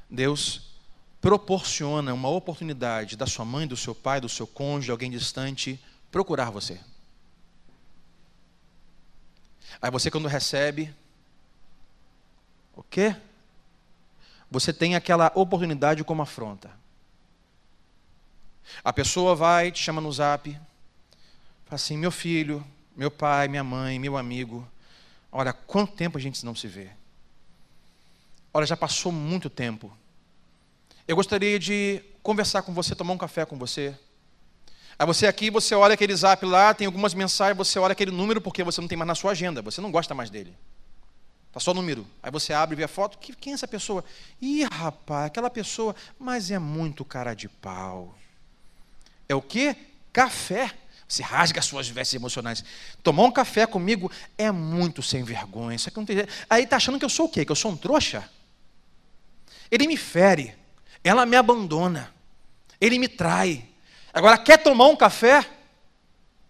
Deus 0.07 0.75
proporciona 1.19 2.13
uma 2.13 2.29
oportunidade 2.29 3.17
da 3.17 3.25
sua 3.25 3.43
mãe, 3.43 3.65
do 3.65 3.75
seu 3.75 3.95
pai, 3.95 4.21
do 4.21 4.29
seu 4.29 4.45
cônjuge, 4.45 4.91
alguém 4.91 5.09
distante, 5.09 5.83
procurar 6.11 6.51
você. 6.51 6.79
Aí 9.81 9.89
você, 9.89 10.11
quando 10.11 10.27
recebe, 10.27 10.93
o 12.75 12.83
quê? 12.83 13.15
Você 14.53 14.71
tem 14.71 14.95
aquela 14.95 15.31
oportunidade 15.33 16.03
como 16.03 16.21
afronta. 16.21 16.69
A 18.83 18.93
pessoa 18.93 19.33
vai, 19.33 19.71
te 19.71 19.81
chama 19.81 19.99
no 19.99 20.11
zap, 20.11 20.47
fala 20.51 20.61
assim: 21.71 21.97
meu 21.97 22.11
filho, 22.11 22.63
meu 22.95 23.09
pai, 23.09 23.47
minha 23.47 23.63
mãe, 23.63 23.97
meu 23.97 24.15
amigo, 24.15 24.67
olha, 25.31 25.51
quanto 25.51 25.93
tempo 25.93 26.19
a 26.19 26.21
gente 26.21 26.45
não 26.45 26.53
se 26.53 26.67
vê? 26.67 26.91
Olha, 28.53 28.67
já 28.67 28.77
passou 28.77 29.11
muito 29.11 29.49
tempo. 29.49 29.91
Eu 31.07 31.15
gostaria 31.15 31.57
de 31.57 32.03
conversar 32.21 32.61
com 32.61 32.75
você, 32.75 32.95
tomar 32.95 33.13
um 33.13 33.17
café 33.17 33.47
com 33.47 33.57
você. 33.57 33.97
Aí 34.99 35.05
você 35.07 35.25
aqui, 35.25 35.49
você 35.49 35.73
olha 35.73 35.95
aquele 35.95 36.15
zap 36.15 36.45
lá, 36.45 36.75
tem 36.75 36.85
algumas 36.85 37.15
mensagens, 37.15 37.57
você 37.57 37.79
olha 37.79 37.93
aquele 37.93 38.11
número 38.11 38.39
porque 38.39 38.63
você 38.63 38.79
não 38.79 38.87
tem 38.87 38.99
mais 38.99 39.07
na 39.07 39.15
sua 39.15 39.31
agenda, 39.31 39.63
você 39.63 39.81
não 39.81 39.89
gosta 39.89 40.13
mais 40.13 40.29
dele. 40.29 40.55
Está 41.53 41.59
só 41.59 41.69
o 41.69 41.75
número. 41.75 42.07
Aí 42.23 42.31
você 42.31 42.51
abre 42.51 42.73
e 42.73 42.77
vê 42.77 42.83
a 42.83 42.87
foto. 42.87 43.15
Quem 43.19 43.51
é 43.51 43.53
essa 43.53 43.67
pessoa? 43.67 44.03
Ih, 44.41 44.63
rapaz, 44.63 45.27
aquela 45.27 45.51
pessoa, 45.51 45.95
mas 46.17 46.49
é 46.49 46.57
muito 46.57 47.05
cara 47.05 47.35
de 47.35 47.47
pau. 47.47 48.17
É 49.29 49.35
o 49.35 49.41
quê? 49.41 49.75
Café. 50.11 50.71
Você 51.07 51.21
rasga 51.21 51.59
as 51.59 51.67
suas 51.67 51.87
vestes 51.87 52.15
emocionais. 52.15 52.65
Tomar 53.03 53.25
um 53.25 53.31
café 53.31 53.67
comigo 53.67 54.11
é 54.35 54.51
muito 54.51 55.03
sem 55.03 55.23
vergonha. 55.23 55.75
Isso 55.75 55.89
aqui 55.89 55.97
não 55.97 56.05
tem... 56.07 56.25
Aí 56.49 56.63
está 56.63 56.77
achando 56.77 56.97
que 56.97 57.05
eu 57.05 57.09
sou 57.09 57.27
o 57.27 57.29
quê? 57.29 57.45
Que 57.45 57.51
eu 57.51 57.55
sou 57.55 57.69
um 57.69 57.77
trouxa? 57.77 58.27
Ele 59.69 59.85
me 59.85 59.95
fere. 59.95 60.55
Ela 61.03 61.23
me 61.23 61.35
abandona. 61.35 62.11
Ele 62.81 62.97
me 62.97 63.07
trai. 63.07 63.63
Agora, 64.11 64.39
quer 64.39 64.57
tomar 64.57 64.87
um 64.87 64.95
café? 64.95 65.47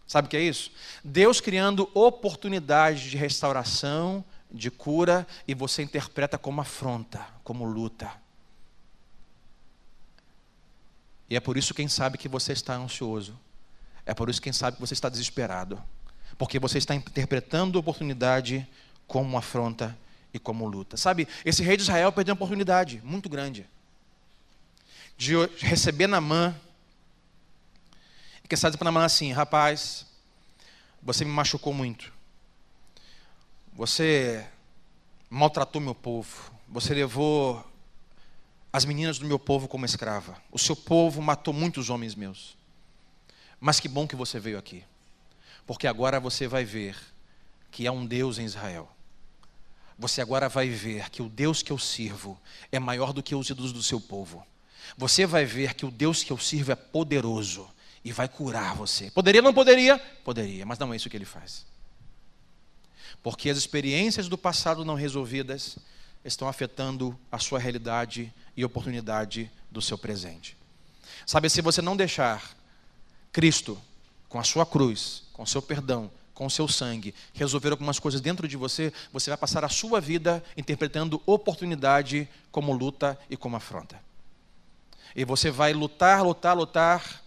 Sabe 0.07 0.27
o 0.27 0.29
que 0.29 0.37
é 0.37 0.41
isso? 0.41 0.71
Deus 1.03 1.41
criando 1.41 1.91
oportunidades 1.93 3.01
de 3.01 3.17
restauração, 3.17 4.23
de 4.53 4.69
cura, 4.69 5.25
e 5.47 5.55
você 5.55 5.81
interpreta 5.81 6.37
como 6.37 6.61
afronta, 6.61 7.25
como 7.43 7.65
luta. 7.65 8.11
E 11.29 11.35
é 11.35 11.39
por 11.39 11.57
isso, 11.57 11.73
quem 11.73 11.87
sabe, 11.87 12.17
que 12.17 12.29
você 12.29 12.53
está 12.53 12.75
ansioso. 12.75 13.37
É 14.05 14.13
por 14.13 14.29
isso, 14.29 14.41
quem 14.41 14.53
sabe, 14.53 14.75
que 14.75 14.81
você 14.81 14.93
está 14.93 15.09
desesperado. 15.09 15.81
Porque 16.37 16.59
você 16.59 16.77
está 16.77 16.93
interpretando 16.93 17.77
a 17.77 17.81
oportunidade 17.81 18.67
como 19.07 19.37
afronta 19.37 19.97
e 20.33 20.39
como 20.39 20.67
luta. 20.67 20.97
Sabe, 20.97 21.27
esse 21.43 21.63
rei 21.63 21.77
de 21.77 21.83
Israel 21.83 22.11
perdeu 22.11 22.33
uma 22.33 22.35
oportunidade 22.35 23.01
muito 23.03 23.29
grande 23.29 23.65
de 25.17 25.33
receber 25.59 26.07
Namã 26.07 26.55
e 28.43 28.47
que 28.47 28.57
sabe 28.57 28.77
para 28.77 28.85
Namã 28.85 29.05
assim, 29.05 29.31
rapaz, 29.31 30.05
você 31.01 31.23
me 31.23 31.31
machucou 31.31 31.73
muito. 31.73 32.11
Você 33.75 34.45
maltratou 35.29 35.81
meu 35.81 35.95
povo. 35.95 36.51
Você 36.69 36.93
levou 36.93 37.65
as 38.71 38.85
meninas 38.85 39.17
do 39.17 39.25
meu 39.25 39.39
povo 39.39 39.67
como 39.67 39.85
escrava. 39.85 40.37
O 40.51 40.59
seu 40.59 40.75
povo 40.75 41.21
matou 41.21 41.53
muitos 41.53 41.89
homens 41.89 42.13
meus. 42.13 42.55
Mas 43.59 43.79
que 43.79 43.87
bom 43.87 44.07
que 44.07 44.15
você 44.15 44.39
veio 44.39 44.59
aqui. 44.59 44.83
Porque 45.65 45.87
agora 45.87 46.19
você 46.19 46.47
vai 46.47 46.63
ver 46.63 46.95
que 47.71 47.87
há 47.87 47.91
um 47.91 48.05
Deus 48.05 48.37
em 48.37 48.45
Israel. 48.45 48.87
Você 49.97 50.21
agora 50.21 50.47
vai 50.49 50.69
ver 50.69 51.09
que 51.09 51.23
o 51.23 51.29
Deus 51.29 51.63
que 51.63 51.71
eu 51.71 51.79
sirvo 51.79 52.39
é 52.71 52.77
maior 52.79 53.11
do 53.11 53.23
que 53.23 53.33
os 53.33 53.49
ídolos 53.49 53.71
do 53.71 53.81
seu 53.81 53.99
povo. 53.99 54.45
Você 54.95 55.25
vai 55.25 55.45
ver 55.45 55.73
que 55.73 55.85
o 55.85 55.91
Deus 55.91 56.23
que 56.23 56.31
eu 56.31 56.37
sirvo 56.37 56.71
é 56.71 56.75
poderoso 56.75 57.67
e 58.05 58.11
vai 58.11 58.27
curar 58.27 58.75
você. 58.75 59.09
Poderia 59.09 59.41
ou 59.41 59.45
não 59.45 59.53
poderia? 59.53 59.97
Poderia, 60.23 60.65
mas 60.65 60.77
não 60.77 60.93
é 60.93 60.95
isso 60.95 61.09
que 61.09 61.17
ele 61.17 61.25
faz. 61.25 61.65
Porque 63.23 63.49
as 63.49 63.57
experiências 63.57 64.27
do 64.27 64.37
passado 64.37 64.83
não 64.83 64.95
resolvidas 64.95 65.77
estão 66.23 66.47
afetando 66.47 67.17
a 67.31 67.39
sua 67.39 67.57
realidade 67.57 68.31
e 68.55 68.63
oportunidade 68.63 69.49
do 69.71 69.81
seu 69.81 69.97
presente. 69.97 70.55
Sabe, 71.25 71.49
se 71.49 71.61
você 71.61 71.81
não 71.81 71.95
deixar 71.95 72.55
Cristo, 73.31 73.81
com 74.29 74.39
a 74.39 74.43
sua 74.43 74.65
cruz, 74.65 75.23
com 75.31 75.43
o 75.43 75.47
seu 75.47 75.61
perdão, 75.61 76.11
com 76.33 76.45
o 76.45 76.49
seu 76.49 76.67
sangue, 76.67 77.13
resolver 77.33 77.69
algumas 77.69 77.99
coisas 77.99 78.19
dentro 78.19 78.47
de 78.47 78.57
você, 78.57 78.91
você 79.11 79.29
vai 79.29 79.37
passar 79.37 79.63
a 79.63 79.69
sua 79.69 80.01
vida 80.01 80.43
interpretando 80.57 81.21
oportunidade 81.25 82.27
como 82.51 82.73
luta 82.73 83.17
e 83.29 83.37
como 83.37 83.55
afronta. 83.55 84.01
E 85.15 85.23
você 85.23 85.51
vai 85.51 85.73
lutar, 85.73 86.23
lutar, 86.23 86.57
lutar 86.57 87.22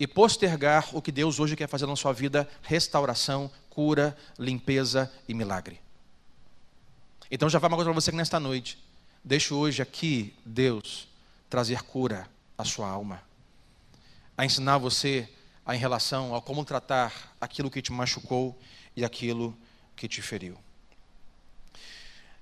e 0.00 0.06
postergar 0.06 0.88
o 0.96 1.02
que 1.02 1.12
Deus 1.12 1.38
hoje 1.38 1.54
quer 1.54 1.68
fazer 1.68 1.84
na 1.84 1.94
sua 1.94 2.14
vida: 2.14 2.48
restauração, 2.62 3.50
cura, 3.68 4.16
limpeza 4.38 5.12
e 5.28 5.34
milagre. 5.34 5.78
Então 7.30 7.50
já 7.50 7.58
vai 7.58 7.68
uma 7.68 7.76
coisa 7.76 7.90
para 7.90 8.00
você 8.00 8.10
que 8.10 8.16
nesta 8.16 8.40
noite. 8.40 8.82
Deixe 9.22 9.52
hoje 9.52 9.82
aqui 9.82 10.34
Deus 10.46 11.06
trazer 11.50 11.82
cura 11.82 12.26
à 12.56 12.64
sua 12.64 12.88
alma, 12.88 13.22
a 14.36 14.46
ensinar 14.46 14.78
você 14.78 15.28
a, 15.66 15.76
em 15.76 15.78
relação 15.78 16.34
a 16.34 16.40
como 16.40 16.64
tratar 16.64 17.36
aquilo 17.38 17.70
que 17.70 17.82
te 17.82 17.92
machucou 17.92 18.58
e 18.96 19.04
aquilo 19.04 19.54
que 19.94 20.08
te 20.08 20.22
feriu. 20.22 20.56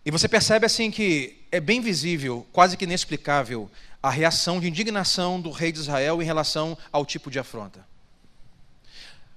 E 0.05 0.11
você 0.11 0.29
percebe 0.29 0.67
assim 0.67 0.91
que 0.91 1.39
é 1.51 1.61
bem 1.61 1.81
visível, 1.81 2.47
quase 2.53 2.77
que 2.77 2.85
inexplicável, 2.85 3.71
a 4.03 4.11
reação 4.11 4.61
de 4.61 4.69
indignação 4.69 5.41
do 5.41 5.51
rei 5.51 5.73
de 5.73 5.81
Israel 5.81 6.23
em 6.23 6.25
relação 6.25 6.79
ao 6.93 7.05
tipo 7.05 7.31
de 7.31 7.39
afronta. 7.39 7.87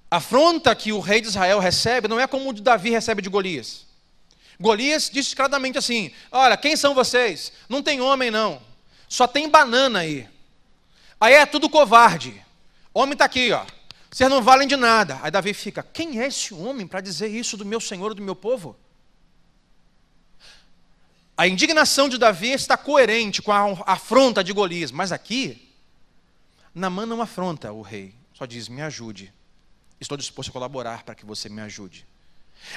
A 0.09 0.17
afronta 0.17 0.75
que 0.75 0.91
o 0.91 0.99
rei 0.99 1.21
de 1.21 1.27
Israel 1.27 1.59
recebe 1.59 2.07
não 2.07 2.19
é 2.19 2.27
como 2.27 2.49
o 2.49 2.53
de 2.53 2.61
Davi 2.61 2.89
recebe 2.89 3.21
de 3.21 3.29
Golias. 3.29 3.85
Golias 4.59 5.09
disse 5.11 5.35
claramente 5.35 5.77
assim: 5.77 6.11
Olha, 6.31 6.55
quem 6.57 6.75
são 6.75 6.93
vocês? 6.93 7.51
Não 7.67 7.81
tem 7.81 8.01
homem, 8.01 8.29
não. 8.29 8.61
Só 9.07 9.25
tem 9.25 9.49
banana 9.49 9.99
aí. 9.99 10.27
Aí 11.19 11.33
é 11.33 11.45
tudo 11.45 11.69
covarde. 11.69 12.43
Homem 12.93 13.13
está 13.13 13.25
aqui, 13.25 13.51
ó. 13.51 13.65
Vocês 14.11 14.29
não 14.29 14.41
valem 14.41 14.67
de 14.67 14.75
nada. 14.75 15.19
Aí 15.23 15.31
Davi 15.31 15.53
fica: 15.53 15.81
Quem 15.81 16.21
é 16.21 16.27
esse 16.27 16.53
homem 16.53 16.85
para 16.85 17.01
dizer 17.01 17.27
isso 17.27 17.57
do 17.57 17.65
meu 17.65 17.79
senhor 17.79 18.11
e 18.11 18.15
do 18.15 18.21
meu 18.21 18.35
povo? 18.35 18.75
A 21.41 21.47
indignação 21.47 22.07
de 22.07 22.19
Davi 22.19 22.51
está 22.51 22.77
coerente 22.77 23.41
com 23.41 23.51
a 23.51 23.83
afronta 23.87 24.43
de 24.43 24.53
Golias, 24.53 24.91
mas 24.91 25.11
aqui, 25.11 25.73
Namã 26.71 27.03
não 27.03 27.19
afronta 27.19 27.71
o 27.71 27.81
rei, 27.81 28.13
só 28.31 28.45
diz: 28.45 28.69
me 28.69 28.79
ajude. 28.83 29.33
Estou 29.99 30.15
disposto 30.15 30.49
a 30.49 30.53
colaborar 30.53 31.01
para 31.01 31.15
que 31.15 31.25
você 31.25 31.49
me 31.49 31.59
ajude. 31.61 32.05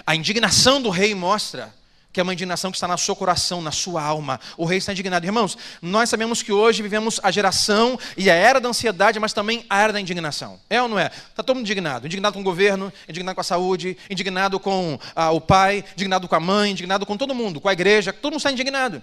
A 0.07 0.17
indignação 0.17 0.81
do 0.81 0.89
rei 0.89 1.15
mostra 1.15 1.75
que 2.15 2.21
é 2.21 2.23
uma 2.23 2.33
indignação 2.33 2.71
que 2.71 2.77
está 2.77 2.87
no 2.87 2.97
seu 2.97 3.17
coração, 3.17 3.61
na 3.61 3.73
sua 3.73 4.01
alma. 4.01 4.39
O 4.57 4.65
rei 4.65 4.79
está 4.79 4.93
indignado. 4.93 5.27
Irmãos, 5.27 5.59
nós 5.83 6.09
sabemos 6.09 6.43
que 6.43 6.53
hoje 6.53 6.81
vivemos 6.81 7.19
a 7.21 7.31
geração 7.33 7.99
e 8.17 8.31
a 8.31 8.35
era 8.35 8.61
da 8.61 8.69
ansiedade, 8.69 9.19
mas 9.19 9.33
também 9.33 9.67
a 9.69 9.81
era 9.81 9.93
da 9.93 10.01
indignação. 10.01 10.61
É 10.71 10.81
ou 10.81 10.87
não 10.87 10.97
é? 10.97 11.07
Está 11.07 11.43
todo 11.43 11.57
mundo 11.57 11.65
indignado. 11.65 12.07
Indignado 12.07 12.35
com 12.35 12.41
o 12.41 12.45
governo, 12.45 12.93
indignado 13.09 13.35
com 13.35 13.41
a 13.41 13.45
saúde, 13.45 13.99
indignado 14.09 14.61
com 14.61 14.97
ah, 15.17 15.33
o 15.33 15.41
pai, 15.41 15.85
indignado 15.95 16.29
com 16.29 16.37
a 16.37 16.41
mãe, 16.41 16.71
indignado 16.71 17.05
com 17.05 17.17
todo 17.17 17.35
mundo, 17.35 17.61
com 17.61 17.69
a 17.69 17.73
igreja. 17.73 18.13
Todo 18.13 18.35
mundo 18.35 18.39
está 18.39 18.53
indignado. 18.53 19.03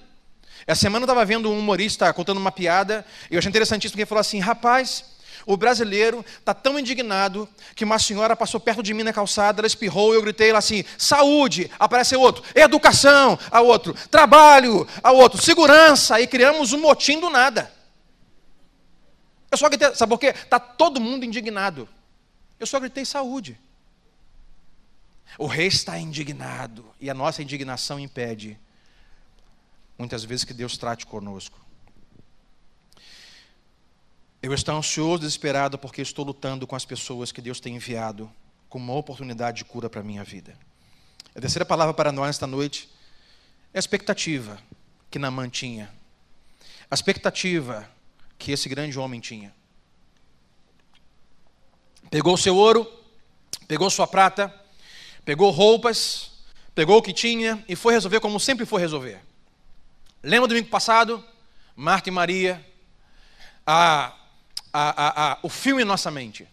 Essa 0.65 0.79
semana 0.79 1.03
eu 1.03 1.05
estava 1.05 1.25
vendo 1.25 1.51
um 1.51 1.59
humorista 1.59 2.13
contando 2.13 2.37
uma 2.37 2.51
piada 2.51 3.05
e 3.29 3.33
eu 3.33 3.39
achei 3.39 3.49
interessantíssimo 3.49 3.91
porque 3.91 4.03
ele 4.03 4.07
falou 4.07 4.21
assim: 4.21 4.39
rapaz, 4.39 5.03
o 5.45 5.57
brasileiro 5.57 6.25
está 6.39 6.53
tão 6.53 6.77
indignado 6.77 7.47
que 7.75 7.83
uma 7.83 7.99
senhora 7.99 8.35
passou 8.35 8.59
perto 8.59 8.83
de 8.83 8.93
mim 8.93 9.03
na 9.03 9.13
calçada, 9.13 9.61
ela 9.61 9.67
espirrou 9.67 10.13
e 10.13 10.17
eu 10.17 10.21
gritei 10.21 10.51
assim: 10.51 10.83
saúde, 10.97 11.69
apareceu 11.79 12.19
outro, 12.19 12.43
educação, 12.55 13.37
a 13.49 13.61
outro, 13.61 13.93
trabalho, 14.09 14.87
a 15.03 15.11
outro, 15.11 15.41
segurança, 15.41 16.19
e 16.19 16.27
criamos 16.27 16.73
um 16.73 16.79
motim 16.79 17.19
do 17.19 17.29
nada. 17.29 17.71
Eu 19.51 19.57
só 19.57 19.67
gritei, 19.67 19.93
sabe 19.95 20.09
por 20.09 20.19
quê? 20.19 20.27
Está 20.27 20.59
todo 20.59 21.01
mundo 21.01 21.25
indignado. 21.25 21.87
Eu 22.59 22.65
só 22.65 22.79
gritei 22.79 23.03
saúde. 23.03 23.59
O 25.37 25.45
rei 25.47 25.67
está 25.67 25.97
indignado 25.97 26.85
e 26.99 27.09
a 27.09 27.13
nossa 27.13 27.41
indignação 27.41 27.99
impede 27.99 28.59
muitas 29.97 30.23
vezes 30.23 30.43
que 30.43 30.53
Deus 30.53 30.77
trate 30.77 31.05
conosco. 31.05 31.59
Eu 34.43 34.53
estou 34.55 34.75
ansioso, 34.75 35.19
desesperado, 35.19 35.77
porque 35.77 36.01
estou 36.01 36.25
lutando 36.25 36.65
com 36.65 36.75
as 36.75 36.83
pessoas 36.83 37.31
que 37.31 37.41
Deus 37.41 37.59
tem 37.59 37.75
enviado 37.75 38.31
como 38.67 38.85
uma 38.85 38.97
oportunidade 38.97 39.57
de 39.57 39.65
cura 39.65 39.87
para 39.87 40.01
a 40.01 40.03
minha 40.03 40.23
vida. 40.23 40.57
A 41.35 41.39
terceira 41.39 41.63
palavra 41.63 41.93
para 41.93 42.11
nós 42.11 42.31
esta 42.31 42.47
noite 42.47 42.89
é 43.71 43.77
a 43.77 43.79
expectativa 43.79 44.57
que 45.11 45.19
Naamã 45.19 45.47
tinha. 45.47 45.93
A 46.89 46.95
expectativa 46.95 47.87
que 48.39 48.51
esse 48.51 48.67
grande 48.67 48.97
homem 48.97 49.19
tinha. 49.19 49.53
Pegou 52.09 52.35
seu 52.35 52.55
ouro, 52.55 52.91
pegou 53.67 53.89
sua 53.91 54.07
prata, 54.07 54.51
pegou 55.23 55.51
roupas, 55.51 56.31
pegou 56.73 56.97
o 56.97 57.01
que 57.01 57.13
tinha 57.13 57.63
e 57.69 57.75
foi 57.75 57.93
resolver 57.93 58.19
como 58.19 58.39
sempre 58.39 58.65
foi 58.65 58.81
resolver. 58.81 59.21
Lembra 60.23 60.47
do 60.47 60.55
domingo 60.55 60.69
passado? 60.69 61.23
Marta 61.75 62.09
e 62.09 62.11
Maria, 62.11 62.65
a, 63.65 64.13
a, 64.73 65.31
a, 65.31 65.37
o 65.43 65.49
filme 65.49 65.81
em 65.81 65.85
nossa 65.85 66.09
mente. 66.09 66.47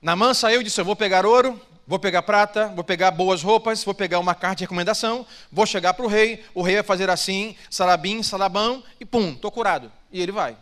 Namã 0.00 0.34
saiu 0.34 0.60
e 0.60 0.64
disse: 0.64 0.80
Eu 0.80 0.84
vou 0.84 0.96
pegar 0.96 1.26
ouro, 1.26 1.60
vou 1.86 1.98
pegar 1.98 2.22
prata, 2.22 2.68
vou 2.68 2.84
pegar 2.84 3.10
boas 3.10 3.42
roupas, 3.42 3.82
vou 3.82 3.94
pegar 3.94 4.18
uma 4.18 4.34
carta 4.34 4.56
de 4.56 4.64
recomendação, 4.64 5.26
vou 5.50 5.66
chegar 5.66 5.94
para 5.94 6.04
o 6.04 6.08
rei, 6.08 6.44
o 6.54 6.62
rei 6.62 6.76
vai 6.76 6.84
fazer 6.84 7.08
assim, 7.10 7.56
salabim, 7.70 8.22
salabão, 8.22 8.84
e 9.00 9.04
pum, 9.04 9.32
estou 9.32 9.50
curado. 9.50 9.90
E 10.12 10.20
ele 10.20 10.32
vai. 10.32 10.56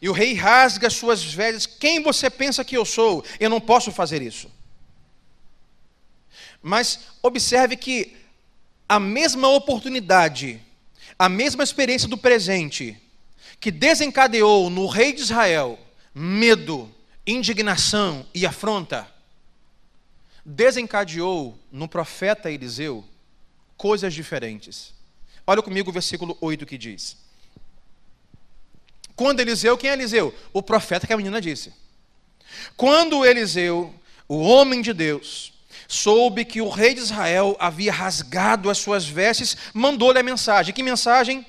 E 0.00 0.08
o 0.08 0.12
rei 0.12 0.34
rasga 0.34 0.88
suas 0.90 1.22
vestes. 1.24 1.66
Quem 1.66 2.02
você 2.02 2.30
pensa 2.30 2.64
que 2.64 2.76
eu 2.76 2.84
sou? 2.84 3.24
Eu 3.38 3.50
não 3.50 3.60
posso 3.60 3.90
fazer 3.90 4.22
isso. 4.22 4.50
Mas 6.62 7.00
observe 7.22 7.76
que 7.76 8.16
a 8.88 9.00
mesma 9.00 9.48
oportunidade, 9.48 10.60
a 11.18 11.28
mesma 11.28 11.64
experiência 11.64 12.08
do 12.08 12.16
presente, 12.16 13.00
que 13.62 13.70
desencadeou 13.70 14.68
no 14.68 14.88
rei 14.88 15.12
de 15.12 15.20
Israel 15.20 15.78
medo, 16.12 16.92
indignação 17.24 18.26
e 18.34 18.44
afronta, 18.44 19.08
desencadeou 20.44 21.56
no 21.70 21.86
profeta 21.86 22.50
Eliseu 22.50 23.04
coisas 23.76 24.12
diferentes. 24.12 24.92
Olha 25.46 25.62
comigo 25.62 25.90
o 25.90 25.92
versículo 25.92 26.36
8 26.40 26.66
que 26.66 26.76
diz: 26.76 27.16
Quando 29.14 29.38
Eliseu, 29.38 29.78
quem 29.78 29.90
é 29.90 29.92
Eliseu? 29.92 30.34
O 30.52 30.60
profeta 30.60 31.06
que 31.06 31.12
a 31.12 31.16
menina 31.16 31.40
disse. 31.40 31.72
Quando 32.76 33.24
Eliseu, 33.24 33.94
o 34.26 34.40
homem 34.40 34.82
de 34.82 34.92
Deus, 34.92 35.52
soube 35.86 36.44
que 36.44 36.60
o 36.60 36.68
rei 36.68 36.94
de 36.94 37.00
Israel 37.00 37.56
havia 37.60 37.92
rasgado 37.92 38.68
as 38.68 38.78
suas 38.78 39.06
vestes, 39.06 39.56
mandou-lhe 39.72 40.18
a 40.18 40.22
mensagem. 40.24 40.74
Que 40.74 40.82
mensagem? 40.82 41.46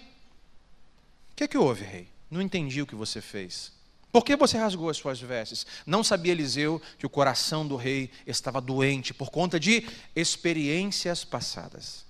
Que, 1.43 1.47
que 1.49 1.57
houve, 1.57 1.83
rei? 1.83 2.07
Não 2.31 2.41
entendi 2.41 2.81
o 2.81 2.87
que 2.87 2.95
você 2.95 3.19
fez. 3.19 3.73
Por 4.13 4.23
que 4.23 4.35
você 4.35 4.57
rasgou 4.57 4.89
as 4.89 4.95
suas 4.95 5.19
vestes? 5.19 5.65
Não 5.85 6.03
sabia 6.03 6.31
Eliseu 6.31 6.81
que 6.97 7.05
o 7.05 7.09
coração 7.09 7.67
do 7.67 7.75
rei 7.75 8.09
estava 8.25 8.61
doente 8.61 9.13
por 9.13 9.29
conta 9.29 9.59
de 9.59 9.85
experiências 10.15 11.25
passadas. 11.25 12.05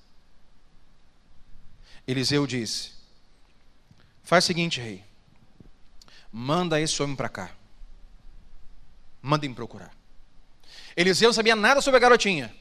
Eliseu 2.07 2.45
disse: 2.45 2.91
Faz 4.23 4.43
o 4.43 4.47
seguinte, 4.47 4.79
rei. 4.79 5.03
Manda 6.31 6.79
esse 6.79 7.01
homem 7.01 7.15
para 7.15 7.29
cá. 7.29 7.51
Manda 9.19 9.47
me 9.47 9.55
procurar. 9.55 9.95
Eliseu 10.95 11.29
não 11.29 11.33
sabia 11.33 11.55
nada 11.55 11.81
sobre 11.81 11.97
a 11.97 12.01
garotinha. 12.01 12.55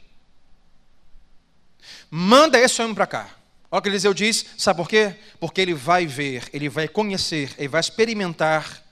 Manda 2.11 2.59
esse 2.59 2.81
homem 2.81 2.95
para 2.95 3.07
cá. 3.07 3.42
Olha 3.73 3.79
o 3.79 3.83
que 3.83 3.89
Eliseu 3.89 4.13
diz, 4.13 4.45
sabe 4.59 4.77
por 4.77 4.87
quê? 4.87 5.17
Porque 5.41 5.59
ele 5.59 5.73
vai 5.73 6.05
ver, 6.07 6.47
ele 6.53 6.69
vai 6.69 6.87
conhecer, 6.87 7.55
ele 7.57 7.69
vai 7.69 7.81
experimentar 7.81 8.85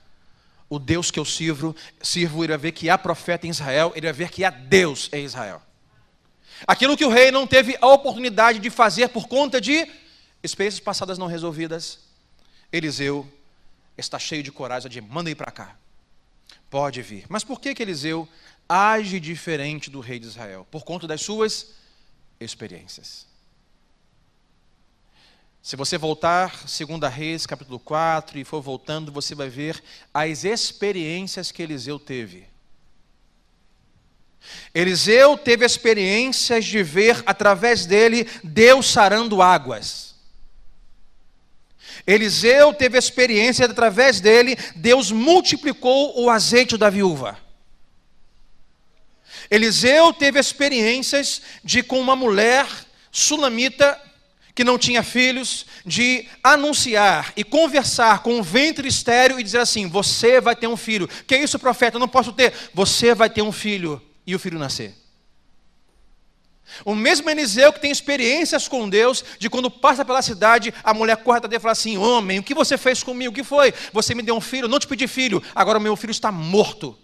o 0.67 0.79
Deus 0.79 1.11
que 1.11 1.19
eu 1.19 1.25
sirvo, 1.25 1.75
sirvo, 2.01 2.43
ele 2.43 2.53
vai 2.53 2.57
ver 2.57 2.71
que 2.71 2.89
há 2.89 2.97
profeta 2.97 3.45
em 3.45 3.51
Israel, 3.51 3.91
ele 3.95 4.07
vai 4.07 4.13
ver 4.13 4.31
que 4.31 4.43
há 4.43 4.49
Deus 4.49 5.07
em 5.13 5.23
Israel. 5.23 5.61
Aquilo 6.65 6.97
que 6.97 7.05
o 7.05 7.09
rei 7.09 7.29
não 7.29 7.45
teve 7.45 7.77
a 7.79 7.85
oportunidade 7.89 8.57
de 8.57 8.71
fazer 8.71 9.09
por 9.09 9.27
conta 9.27 9.61
de 9.61 9.87
experiências 10.41 10.79
passadas 10.79 11.19
não 11.19 11.27
resolvidas, 11.27 11.99
Eliseu 12.73 13.31
está 13.95 14.17
cheio 14.17 14.41
de 14.41 14.51
coragem 14.51 14.89
de 14.89 14.99
manda 14.99 15.29
ir 15.29 15.35
para 15.35 15.51
cá. 15.51 15.75
Pode 16.71 17.03
vir. 17.03 17.25
Mas 17.29 17.43
por 17.43 17.61
que, 17.61 17.75
que 17.75 17.83
Eliseu 17.83 18.27
age 18.67 19.19
diferente 19.19 19.91
do 19.91 19.99
rei 19.99 20.17
de 20.17 20.25
Israel? 20.25 20.65
Por 20.71 20.83
conta 20.83 21.05
das 21.05 21.21
suas 21.21 21.67
experiências. 22.39 23.29
Se 25.63 25.75
você 25.75 25.95
voltar, 25.95 26.63
2 26.63 27.13
Reis, 27.13 27.45
capítulo 27.45 27.79
4, 27.79 28.39
e 28.39 28.43
for 28.43 28.61
voltando, 28.61 29.11
você 29.11 29.35
vai 29.35 29.47
ver 29.47 29.81
as 30.11 30.43
experiências 30.43 31.51
que 31.51 31.61
Eliseu 31.61 31.99
teve. 31.99 32.47
Eliseu 34.73 35.37
teve 35.37 35.63
experiências 35.63 36.65
de 36.65 36.81
ver 36.81 37.21
através 37.27 37.85
dele 37.85 38.27
Deus 38.43 38.87
sarando 38.87 39.39
águas. 39.39 40.15
Eliseu 42.07 42.73
teve 42.73 42.97
experiência 42.97 43.67
através 43.67 44.19
dele, 44.19 44.57
Deus 44.75 45.11
multiplicou 45.11 46.19
o 46.19 46.27
azeite 46.31 46.75
da 46.75 46.89
viúva. 46.89 47.37
Eliseu 49.51 50.11
teve 50.11 50.39
experiências 50.39 51.39
de 51.63 51.83
com 51.83 51.99
uma 51.99 52.15
mulher 52.15 52.65
sulamita 53.11 53.99
que 54.53 54.63
não 54.63 54.77
tinha 54.77 55.03
filhos, 55.03 55.65
de 55.85 56.27
anunciar 56.43 57.33
e 57.35 57.43
conversar 57.43 58.21
com 58.21 58.35
um 58.35 58.43
ventre 58.43 58.87
estéreo 58.87 59.39
e 59.39 59.43
dizer 59.43 59.59
assim: 59.59 59.87
Você 59.87 60.41
vai 60.41 60.55
ter 60.55 60.67
um 60.67 60.77
filho. 60.77 61.07
Que 61.27 61.35
é 61.35 61.43
isso, 61.43 61.59
profeta? 61.59 61.97
Eu 61.97 61.99
não 61.99 62.07
posso 62.07 62.33
ter. 62.33 62.53
Você 62.73 63.13
vai 63.13 63.29
ter 63.29 63.41
um 63.41 63.51
filho 63.51 64.01
e 64.25 64.35
o 64.35 64.39
filho 64.39 64.59
nascer. 64.59 64.95
O 66.85 66.95
mesmo 66.95 67.29
Eliseu 67.29 67.73
que 67.73 67.81
tem 67.81 67.91
experiências 67.91 68.67
com 68.67 68.87
Deus, 68.87 69.23
de 69.37 69.49
quando 69.49 69.69
passa 69.69 70.05
pela 70.05 70.21
cidade, 70.21 70.73
a 70.83 70.93
mulher 70.93 71.17
corre 71.17 71.41
dele 71.41 71.57
e 71.57 71.59
fala 71.59 71.73
assim: 71.73 71.97
Homem, 71.97 72.39
o 72.39 72.43
que 72.43 72.53
você 72.53 72.77
fez 72.77 73.03
comigo? 73.03 73.31
O 73.31 73.35
que 73.35 73.43
foi? 73.43 73.73
Você 73.91 74.15
me 74.15 74.21
deu 74.21 74.35
um 74.35 74.41
filho, 74.41 74.67
não 74.67 74.79
te 74.79 74.87
pedi 74.87 75.07
filho, 75.07 75.43
agora 75.53 75.77
o 75.77 75.81
meu 75.81 75.95
filho 75.95 76.11
está 76.11 76.31
morto. 76.31 76.97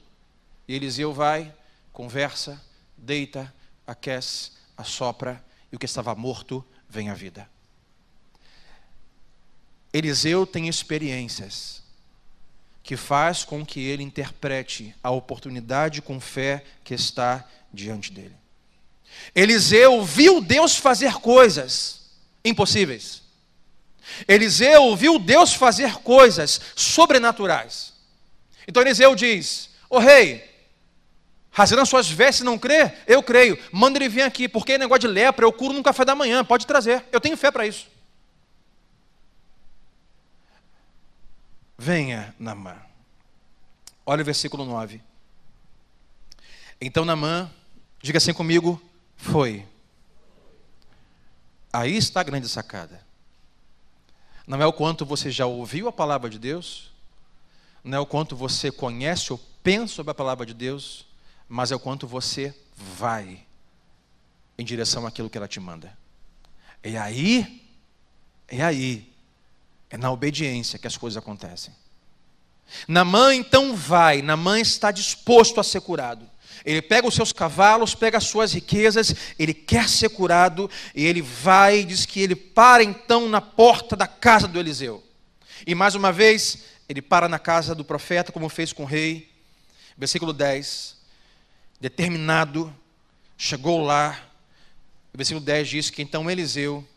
E 0.67 0.75
Eliseu 0.75 1.13
vai, 1.13 1.53
conversa, 1.93 2.61
deita, 2.97 3.53
aquece, 3.85 4.51
assopra, 4.75 5.43
e 5.71 5.75
o 5.75 5.79
que 5.79 5.85
estava 5.85 6.13
morto 6.15 6.63
vem 6.89 7.09
a 7.09 7.13
vida. 7.13 7.49
Eliseu 9.93 10.45
tem 10.45 10.67
experiências 10.67 11.81
que 12.83 12.95
faz 12.95 13.43
com 13.43 13.65
que 13.65 13.81
ele 13.81 14.03
interprete 14.03 14.95
a 15.03 15.11
oportunidade 15.11 16.01
com 16.01 16.19
fé 16.19 16.63
que 16.83 16.93
está 16.93 17.45
diante 17.73 18.11
dele. 18.11 18.35
Eliseu 19.35 20.03
viu 20.05 20.39
Deus 20.39 20.77
fazer 20.77 21.13
coisas 21.15 22.11
impossíveis. 22.43 23.23
Eliseu 24.27 24.95
viu 24.95 25.19
Deus 25.19 25.53
fazer 25.53 25.95
coisas 25.95 26.61
sobrenaturais. 26.75 27.93
Então 28.67 28.81
Eliseu 28.81 29.15
diz: 29.15 29.69
Ô 29.89 29.97
oh, 29.97 29.99
rei, 29.99 30.43
rasgando 31.57 31.81
as 31.81 31.89
suas 31.89 32.07
vestes 32.07 32.45
não 32.45 32.55
crê? 32.55 32.93
Eu 33.07 33.23
creio. 33.23 33.57
Manda 33.71 33.97
ele 33.97 34.07
vir 34.07 34.21
aqui, 34.21 34.47
porque 34.47 34.73
é 34.73 34.77
negócio 34.77 35.01
de 35.01 35.07
lepra 35.07 35.43
eu 35.43 35.51
curo 35.51 35.73
no 35.73 35.81
café 35.81 36.05
da 36.05 36.13
manhã. 36.13 36.45
Pode 36.45 36.67
trazer. 36.67 37.03
Eu 37.11 37.19
tenho 37.19 37.35
fé 37.35 37.49
para 37.49 37.65
isso. 37.65 37.87
Venha, 41.75 42.35
Namã. 42.37 42.77
Olha 44.05 44.21
o 44.21 44.25
versículo 44.25 44.65
9. 44.65 45.01
Então 46.79 47.03
Namã, 47.03 47.49
diga 48.03 48.19
assim 48.19 48.33
comigo, 48.33 48.79
foi. 49.15 49.65
Aí 51.73 51.97
está 51.97 52.21
a 52.21 52.23
grande 52.23 52.47
sacada. 52.47 53.03
Não 54.45 54.61
é 54.61 54.65
o 54.67 54.71
quanto 54.73 55.07
você 55.07 55.31
já 55.31 55.47
ouviu 55.47 55.87
a 55.87 55.91
palavra 55.91 56.29
de 56.29 56.37
Deus, 56.37 56.91
não 57.83 57.97
é 57.97 57.99
o 57.99 58.05
quanto 58.05 58.35
você 58.35 58.71
conhece 58.71 59.33
ou 59.33 59.39
pensa 59.63 59.95
sobre 59.95 60.11
a 60.11 60.15
palavra 60.15 60.45
de 60.45 60.53
Deus, 60.53 61.06
mas 61.47 61.71
é 61.71 61.75
o 61.75 61.79
quanto 61.79 62.07
você 62.07 62.53
vai 62.75 63.39
em 64.57 64.65
direção 64.65 65.05
àquilo 65.05 65.29
que 65.29 65.37
ela 65.37 65.47
te 65.47 65.59
manda. 65.59 65.95
É 66.83 66.97
aí, 66.97 67.63
é 68.47 68.63
aí, 68.63 69.11
é 69.89 69.97
na 69.97 70.11
obediência 70.11 70.79
que 70.79 70.87
as 70.87 70.97
coisas 70.97 71.17
acontecem. 71.17 71.73
Namã 72.87 73.33
então 73.33 73.75
vai, 73.75 74.21
Namã 74.21 74.59
está 74.59 74.91
disposto 74.91 75.59
a 75.59 75.63
ser 75.63 75.81
curado. 75.81 76.29
Ele 76.65 76.81
pega 76.81 77.07
os 77.07 77.13
seus 77.13 77.31
cavalos, 77.31 77.95
pega 77.95 78.17
as 78.17 78.25
suas 78.25 78.51
riquezas, 78.51 79.15
ele 79.39 79.53
quer 79.53 79.87
ser 79.87 80.09
curado, 80.09 80.69
e 80.93 81.05
ele 81.05 81.21
vai 81.21 81.79
e 81.79 81.85
diz 81.85 82.05
que 82.05 82.19
ele 82.19 82.35
para 82.35 82.83
então 82.83 83.29
na 83.29 83.39
porta 83.39 83.95
da 83.95 84.07
casa 84.07 84.47
do 84.47 84.59
Eliseu. 84.59 85.03
E 85.65 85.73
mais 85.73 85.95
uma 85.95 86.11
vez, 86.11 86.63
ele 86.89 87.01
para 87.01 87.29
na 87.29 87.39
casa 87.39 87.73
do 87.73 87.85
profeta, 87.85 88.31
como 88.31 88.49
fez 88.49 88.73
com 88.73 88.83
o 88.83 88.87
rei. 88.87 89.31
Versículo 89.97 90.33
10 90.33 90.96
determinado, 91.79 92.73
chegou 93.37 93.81
lá. 93.81 94.19
O 95.13 95.17
versículo 95.17 95.43
10 95.45 95.67
diz 95.67 95.89
que 95.89 96.01
então 96.01 96.29
Eliseu 96.29 96.87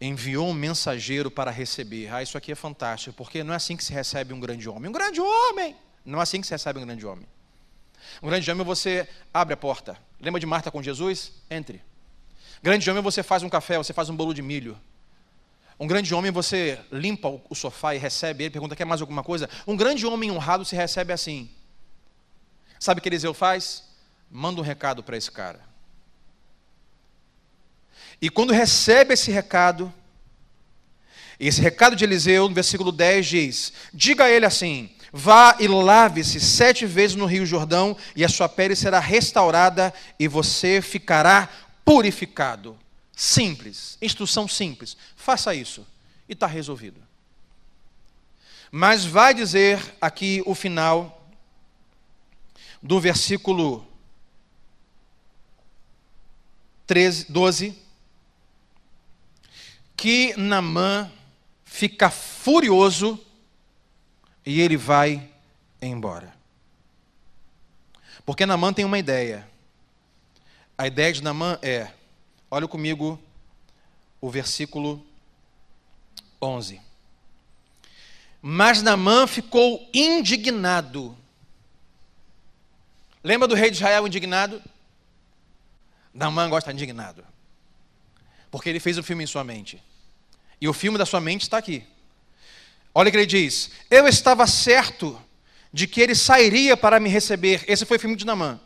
enviou 0.00 0.48
um 0.48 0.52
mensageiro 0.52 1.30
para 1.30 1.50
receber. 1.50 2.12
Ah, 2.12 2.22
isso 2.22 2.36
aqui 2.36 2.52
é 2.52 2.54
fantástico, 2.54 3.16
porque 3.16 3.44
não 3.44 3.52
é 3.52 3.56
assim 3.56 3.76
que 3.76 3.84
se 3.84 3.92
recebe 3.92 4.34
um 4.34 4.40
grande 4.40 4.68
homem. 4.68 4.88
Um 4.88 4.92
grande 4.92 5.20
homem! 5.20 5.76
Não 6.04 6.18
é 6.18 6.22
assim 6.22 6.40
que 6.40 6.46
se 6.46 6.52
recebe 6.52 6.80
um 6.80 6.84
grande 6.84 7.06
homem. 7.06 7.26
Um 8.20 8.28
grande 8.28 8.50
homem 8.50 8.64
você 8.64 9.08
abre 9.32 9.54
a 9.54 9.56
porta. 9.56 9.96
Lembra 10.20 10.40
de 10.40 10.46
Marta 10.46 10.70
com 10.70 10.82
Jesus? 10.82 11.32
Entre. 11.48 11.80
Grande 12.62 12.88
homem 12.90 13.02
você 13.02 13.22
faz 13.22 13.42
um 13.42 13.48
café, 13.48 13.78
você 13.78 13.92
faz 13.92 14.08
um 14.08 14.16
bolo 14.16 14.34
de 14.34 14.42
milho. 14.42 14.78
Um 15.78 15.86
grande 15.86 16.14
homem 16.14 16.30
você 16.30 16.78
limpa 16.90 17.28
o 17.48 17.54
sofá 17.54 17.94
e 17.94 17.98
recebe 17.98 18.44
ele, 18.44 18.50
pergunta 18.50 18.76
quer 18.76 18.84
mais 18.84 19.00
alguma 19.00 19.22
coisa. 19.22 19.48
Um 19.66 19.76
grande 19.76 20.06
homem 20.06 20.30
honrado 20.30 20.64
se 20.64 20.76
recebe 20.76 21.12
assim. 21.12 21.50
Sabe 22.82 22.98
o 22.98 23.00
que 23.00 23.08
Eliseu 23.08 23.32
faz? 23.32 23.84
Manda 24.28 24.60
um 24.60 24.64
recado 24.64 25.04
para 25.04 25.16
esse 25.16 25.30
cara. 25.30 25.60
E 28.20 28.28
quando 28.28 28.52
recebe 28.52 29.14
esse 29.14 29.30
recado, 29.30 29.94
Esse 31.38 31.60
recado 31.60 31.94
de 31.94 32.02
Eliseu, 32.02 32.48
no 32.48 32.54
versículo 32.56 32.90
10, 32.90 33.26
diz: 33.26 33.72
Diga 33.94 34.24
a 34.24 34.30
ele 34.30 34.44
assim: 34.44 34.90
Vá 35.12 35.54
e 35.60 35.68
lave-se 35.68 36.40
sete 36.40 36.84
vezes 36.84 37.14
no 37.14 37.24
Rio 37.24 37.46
Jordão, 37.46 37.96
e 38.16 38.24
a 38.24 38.28
sua 38.28 38.48
pele 38.48 38.74
será 38.74 38.98
restaurada, 38.98 39.94
e 40.18 40.26
você 40.26 40.82
ficará 40.82 41.48
purificado. 41.84 42.76
Simples, 43.14 43.96
instrução 44.02 44.48
simples. 44.48 44.96
Faça 45.14 45.54
isso, 45.54 45.86
e 46.28 46.32
está 46.32 46.48
resolvido. 46.48 47.00
Mas 48.72 49.04
vai 49.04 49.32
dizer 49.32 49.80
aqui 50.00 50.42
o 50.44 50.52
final 50.52 51.21
do 52.82 52.98
versículo 52.98 53.86
13, 56.86 57.30
12, 57.30 57.78
que 59.96 60.34
Namã 60.36 61.10
fica 61.64 62.10
furioso 62.10 63.18
e 64.44 64.60
ele 64.60 64.76
vai 64.76 65.30
embora. 65.80 66.34
Porque 68.26 68.44
Namã 68.44 68.72
tem 68.72 68.84
uma 68.84 68.98
ideia. 68.98 69.48
A 70.76 70.86
ideia 70.86 71.12
de 71.12 71.22
Namã 71.22 71.58
é, 71.62 71.92
olha 72.50 72.66
comigo 72.66 73.18
o 74.20 74.28
versículo 74.28 75.04
11. 76.40 76.80
Mas 78.40 78.82
Namã 78.82 79.26
ficou 79.26 79.88
indignado. 79.94 81.16
Lembra 83.22 83.46
do 83.46 83.54
rei 83.54 83.70
de 83.70 83.76
Israel 83.76 84.06
indignado? 84.06 84.62
Namã 86.12 86.48
gosta 86.48 86.72
de 86.72 86.76
indignado. 86.76 87.24
Porque 88.50 88.68
ele 88.68 88.80
fez 88.80 88.98
o 88.98 89.02
filme 89.02 89.24
em 89.24 89.26
sua 89.26 89.44
mente. 89.44 89.82
E 90.60 90.68
o 90.68 90.72
filme 90.72 90.98
da 90.98 91.06
sua 91.06 91.20
mente 91.20 91.42
está 91.42 91.58
aqui. 91.58 91.84
Olha 92.94 93.08
o 93.08 93.10
que 93.10 93.16
ele 93.16 93.26
diz: 93.26 93.70
Eu 93.90 94.06
estava 94.06 94.46
certo 94.46 95.20
de 95.72 95.86
que 95.86 96.00
ele 96.00 96.14
sairia 96.14 96.76
para 96.76 97.00
me 97.00 97.08
receber. 97.08 97.64
Esse 97.66 97.86
foi 97.86 97.96
o 97.96 98.00
filme 98.00 98.16
de 98.16 98.26
Namã. 98.26 98.60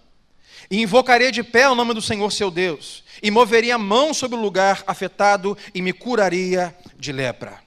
E 0.71 0.81
invocaria 0.81 1.31
de 1.31 1.45
pé 1.45 1.69
o 1.69 1.75
nome 1.75 1.95
do 1.95 2.03
Senhor 2.03 2.33
seu 2.33 2.51
Deus, 2.51 3.05
e 3.23 3.31
moveria 3.31 3.77
a 3.77 3.79
mão 3.79 4.13
sobre 4.13 4.37
o 4.37 4.41
lugar 4.41 4.83
afetado 4.87 5.57
e 5.73 5.81
me 5.81 5.93
curaria 5.93 6.77
de 6.99 7.13
lepra. 7.13 7.66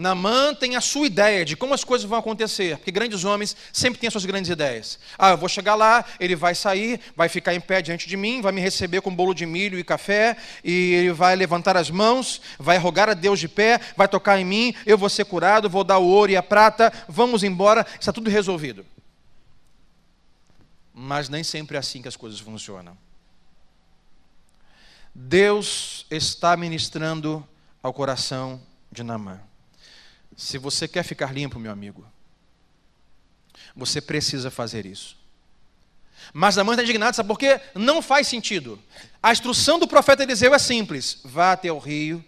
Namã 0.00 0.54
tem 0.54 0.76
a 0.76 0.80
sua 0.80 1.06
ideia 1.06 1.44
de 1.44 1.54
como 1.54 1.74
as 1.74 1.84
coisas 1.84 2.08
vão 2.08 2.18
acontecer, 2.18 2.78
porque 2.78 2.90
grandes 2.90 3.22
homens 3.22 3.54
sempre 3.70 4.00
têm 4.00 4.08
as 4.08 4.12
suas 4.12 4.24
grandes 4.24 4.50
ideias. 4.50 4.98
Ah, 5.18 5.32
eu 5.32 5.36
vou 5.36 5.46
chegar 5.46 5.74
lá, 5.74 6.02
ele 6.18 6.34
vai 6.34 6.54
sair, 6.54 6.98
vai 7.14 7.28
ficar 7.28 7.54
em 7.54 7.60
pé 7.60 7.82
diante 7.82 8.08
de 8.08 8.16
mim, 8.16 8.40
vai 8.40 8.50
me 8.50 8.62
receber 8.62 9.02
com 9.02 9.14
bolo 9.14 9.34
de 9.34 9.44
milho 9.44 9.78
e 9.78 9.84
café, 9.84 10.38
e 10.64 10.94
ele 10.94 11.12
vai 11.12 11.36
levantar 11.36 11.76
as 11.76 11.90
mãos, 11.90 12.40
vai 12.58 12.78
rogar 12.78 13.10
a 13.10 13.14
Deus 13.14 13.38
de 13.38 13.46
pé, 13.46 13.78
vai 13.94 14.08
tocar 14.08 14.40
em 14.40 14.44
mim, 14.44 14.74
eu 14.86 14.96
vou 14.96 15.10
ser 15.10 15.26
curado, 15.26 15.68
vou 15.68 15.84
dar 15.84 15.98
o 15.98 16.06
ouro 16.06 16.32
e 16.32 16.36
a 16.36 16.42
prata, 16.42 16.90
vamos 17.06 17.44
embora, 17.44 17.86
está 18.00 18.10
tudo 18.10 18.30
resolvido. 18.30 18.86
Mas 20.94 21.28
nem 21.28 21.44
sempre 21.44 21.76
é 21.76 21.78
assim 21.78 22.00
que 22.00 22.08
as 22.08 22.16
coisas 22.16 22.40
funcionam. 22.40 22.96
Deus 25.14 26.06
está 26.10 26.56
ministrando 26.56 27.46
ao 27.82 27.92
coração 27.92 28.58
de 28.90 29.02
Namã. 29.02 29.49
Se 30.40 30.56
você 30.56 30.88
quer 30.88 31.02
ficar 31.02 31.34
limpo, 31.34 31.58
meu 31.58 31.70
amigo, 31.70 32.02
você 33.76 34.00
precisa 34.00 34.50
fazer 34.50 34.86
isso. 34.86 35.14
Mas 36.32 36.56
a 36.56 36.64
mãe 36.64 36.72
está 36.72 36.82
indignada, 36.82 37.12
sabe 37.12 37.26
por 37.26 37.38
quê? 37.38 37.60
Não 37.74 38.00
faz 38.00 38.26
sentido. 38.26 38.82
A 39.22 39.32
instrução 39.32 39.78
do 39.78 39.86
profeta 39.86 40.22
Eliseu 40.22 40.54
é 40.54 40.58
simples: 40.58 41.20
vá 41.22 41.52
até 41.52 41.70
o 41.70 41.78
rio, 41.78 42.24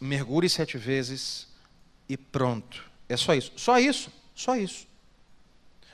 mergulhe 0.00 0.48
sete 0.48 0.78
vezes 0.78 1.46
e 2.08 2.16
pronto. 2.16 2.82
É 3.10 3.16
só 3.18 3.34
isso. 3.34 3.52
Só 3.56 3.78
isso. 3.78 4.10
Só 4.34 4.56
isso. 4.56 4.86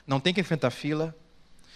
Não 0.07 0.21
tem 0.21 0.33
que 0.33 0.39
enfrentar 0.39 0.71
fila, 0.71 1.13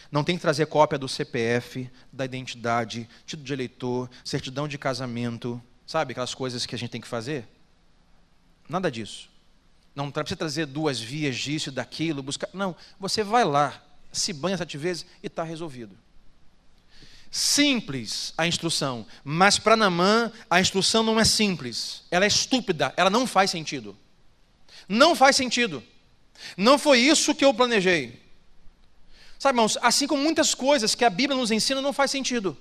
não 0.09 0.23
tem 0.23 0.37
que 0.37 0.41
trazer 0.41 0.67
cópia 0.67 0.97
do 0.97 1.09
CPF, 1.09 1.91
da 2.13 2.23
identidade, 2.23 3.09
título 3.25 3.45
de 3.45 3.51
eleitor, 3.51 4.09
certidão 4.23 4.69
de 4.69 4.77
casamento, 4.77 5.61
sabe 5.85 6.13
aquelas 6.13 6.33
coisas 6.33 6.65
que 6.65 6.73
a 6.73 6.77
gente 6.77 6.91
tem 6.91 7.01
que 7.01 7.09
fazer? 7.09 7.45
Nada 8.68 8.91
disso. 8.91 9.30
Não 9.95 10.11
precisa 10.11 10.36
trazer 10.36 10.66
duas 10.66 10.99
vias 10.99 11.38
disso 11.38 11.70
e 11.70 11.72
daquilo, 11.72 12.22
buscar. 12.22 12.49
Não, 12.53 12.76
você 12.99 13.24
vai 13.24 13.45
lá, 13.45 13.82
se 14.11 14.34
banha 14.34 14.57
sete 14.57 14.78
vezes 14.78 15.05
e 15.24 15.28
está 15.28 15.43
resolvido. 15.43 15.97
Simples 17.32 18.34
a 18.38 18.47
instrução, 18.47 19.05
mas 19.24 19.59
para 19.59 19.76
Namã 19.76 20.32
a 20.49 20.59
instrução 20.59 21.03
não 21.03 21.20
é 21.20 21.26
simples, 21.26 22.03
ela 22.09 22.24
é 22.24 22.28
estúpida, 22.28 22.93
ela 22.95 23.09
não 23.09 23.28
faz 23.28 23.51
sentido. 23.51 23.97
Não 24.88 25.16
faz 25.16 25.36
sentido. 25.36 25.84
Não 26.55 26.78
foi 26.78 26.99
isso 26.99 27.34
que 27.34 27.43
eu 27.43 27.53
planejei. 27.53 28.22
Sabe, 29.39 29.57
irmãos, 29.57 29.78
assim 29.82 30.07
como 30.07 30.24
muitas 30.24 30.53
coisas 30.53 30.95
que 30.95 31.05
a 31.05 31.09
Bíblia 31.09 31.38
nos 31.38 31.51
ensina 31.51 31.82
não 31.82 31.93
faz 31.93 32.11
sentido. 32.11 32.57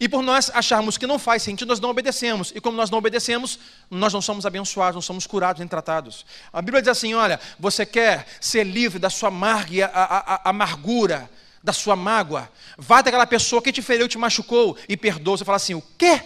E 0.00 0.08
por 0.08 0.22
nós 0.22 0.50
acharmos 0.52 0.98
que 0.98 1.06
não 1.06 1.18
faz 1.18 1.42
sentido, 1.42 1.68
nós 1.68 1.80
não 1.80 1.90
obedecemos. 1.90 2.52
E 2.54 2.60
como 2.60 2.76
nós 2.76 2.90
não 2.90 2.98
obedecemos, 2.98 3.58
nós 3.90 4.12
não 4.12 4.20
somos 4.20 4.44
abençoados, 4.44 4.94
não 4.94 5.02
somos 5.02 5.26
curados 5.26 5.60
nem 5.60 5.68
tratados. 5.68 6.26
A 6.52 6.60
Bíblia 6.60 6.82
diz 6.82 6.88
assim: 6.88 7.14
olha, 7.14 7.38
você 7.58 7.86
quer 7.86 8.26
ser 8.40 8.64
livre 8.64 8.98
da 8.98 9.10
sua 9.10 9.28
amarga, 9.28 9.86
a, 9.92 10.02
a, 10.02 10.34
a 10.34 10.50
amargura, 10.50 11.30
da 11.62 11.72
sua 11.72 11.94
mágoa? 11.94 12.50
Vá 12.76 12.98
até 12.98 13.10
aquela 13.10 13.26
pessoa 13.26 13.62
que 13.62 13.72
te 13.72 13.82
feriu, 13.82 14.08
te 14.08 14.18
machucou 14.18 14.76
e 14.88 14.96
perdoa. 14.96 15.36
Você 15.36 15.44
fala 15.44 15.56
assim: 15.56 15.74
o 15.74 15.82
quê? 15.96 16.22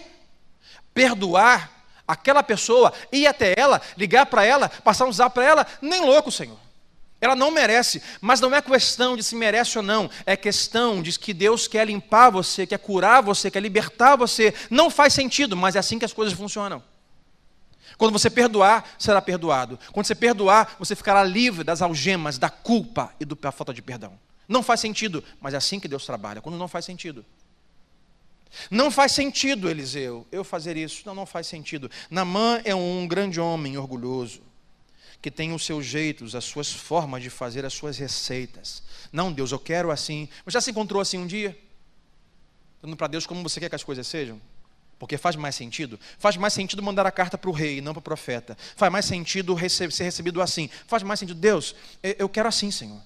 Perdoar 0.93 1.71
aquela 2.07 2.41
pessoa, 2.41 2.91
ir 3.11 3.27
até 3.27 3.53
ela, 3.55 3.79
ligar 3.95 4.25
para 4.25 4.43
ela, 4.43 4.67
passar 4.67 5.05
um 5.05 5.11
zap 5.11 5.33
para 5.33 5.43
ela? 5.43 5.67
Nem 5.79 6.01
louco, 6.01 6.31
Senhor. 6.31 6.57
Ela 7.21 7.35
não 7.35 7.51
merece, 7.51 8.01
mas 8.21 8.39
não 8.39 8.55
é 8.55 8.61
questão 8.61 9.17
de 9.17 9.23
se 9.23 9.35
merece 9.35 9.77
ou 9.77 9.83
não, 9.83 10.09
é 10.25 10.37
questão 10.37 11.01
de 11.01 11.17
que 11.19 11.33
Deus 11.33 11.67
quer 11.67 11.85
limpar 11.85 12.29
você, 12.29 12.65
quer 12.65 12.79
curar 12.79 13.21
você, 13.21 13.51
quer 13.51 13.61
libertar 13.61 14.15
você. 14.15 14.53
Não 14.69 14.89
faz 14.89 15.13
sentido, 15.13 15.57
mas 15.57 15.75
é 15.75 15.79
assim 15.79 15.99
que 15.99 16.05
as 16.05 16.13
coisas 16.13 16.33
funcionam. 16.33 16.81
Quando 17.97 18.13
você 18.13 18.29
perdoar, 18.29 18.95
será 18.97 19.21
perdoado. 19.21 19.77
Quando 19.91 20.05
você 20.05 20.15
perdoar, 20.15 20.77
você 20.79 20.95
ficará 20.95 21.21
livre 21.21 21.65
das 21.65 21.81
algemas, 21.81 22.37
da 22.37 22.49
culpa 22.49 23.13
e 23.19 23.25
da 23.25 23.51
falta 23.51 23.73
de 23.73 23.81
perdão. 23.81 24.17
Não 24.47 24.63
faz 24.63 24.79
sentido, 24.79 25.21
mas 25.41 25.53
é 25.53 25.57
assim 25.57 25.79
que 25.79 25.89
Deus 25.89 26.05
trabalha, 26.05 26.39
quando 26.41 26.57
não 26.57 26.69
faz 26.69 26.85
sentido. 26.85 27.25
Não 28.71 28.89
faz 28.89 29.11
sentido, 29.11 29.69
Eliseu, 29.69 30.25
eu 30.31 30.45
fazer 30.45 30.77
isso. 30.77 31.03
Não, 31.05 31.13
não 31.13 31.25
faz 31.25 31.47
sentido. 31.47 31.91
Namã 32.09 32.61
é 32.63 32.73
um 32.73 33.05
grande 33.05 33.39
homem 33.39 33.77
orgulhoso 33.77 34.48
que 35.21 35.29
tem 35.29 35.53
os 35.53 35.65
seus 35.65 35.85
jeitos, 35.85 36.35
as 36.35 36.45
suas 36.45 36.71
formas 36.71 37.21
de 37.21 37.29
fazer 37.29 37.65
as 37.65 37.73
suas 37.73 37.97
receitas. 37.97 38.81
Não, 39.11 39.31
Deus, 39.31 39.51
eu 39.51 39.59
quero 39.59 39.91
assim. 39.91 40.29
Mas 40.45 40.53
já 40.53 40.61
se 40.61 40.71
encontrou 40.71 41.01
assim 41.01 41.17
um 41.17 41.27
dia? 41.27 41.57
Dando 42.81 42.95
para 42.95 43.07
Deus 43.07 43.25
como 43.25 43.43
você 43.43 43.59
quer 43.59 43.69
que 43.69 43.75
as 43.75 43.83
coisas 43.83 44.07
sejam? 44.07 44.39
Porque 44.97 45.17
faz 45.17 45.37
mais 45.37 45.55
sentido? 45.55 45.97
Faz 46.17 46.35
mais 46.35 46.51
sentido 46.51 46.83
mandar 46.83 47.05
a 47.05 47.11
carta 47.11 47.37
para 47.37 47.49
o 47.49 47.53
rei 47.53 47.77
e 47.77 47.81
não 47.81 47.93
para 47.93 47.99
o 47.99 48.03
profeta. 48.03 48.57
Faz 48.75 48.91
mais 48.91 49.05
sentido 49.05 49.57
ser 49.69 49.89
recebido 50.03 50.41
assim. 50.41 50.69
Faz 50.87 51.03
mais 51.03 51.21
sentido, 51.21 51.39
Deus, 51.39 51.73
eu 52.01 52.27
quero 52.27 52.49
assim, 52.49 52.69
Senhor. 52.69 53.01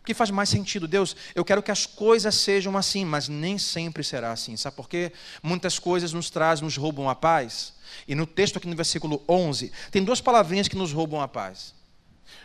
Porque 0.00 0.14
faz 0.14 0.30
mais 0.30 0.48
sentido, 0.48 0.88
Deus, 0.88 1.14
eu 1.34 1.44
quero 1.44 1.62
que 1.62 1.70
as 1.70 1.84
coisas 1.84 2.34
sejam 2.34 2.76
assim, 2.78 3.04
mas 3.04 3.28
nem 3.28 3.58
sempre 3.58 4.02
será 4.02 4.32
assim. 4.32 4.56
Sabe 4.56 4.74
por 4.74 4.88
quê? 4.88 5.12
Muitas 5.42 5.78
coisas 5.78 6.14
nos 6.14 6.30
trazem, 6.30 6.64
nos 6.64 6.78
roubam 6.78 7.10
a 7.10 7.14
paz. 7.14 7.73
E 8.06 8.14
no 8.14 8.26
texto 8.26 8.56
aqui 8.56 8.66
no 8.66 8.76
versículo 8.76 9.22
11, 9.28 9.72
tem 9.90 10.02
duas 10.02 10.20
palavrinhas 10.20 10.68
que 10.68 10.76
nos 10.76 10.92
roubam 10.92 11.20
a 11.20 11.28
paz. 11.28 11.74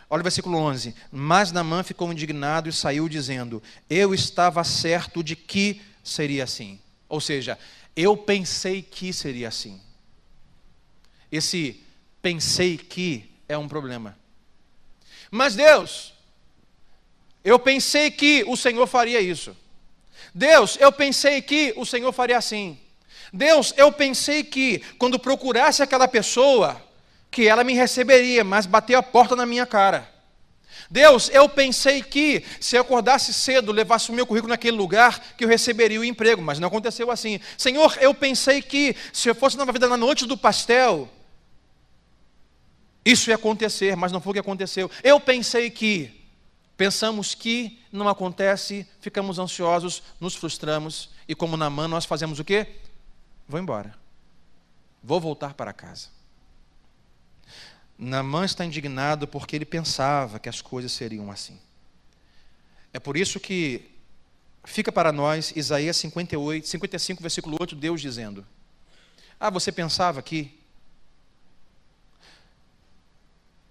Olha 0.08 0.20
o 0.20 0.24
versículo 0.24 0.58
11. 0.58 0.94
Mas 1.10 1.52
Namã 1.52 1.82
ficou 1.82 2.12
indignado 2.12 2.68
e 2.68 2.72
saiu 2.72 3.08
dizendo: 3.08 3.62
Eu 3.88 4.12
estava 4.12 4.62
certo 4.64 5.22
de 5.22 5.36
que 5.36 5.80
seria 6.02 6.44
assim. 6.44 6.80
Ou 7.08 7.20
seja, 7.20 7.58
eu 7.94 8.16
pensei 8.16 8.82
que 8.82 9.12
seria 9.12 9.48
assim. 9.48 9.80
Esse 11.30 11.82
pensei 12.20 12.76
que 12.76 13.30
é 13.48 13.56
um 13.56 13.68
problema. 13.68 14.18
Mas 15.30 15.54
Deus, 15.54 16.12
eu 17.44 17.58
pensei 17.58 18.10
que 18.10 18.44
o 18.46 18.56
Senhor 18.56 18.86
faria 18.86 19.20
isso. 19.20 19.56
Deus, 20.34 20.76
eu 20.80 20.92
pensei 20.92 21.40
que 21.40 21.72
o 21.76 21.86
Senhor 21.86 22.12
faria 22.12 22.36
assim. 22.36 22.78
Deus, 23.32 23.72
eu 23.76 23.92
pensei 23.92 24.42
que 24.42 24.82
quando 24.98 25.18
procurasse 25.18 25.82
aquela 25.82 26.08
pessoa, 26.08 26.80
que 27.30 27.46
ela 27.46 27.62
me 27.62 27.74
receberia, 27.74 28.42
mas 28.42 28.66
bateu 28.66 28.98
a 28.98 29.02
porta 29.02 29.36
na 29.36 29.46
minha 29.46 29.64
cara. 29.64 30.10
Deus, 30.90 31.30
eu 31.32 31.48
pensei 31.48 32.02
que 32.02 32.44
se 32.58 32.74
eu 32.74 32.80
acordasse 32.80 33.32
cedo, 33.32 33.70
levasse 33.70 34.10
o 34.10 34.14
meu 34.14 34.26
currículo 34.26 34.50
naquele 34.50 34.76
lugar, 34.76 35.34
que 35.36 35.44
eu 35.44 35.48
receberia 35.48 36.00
o 36.00 36.04
emprego, 36.04 36.42
mas 36.42 36.58
não 36.58 36.66
aconteceu 36.66 37.12
assim. 37.12 37.38
Senhor, 37.56 37.96
eu 38.00 38.12
pensei 38.12 38.60
que 38.60 38.96
se 39.12 39.28
eu 39.28 39.34
fosse 39.34 39.56
na 39.56 39.64
vida 39.66 39.86
na 39.86 39.96
noite 39.96 40.26
do 40.26 40.36
pastel, 40.36 41.08
isso 43.04 43.30
ia 43.30 43.36
acontecer, 43.36 43.96
mas 43.96 44.10
não 44.10 44.20
foi 44.20 44.30
o 44.30 44.34
que 44.34 44.40
aconteceu. 44.40 44.90
Eu 45.04 45.20
pensei 45.20 45.70
que, 45.70 46.10
pensamos 46.76 47.36
que 47.36 47.78
não 47.92 48.08
acontece, 48.08 48.84
ficamos 49.00 49.38
ansiosos, 49.38 50.02
nos 50.18 50.34
frustramos, 50.34 51.10
e 51.28 51.36
como 51.36 51.56
na 51.56 51.70
mão 51.70 51.86
nós 51.86 52.04
fazemos 52.04 52.40
o 52.40 52.44
quê? 52.44 52.66
Vou 53.50 53.58
embora. 53.58 53.92
Vou 55.02 55.20
voltar 55.20 55.54
para 55.54 55.72
casa. 55.72 56.06
Namã 57.98 58.44
está 58.44 58.64
indignado 58.64 59.26
porque 59.26 59.56
ele 59.56 59.64
pensava 59.64 60.38
que 60.38 60.48
as 60.48 60.62
coisas 60.62 60.92
seriam 60.92 61.32
assim. 61.32 61.58
É 62.92 63.00
por 63.00 63.16
isso 63.16 63.40
que 63.40 63.90
fica 64.62 64.92
para 64.92 65.10
nós 65.10 65.52
Isaías 65.56 65.96
58, 65.96 66.68
55, 66.68 67.20
versículo 67.20 67.56
8, 67.60 67.74
Deus 67.74 68.00
dizendo: 68.00 68.46
Ah, 69.38 69.50
você 69.50 69.72
pensava 69.72 70.22
que. 70.22 70.56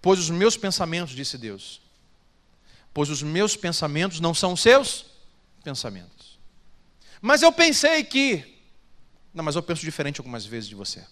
Pois 0.02 0.18
os 0.18 0.28
meus 0.28 0.58
pensamentos, 0.58 1.14
disse 1.14 1.38
Deus, 1.38 1.80
pois 2.92 3.08
os 3.08 3.22
meus 3.22 3.56
pensamentos 3.56 4.20
não 4.20 4.34
são 4.34 4.52
os 4.52 4.60
seus 4.60 5.06
pensamentos. 5.64 6.38
Mas 7.22 7.40
eu 7.40 7.50
pensei 7.50 8.04
que. 8.04 8.59
Não, 9.32 9.44
mas 9.44 9.56
eu 9.56 9.62
penso 9.62 9.82
diferente 9.82 10.20
algumas 10.20 10.44
vezes 10.44 10.68
de 10.68 10.74
você. 10.74 11.04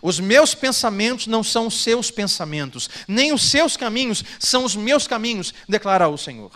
Os 0.00 0.20
meus 0.20 0.54
pensamentos 0.54 1.26
não 1.26 1.42
são 1.42 1.66
os 1.66 1.82
seus 1.82 2.10
pensamentos, 2.10 2.88
nem 3.06 3.32
os 3.32 3.42
seus 3.42 3.76
caminhos 3.76 4.22
são 4.38 4.64
os 4.64 4.76
meus 4.76 5.06
caminhos, 5.06 5.52
declara 5.68 6.08
o 6.08 6.16
Senhor. 6.16 6.52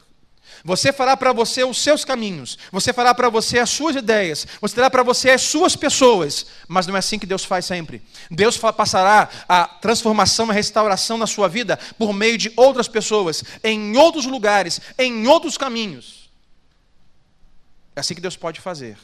Você 0.65 0.93
fará 0.93 1.17
para 1.17 1.33
você 1.33 1.63
os 1.65 1.79
seus 1.79 2.05
caminhos, 2.05 2.59
você 2.73 2.93
fará 2.93 3.15
para 3.15 3.29
você 3.29 3.59
as 3.59 3.71
suas 3.71 3.95
ideias, 3.95 4.47
você 4.61 4.75
terá 4.75 4.91
para 4.91 5.03
você 5.03 5.31
as 5.31 5.43
suas 5.43 5.77
pessoas, 5.77 6.47
mas 6.67 6.87
não 6.87 6.97
é 6.97 6.99
assim 6.99 7.19
que 7.19 7.27
Deus 7.27 7.45
faz 7.45 7.67
sempre. 7.67 8.03
Deus 8.31 8.57
passará 8.57 9.29
a 9.49 9.67
transformação, 9.67 10.51
a 10.51 10.55
restauração 10.55 11.19
na 11.19 11.27
sua 11.27 11.49
vida 11.49 11.79
por 11.99 12.13
meio 12.13 12.39
de 12.39 12.53
outras 12.57 12.89
pessoas, 12.89 13.45
em 13.63 13.97
outros 13.97 14.27
lugares, 14.27 14.81
em 14.99 15.27
outros 15.27 15.59
caminhos. 15.59 16.31
É 17.95 18.01
assim 18.01 18.15
que 18.15 18.21
Deus 18.21 18.37
pode 18.37 18.61
fazer. 18.61 18.97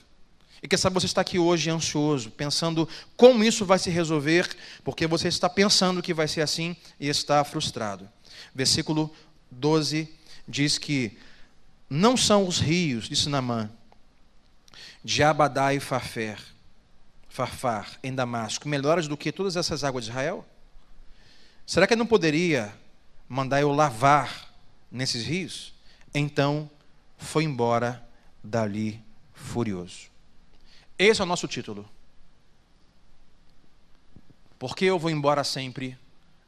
E 0.62 0.68
quem 0.68 0.78
sabe 0.78 0.94
você 0.94 1.06
está 1.06 1.20
aqui 1.20 1.40
hoje 1.40 1.70
ansioso, 1.70 2.30
pensando 2.30 2.88
como 3.16 3.42
isso 3.42 3.66
vai 3.66 3.80
se 3.80 3.90
resolver, 3.90 4.56
porque 4.84 5.08
você 5.08 5.26
está 5.26 5.50
pensando 5.50 6.00
que 6.00 6.14
vai 6.14 6.28
ser 6.28 6.40
assim 6.40 6.76
e 7.00 7.08
está 7.08 7.42
frustrado. 7.42 8.08
Versículo 8.54 9.12
12 9.50 10.08
diz 10.46 10.78
que 10.78 11.18
não 11.90 12.16
são 12.16 12.46
os 12.46 12.60
rios, 12.60 13.08
disse 13.08 13.28
Namã, 13.28 13.68
de 15.02 15.22
Abadá 15.22 15.74
e 15.74 15.80
Farfer, 15.80 16.38
Farfar, 17.28 17.98
em 18.02 18.14
Damasco, 18.14 18.68
melhores 18.68 19.08
do 19.08 19.16
que 19.16 19.32
todas 19.32 19.56
essas 19.56 19.82
águas 19.82 20.04
de 20.04 20.10
Israel? 20.10 20.46
Será 21.66 21.86
que 21.86 21.94
ele 21.94 21.98
não 21.98 22.06
poderia 22.06 22.72
mandar 23.28 23.60
eu 23.60 23.72
lavar 23.72 24.54
nesses 24.90 25.24
rios? 25.24 25.74
Então 26.14 26.70
foi 27.16 27.44
embora 27.44 28.06
dali 28.44 29.02
furioso. 29.32 30.11
Esse 31.02 31.20
é 31.20 31.24
o 31.24 31.26
nosso 31.26 31.48
título. 31.48 31.88
Porque 34.56 34.84
eu 34.84 34.98
vou 34.98 35.10
embora 35.10 35.42
sempre, 35.42 35.98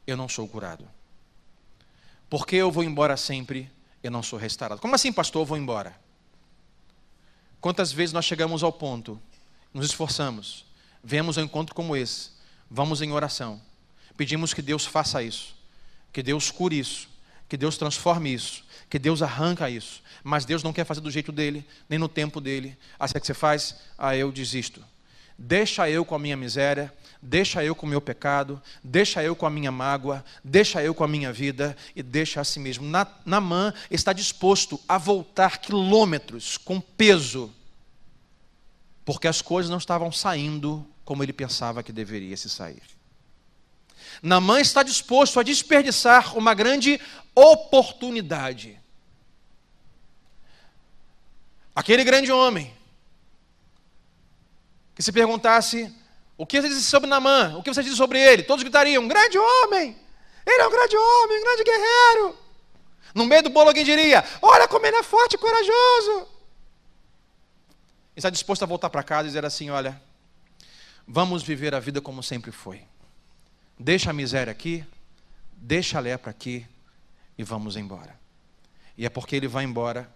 eu 0.07 0.15
não 0.15 0.29
sou 0.29 0.47
curado. 0.47 0.87
Porque 2.29 2.55
eu 2.55 2.71
vou 2.71 2.83
embora 2.83 3.17
sempre, 3.17 3.69
eu 4.01 4.09
não 4.09 4.23
sou 4.23 4.39
restaurado. 4.39 4.79
Como 4.79 4.95
assim, 4.95 5.11
pastor, 5.11 5.41
eu 5.41 5.45
vou 5.45 5.57
embora? 5.57 5.99
Quantas 7.59 7.91
vezes 7.91 8.13
nós 8.13 8.23
chegamos 8.23 8.63
ao 8.63 8.71
ponto, 8.71 9.21
nos 9.73 9.87
esforçamos, 9.87 10.65
vemos 11.03 11.35
um 11.35 11.41
encontro 11.41 11.75
como 11.75 11.95
esse, 11.95 12.29
vamos 12.69 13.01
em 13.01 13.11
oração, 13.11 13.61
pedimos 14.15 14.53
que 14.53 14.61
Deus 14.61 14.85
faça 14.85 15.21
isso, 15.21 15.53
que 16.13 16.23
Deus 16.23 16.49
cure 16.49 16.79
isso, 16.79 17.09
que 17.49 17.57
Deus 17.57 17.77
transforme 17.77 18.33
isso, 18.33 18.63
que 18.89 18.99
Deus 18.99 19.21
arranca 19.21 19.69
isso, 19.69 20.01
mas 20.23 20.45
Deus 20.45 20.63
não 20.63 20.73
quer 20.73 20.85
fazer 20.85 21.01
do 21.01 21.11
jeito 21.11 21.31
dele, 21.31 21.65
nem 21.89 21.99
no 21.99 22.07
tempo 22.07 22.39
dele. 22.39 22.77
Assim 22.99 23.13
é 23.17 23.19
que 23.19 23.27
você 23.27 23.33
faz? 23.33 23.75
Ah, 23.97 24.15
eu 24.15 24.31
desisto. 24.31 24.83
Deixa 25.37 25.89
eu 25.89 26.05
com 26.05 26.15
a 26.15 26.19
minha 26.19 26.37
miséria, 26.37 26.93
deixa 27.21 27.63
eu 27.63 27.75
com 27.75 27.85
o 27.85 27.89
meu 27.89 27.99
pecado, 27.99 28.61
deixa 28.83 29.21
eu 29.21 29.35
com 29.35 29.45
a 29.45 29.49
minha 29.49 29.71
mágoa, 29.71 30.23
deixa 30.43 30.81
eu 30.81 30.93
com 30.93 31.03
a 31.03 31.07
minha 31.07 31.33
vida 31.33 31.75
e 31.95 32.01
deixa 32.01 32.39
a 32.39 32.43
si 32.43 32.59
mesmo. 32.59 32.87
Na, 32.87 33.05
Namã 33.25 33.73
está 33.91 34.13
disposto 34.13 34.79
a 34.87 34.97
voltar 34.97 35.57
quilômetros 35.57 36.57
com 36.57 36.79
peso, 36.79 37.51
porque 39.03 39.27
as 39.27 39.41
coisas 39.41 39.69
não 39.69 39.77
estavam 39.77 40.11
saindo 40.11 40.85
como 41.03 41.21
ele 41.21 41.33
pensava 41.33 41.83
que 41.83 41.91
deveria 41.91 42.37
se 42.37 42.49
sair. 42.49 42.94
Namã 44.21 44.59
está 44.59 44.83
disposto 44.83 45.39
a 45.39 45.43
desperdiçar 45.43 46.37
uma 46.37 46.53
grande 46.53 46.99
oportunidade 47.33 48.79
Aquele 51.75 52.05
grande 52.05 52.31
homem, 52.31 52.73
que 54.95 55.03
se 55.03 55.11
perguntasse 55.11 55.93
o 56.37 56.45
que 56.45 56.61
você 56.61 56.69
disse 56.69 56.83
sobre 56.83 57.09
Namã, 57.09 57.57
o 57.57 57.61
que 57.61 57.71
você 57.71 57.83
disse 57.83 57.97
sobre 57.97 58.17
ele, 58.17 58.43
todos 58.43 58.63
gritariam: 58.63 59.03
um 59.03 59.07
grande 59.09 59.37
homem, 59.37 59.93
ele 60.45 60.61
é 60.61 60.67
um 60.67 60.71
grande 60.71 60.95
homem, 60.95 61.39
um 61.39 61.43
grande 61.43 61.63
guerreiro. 61.65 62.37
No 63.13 63.25
meio 63.25 63.43
do 63.43 63.49
bolo 63.49 63.67
alguém 63.67 63.83
diria: 63.83 64.23
olha 64.41 64.69
como 64.69 64.85
ele 64.85 64.95
é 64.95 65.03
forte 65.03 65.33
e 65.33 65.37
corajoso. 65.37 66.29
Está 68.15 68.29
disposto 68.29 68.63
a 68.63 68.65
voltar 68.65 68.89
para 68.89 69.03
casa 69.03 69.23
e 69.23 69.31
dizer 69.31 69.43
assim: 69.43 69.69
olha, 69.69 70.01
vamos 71.05 71.43
viver 71.43 71.75
a 71.75 71.79
vida 71.81 71.99
como 71.99 72.23
sempre 72.23 72.53
foi. 72.53 72.81
Deixa 73.77 74.09
a 74.09 74.13
miséria 74.13 74.51
aqui, 74.51 74.85
deixa 75.55 75.97
a 75.97 76.01
lepra 76.01 76.31
aqui 76.31 76.65
e 77.37 77.43
vamos 77.43 77.75
embora. 77.75 78.17
E 78.97 79.05
é 79.05 79.09
porque 79.09 79.35
ele 79.35 79.47
vai 79.47 79.63
embora 79.63 80.09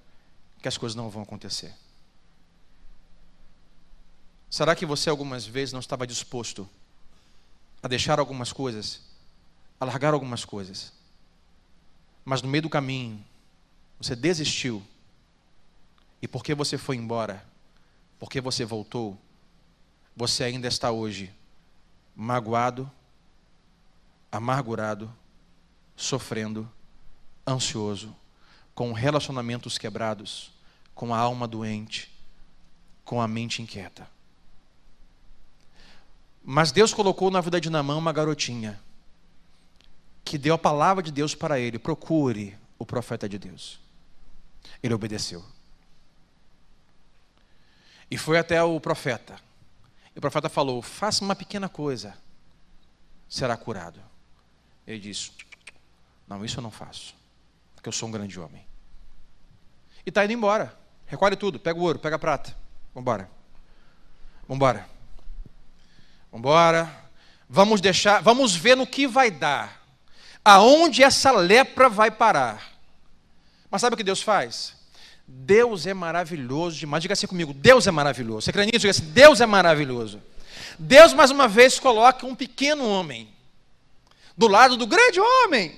que 0.61 0.67
as 0.67 0.77
coisas 0.77 0.95
não 0.95 1.09
vão 1.09 1.23
acontecer. 1.23 1.73
Será 4.49 4.75
que 4.75 4.85
você 4.85 5.09
algumas 5.09 5.45
vezes 5.45 5.73
não 5.73 5.79
estava 5.79 6.07
disposto 6.07 6.67
a 7.83 7.87
deixar 7.87 8.19
algumas 8.19 8.51
coisas, 8.51 9.01
a 9.79 9.85
largar 9.85 10.13
algumas 10.13 10.43
coisas, 10.43 10.91
mas 12.25 12.41
no 12.41 12.49
meio 12.49 12.63
do 12.63 12.69
caminho 12.69 13.23
você 13.99 14.15
desistiu, 14.15 14.81
e 16.21 16.27
porque 16.27 16.53
você 16.53 16.77
foi 16.77 16.95
embora, 16.95 17.45
porque 18.17 18.41
você 18.41 18.65
voltou, 18.65 19.17
você 20.15 20.43
ainda 20.43 20.67
está 20.67 20.91
hoje 20.91 21.33
magoado, 22.15 22.91
amargurado, 24.31 25.13
sofrendo, 25.95 26.69
ansioso, 27.47 28.15
com 28.73 28.93
relacionamentos 28.93 29.77
quebrados, 29.77 30.51
com 30.93 31.13
a 31.13 31.17
alma 31.17 31.47
doente, 31.47 32.11
com 33.03 33.21
a 33.21 33.27
mente 33.27 33.61
inquieta. 33.61 34.09
Mas 36.43 36.71
Deus 36.71 36.93
colocou 36.93 37.29
na 37.29 37.41
vida 37.41 37.59
de 37.59 37.69
Namã 37.69 37.95
uma 37.95 38.13
garotinha 38.13 38.79
que 40.23 40.37
deu 40.37 40.53
a 40.53 40.57
palavra 40.57 41.03
de 41.03 41.11
Deus 41.11 41.35
para 41.35 41.59
ele: 41.59 41.79
procure 41.79 42.57
o 42.77 42.85
profeta 42.85 43.27
de 43.27 43.37
Deus. 43.37 43.79
Ele 44.81 44.93
obedeceu. 44.93 45.43
E 48.09 48.17
foi 48.17 48.37
até 48.37 48.63
o 48.63 48.79
profeta. 48.79 49.39
E 50.15 50.17
o 50.17 50.21
profeta 50.21 50.49
falou: 50.49 50.81
faça 50.81 51.23
uma 51.23 51.35
pequena 51.35 51.67
coisa, 51.67 52.17
será 53.27 53.57
curado. 53.57 54.08
Ele 54.89 54.99
disse: 54.99 55.31
Não, 56.27 56.43
isso 56.43 56.57
eu 56.57 56.63
não 56.63 56.71
faço, 56.71 57.15
porque 57.75 57.87
eu 57.87 57.93
sou 57.93 58.09
um 58.09 58.11
grande 58.11 58.39
homem 58.39 58.67
e 60.05 60.09
está 60.09 60.25
indo 60.25 60.33
embora. 60.33 60.75
Recolhe 61.05 61.35
tudo, 61.35 61.59
pega 61.59 61.79
o 61.79 61.83
ouro, 61.83 61.99
pega 61.99 62.15
a 62.15 62.19
prata. 62.19 62.55
Vambora. 62.93 63.29
Vambora. 64.47 64.89
Vambora. 66.31 66.91
Vamos 67.47 67.79
deixar, 67.79 68.21
vamos 68.21 68.55
ver 68.55 68.75
no 68.75 68.85
que 68.85 69.07
vai 69.07 69.29
dar. 69.29 69.83
Aonde 70.43 71.03
essa 71.03 71.31
lepra 71.31 71.89
vai 71.89 72.09
parar. 72.09 72.73
Mas 73.69 73.81
sabe 73.81 73.93
o 73.93 73.97
que 73.97 74.03
Deus 74.03 74.21
faz? 74.21 74.75
Deus 75.27 75.85
é 75.85 75.93
maravilhoso 75.93 76.77
demais. 76.77 77.03
Diga 77.03 77.13
assim 77.13 77.27
comigo: 77.27 77.53
Deus 77.53 77.85
é 77.85 77.91
maravilhoso. 77.91 78.41
Você 78.41 78.51
crê 78.51 78.65
nisso? 78.65 78.79
Diga 78.79 78.91
assim: 78.91 79.11
Deus 79.11 79.41
é 79.41 79.45
maravilhoso. 79.45 80.21
Deus, 80.77 81.13
mais 81.13 81.29
uma 81.29 81.47
vez, 81.47 81.79
coloca 81.79 82.25
um 82.25 82.35
pequeno 82.35 82.87
homem 82.87 83.29
do 84.39 84.47
lado 84.47 84.77
do 84.77 84.87
grande 84.87 85.19
homem. 85.19 85.77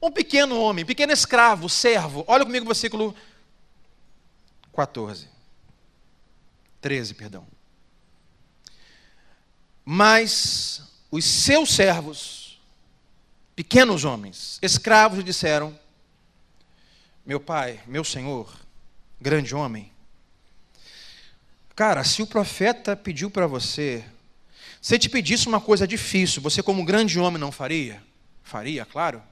Um 0.00 0.12
pequeno 0.12 0.60
homem, 0.60 0.84
pequeno 0.84 1.10
escravo, 1.10 1.70
servo. 1.70 2.22
Olha 2.28 2.44
comigo 2.44 2.66
o 2.66 2.68
versículo 2.68 3.16
14. 4.76 5.26
13, 6.82 7.14
perdão. 7.14 7.46
Mas 9.82 10.82
os 11.10 11.24
seus 11.24 11.70
servos, 11.70 12.60
pequenos 13.56 14.04
homens, 14.04 14.58
escravos, 14.60 15.24
disseram: 15.24 15.78
Meu 17.24 17.40
pai, 17.40 17.80
meu 17.86 18.04
senhor, 18.04 18.54
grande 19.18 19.54
homem, 19.54 19.90
cara, 21.74 22.04
se 22.04 22.20
o 22.20 22.26
profeta 22.26 22.94
pediu 22.94 23.30
para 23.30 23.46
você, 23.46 24.04
se 24.84 24.98
te 24.98 25.08
pedisse 25.08 25.48
uma 25.48 25.62
coisa 25.62 25.88
difícil, 25.88 26.42
você, 26.42 26.62
como 26.62 26.84
grande 26.84 27.18
homem, 27.18 27.40
não 27.40 27.50
faria? 27.50 28.04
Faria, 28.42 28.84
claro. 28.84 29.22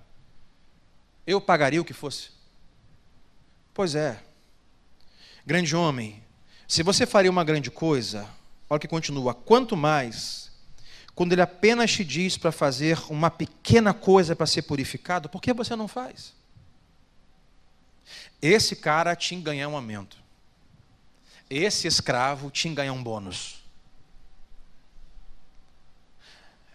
Eu 1.27 1.43
pagaria 1.43 1.79
o 1.79 1.85
que 1.85 1.93
fosse. 1.93 2.31
Pois 3.75 3.95
é. 3.95 4.19
Grande 5.45 5.77
homem, 5.77 6.25
se 6.67 6.83
você 6.83 7.05
faria 7.05 7.31
uma 7.31 7.45
grande 7.45 7.71
coisa, 7.71 8.27
olha 8.67 8.81
que 8.81 8.89
continua, 8.89 9.35
quanto 9.35 9.77
mais, 9.77 10.51
quando 11.15 11.33
ele 11.33 11.43
apenas 11.43 11.93
te 11.93 12.03
diz 12.03 12.39
para 12.39 12.51
fazer 12.51 12.99
uma 13.11 13.31
pequena 13.31 13.93
coisa 13.93 14.35
para 14.35 14.47
ser 14.47 14.63
purificado, 14.63 15.29
por 15.29 15.43
que 15.43 15.53
você 15.53 15.77
não 15.77 15.87
faz? 15.87 16.33
Esse 18.41 18.75
cara 18.75 19.15
que 19.15 19.37
ganhar 19.37 19.69
um 19.69 19.77
aumento. 19.77 20.17
Esse 21.51 21.87
escravo 21.87 22.51
que 22.51 22.71
ganhar 22.71 22.95
um 22.95 23.03
bônus. 23.03 23.62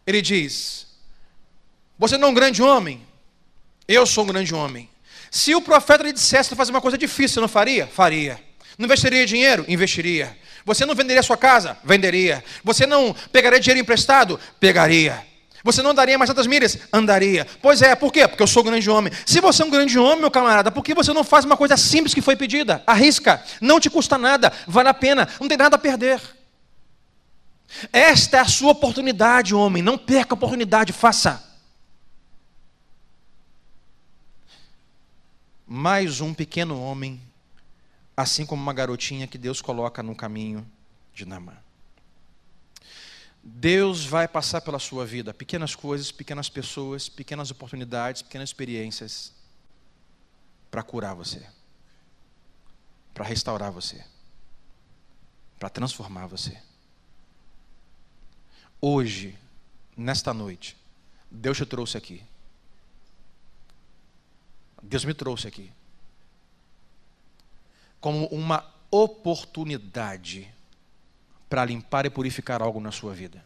Ele 0.08 0.22
diz: 0.22 0.88
Você 2.00 2.18
não 2.18 2.30
é 2.30 2.32
um 2.32 2.34
grande 2.34 2.64
homem? 2.64 3.06
Eu 3.86 4.06
sou 4.06 4.24
um 4.24 4.28
grande 4.28 4.56
homem. 4.56 4.90
Se 5.30 5.54
o 5.54 5.62
profeta 5.62 6.04
lhe 6.04 6.14
dissesse 6.14 6.56
fazer 6.56 6.72
uma 6.72 6.82
coisa 6.82 6.98
difícil, 6.98 7.36
você 7.36 7.42
não 7.42 7.48
faria? 7.50 7.86
Faria. 7.86 8.40
Não 8.78 8.86
investiria 8.86 9.26
dinheiro? 9.26 9.66
Investiria. 9.68 10.38
Você 10.66 10.86
não 10.86 10.96
venderia 10.96 11.22
sua 11.22 11.36
casa? 11.38 11.78
Venderia. 11.84 12.44
Você 12.64 12.86
não 12.86 13.14
pegaria 13.32 13.60
dinheiro 13.60 13.82
emprestado? 13.82 14.40
Pegaria. 14.60 15.26
Você 15.64 15.82
não 15.82 15.92
andaria 15.92 16.18
mais 16.18 16.30
tantas 16.30 16.48
milhas? 16.48 16.78
Andaria. 16.94 17.46
Pois 17.62 17.82
é, 17.82 17.96
por 17.96 18.12
quê? 18.12 18.28
Porque 18.28 18.44
eu 18.44 18.48
sou 18.48 18.62
um 18.62 18.68
grande 18.68 18.90
homem. 18.90 19.12
Se 19.26 19.42
você 19.42 19.64
é 19.64 19.66
um 19.66 19.70
grande 19.70 19.98
homem, 20.00 20.22
meu 20.22 20.32
camarada, 20.32 20.72
por 20.72 20.84
que 20.84 20.94
você 20.94 21.12
não 21.12 21.24
faz 21.24 21.44
uma 21.44 21.58
coisa 21.58 21.76
simples 21.76 22.14
que 22.14 22.22
foi 22.22 22.36
pedida? 22.36 22.82
Arrisca. 22.88 23.44
Não 23.60 23.80
te 23.80 23.90
custa 23.90 24.18
nada. 24.18 24.54
Vale 24.66 24.88
a 24.88 24.94
pena. 24.94 25.28
Não 25.42 25.48
tem 25.48 25.58
nada 25.58 25.76
a 25.76 25.80
perder. 25.80 26.22
Esta 27.92 28.38
é 28.38 28.40
a 28.40 28.48
sua 28.48 28.72
oportunidade, 28.72 29.54
homem. 29.54 29.84
Não 29.84 29.98
perca 29.98 30.34
a 30.34 30.38
oportunidade, 30.38 30.94
faça. 30.94 31.44
Mais 35.66 36.22
um 36.22 36.34
pequeno 36.34 36.82
homem 36.82 37.22
assim 38.18 38.48
como 38.48 38.62
uma 38.62 38.74
garotinha 38.74 39.28
que 39.28 39.38
Deus 39.38 39.62
coloca 39.62 40.02
no 40.02 40.16
caminho 40.16 40.68
de 41.14 41.24
Namã. 41.24 41.56
Deus 43.44 44.04
vai 44.04 44.28
passar 44.28 44.62
pela 44.62 44.80
sua 44.80 45.06
vida 45.06 45.34
pequenas 45.34 45.76
coisas, 45.76 46.12
pequenas 46.12 46.50
pessoas, 46.50 47.08
pequenas 47.08 47.52
oportunidades, 47.52 48.24
pequenas 48.24 48.50
experiências 48.50 49.32
para 50.72 50.82
curar 50.82 51.14
você, 51.14 51.46
para 53.14 53.24
restaurar 53.24 53.72
você, 53.72 54.04
para 55.60 55.70
transformar 55.70 56.26
você. 56.26 56.67
Hoje, 58.80 59.38
nesta 59.96 60.34
noite, 60.34 60.78
Deus 61.30 61.58
te 61.58 61.66
trouxe 61.66 61.98
aqui. 61.98 62.24
Deus 64.82 65.04
me 65.04 65.14
trouxe 65.14 65.48
aqui 65.48 65.72
como 68.00 68.28
uma 68.28 68.64
oportunidade 68.90 70.54
para 71.50 71.66
limpar 71.66 72.06
e 72.06 72.10
purificar 72.10 72.62
algo 72.62 72.80
na 72.80 72.92
sua 72.92 73.14
vida. 73.14 73.44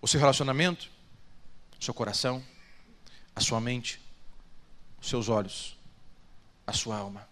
O 0.00 0.06
seu 0.06 0.20
relacionamento, 0.20 0.90
o 1.78 1.84
seu 1.84 1.94
coração, 1.94 2.42
a 3.34 3.40
sua 3.40 3.60
mente, 3.60 4.00
os 5.00 5.08
seus 5.08 5.28
olhos, 5.28 5.76
a 6.66 6.72
sua 6.72 6.96
alma. 6.96 7.26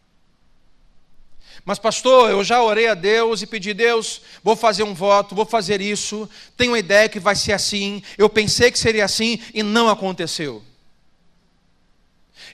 Mas, 1.64 1.78
pastor, 1.78 2.30
eu 2.30 2.42
já 2.42 2.60
orei 2.62 2.88
a 2.88 2.94
Deus 2.94 3.40
e 3.40 3.46
pedi, 3.46 3.72
Deus, 3.72 4.20
vou 4.42 4.56
fazer 4.56 4.82
um 4.82 4.94
voto, 4.94 5.34
vou 5.34 5.46
fazer 5.46 5.80
isso, 5.80 6.28
tenho 6.56 6.72
uma 6.72 6.78
ideia 6.78 7.08
que 7.08 7.20
vai 7.20 7.36
ser 7.36 7.52
assim, 7.52 8.02
eu 8.18 8.28
pensei 8.28 8.70
que 8.70 8.78
seria 8.78 9.04
assim 9.04 9.38
e 9.54 9.62
não 9.62 9.88
aconteceu. 9.88 10.62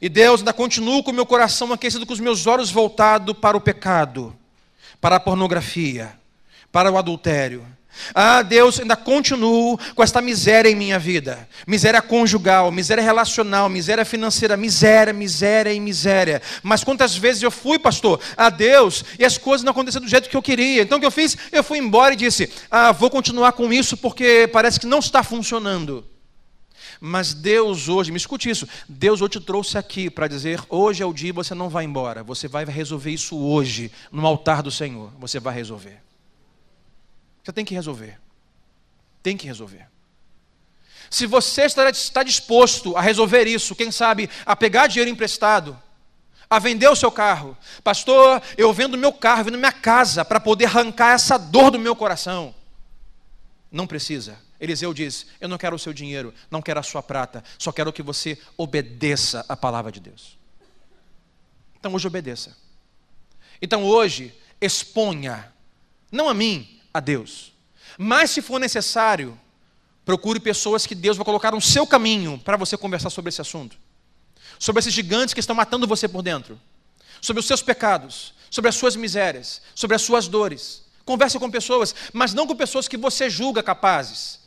E 0.01 0.09
Deus 0.09 0.41
ainda 0.41 0.53
continua 0.53 1.03
com 1.03 1.11
o 1.11 1.15
meu 1.15 1.25
coração 1.25 1.73
aquecido, 1.73 2.05
com 2.05 2.13
os 2.13 2.21
meus 2.21 2.47
olhos 2.47 2.71
voltados 2.71 3.37
para 3.39 3.57
o 3.57 3.61
pecado, 3.61 4.37
para 5.01 5.17
a 5.17 5.21
pornografia, 5.21 6.13
para 6.71 6.93
o 6.93 6.99
adultério. 6.99 7.67
Ah, 8.15 8.43
Deus, 8.43 8.81
ainda 8.81 8.97
continuo 8.97 9.79
com 9.95 10.03
esta 10.03 10.21
miséria 10.21 10.69
em 10.69 10.75
minha 10.75 10.99
vida. 10.99 11.49
Miséria 11.67 12.01
conjugal, 12.01 12.71
miséria 12.71 13.03
relacional, 13.03 13.69
miséria 13.69 14.05
financeira, 14.05 14.57
miséria, 14.57 15.13
miséria 15.13 15.73
e 15.73 15.81
miséria. 15.81 16.43
Mas 16.63 16.85
quantas 16.85 17.17
vezes 17.17 17.43
eu 17.43 17.51
fui, 17.51 17.79
pastor, 17.79 18.21
a 18.37 18.51
Deus 18.51 19.05
e 19.19 19.25
as 19.25 19.39
coisas 19.39 19.65
não 19.65 19.73
aconteceram 19.73 20.05
do 20.05 20.11
jeito 20.11 20.29
que 20.29 20.37
eu 20.37 20.43
queria. 20.43 20.83
Então 20.83 20.99
o 20.99 21.01
que 21.01 21.07
eu 21.07 21.11
fiz? 21.11 21.37
Eu 21.53 21.63
fui 21.63 21.79
embora 21.79 22.15
e 22.15 22.17
disse: 22.17 22.51
Ah, 22.71 22.93
vou 22.93 23.11
continuar 23.11 23.53
com 23.53 23.73
isso 23.73 23.97
porque 23.97 24.49
parece 24.53 24.81
que 24.81 24.87
não 24.87 24.99
está 24.99 25.23
funcionando. 25.23 26.05
Mas 27.01 27.33
Deus 27.33 27.89
hoje, 27.89 28.11
me 28.11 28.17
escute 28.17 28.51
isso, 28.51 28.67
Deus 28.89 29.21
hoje 29.21 29.33
te 29.33 29.41
trouxe 29.41 29.79
aqui 29.79 30.11
para 30.11 30.27
dizer: 30.27 30.61
hoje 30.69 31.03
é 31.03 31.07
o 31.07 31.13
dia, 31.13 31.33
você 31.33 31.55
não 31.55 31.69
vai 31.69 31.85
embora, 31.85 32.25
você 32.25 32.49
vai 32.49 32.65
resolver 32.65 33.11
isso 33.11 33.37
hoje, 33.37 33.93
no 34.11 34.27
altar 34.27 34.63
do 34.63 34.71
Senhor, 34.71 35.13
você 35.19 35.39
vai 35.39 35.55
resolver. 35.55 36.08
Você 37.49 37.53
tem 37.55 37.65
que 37.65 37.73
resolver. 37.73 38.21
Tem 39.23 39.35
que 39.35 39.47
resolver. 39.47 39.89
Se 41.09 41.25
você 41.25 41.63
está 41.63 42.23
disposto 42.23 42.95
a 42.95 43.01
resolver 43.01 43.47
isso, 43.47 43.75
quem 43.75 43.91
sabe 43.91 44.29
a 44.45 44.55
pegar 44.55 44.87
dinheiro 44.87 45.11
emprestado, 45.11 45.81
a 46.51 46.59
vender 46.59 46.89
o 46.89 46.95
seu 46.95 47.11
carro, 47.11 47.57
pastor, 47.83 48.43
eu 48.59 48.71
vendo 48.71 48.99
meu 48.99 49.15
carro, 49.15 49.45
vendo 49.45 49.57
minha 49.57 49.73
casa 49.73 50.27
para 50.27 50.39
poder 50.39 50.67
arrancar 50.67 51.15
essa 51.15 51.39
dor 51.39 51.71
do 51.71 51.79
meu 51.79 51.97
coração. 51.97 52.55
Não 53.73 53.87
precisa. 53.87 54.39
Eliseu 54.61 54.93
diz: 54.93 55.29
Eu 55.41 55.49
não 55.49 55.57
quero 55.57 55.75
o 55.75 55.79
seu 55.79 55.95
dinheiro, 55.95 56.35
não 56.51 56.61
quero 56.61 56.81
a 56.81 56.83
sua 56.83 57.03
prata, 57.03 57.43
só 57.59 57.73
quero 57.73 57.95
que 57.95 58.03
você 58.03 58.39
obedeça 58.59 59.43
a 59.49 59.57
palavra 59.57 59.91
de 59.91 60.01
Deus. 60.01 60.37
Então 61.81 61.95
hoje 61.95 62.07
obedeça. 62.07 62.55
Então 63.63 63.85
hoje 63.85 64.35
exponha, 64.61 65.51
não 66.13 66.29
a 66.29 66.35
mim, 66.35 66.78
a 66.93 67.01
Deus. 67.01 67.53
Mas 67.97 68.31
se 68.31 68.43
for 68.43 68.59
necessário, 68.59 69.39
procure 70.05 70.41
pessoas 70.41 70.87
que 70.87 70.95
Deus 70.95 71.17
vai 71.17 71.25
colocar 71.25 71.53
no 71.53 71.61
seu 71.61 71.87
caminho 71.87 72.39
para 72.45 72.57
você 72.57 72.77
conversar 72.77 73.11
sobre 73.11 73.29
esse 73.29 73.41
assunto. 73.41 73.77
Sobre 74.59 74.81
esses 74.81 74.93
gigantes 74.93 75.35
que 75.35 75.41
estão 75.41 75.55
matando 75.55 75.87
você 75.87 76.09
por 76.09 76.23
dentro. 76.23 76.61
Sobre 77.21 77.41
os 77.41 77.47
seus 77.47 77.63
pecados, 77.63 78.35
sobre 78.51 78.69
as 78.69 78.75
suas 78.75 78.97
misérias, 78.97 79.61
sobre 79.75 79.97
as 79.97 80.03
suas 80.03 80.29
dores. 80.29 80.85
Converse 81.05 81.39
com 81.39 81.51
pessoas, 81.51 81.95
mas 82.13 82.35
não 82.35 82.47
com 82.47 82.55
pessoas 82.55 82.87
que 82.87 82.97
você 82.97 83.29
julga 83.29 83.63
capazes 83.63 84.39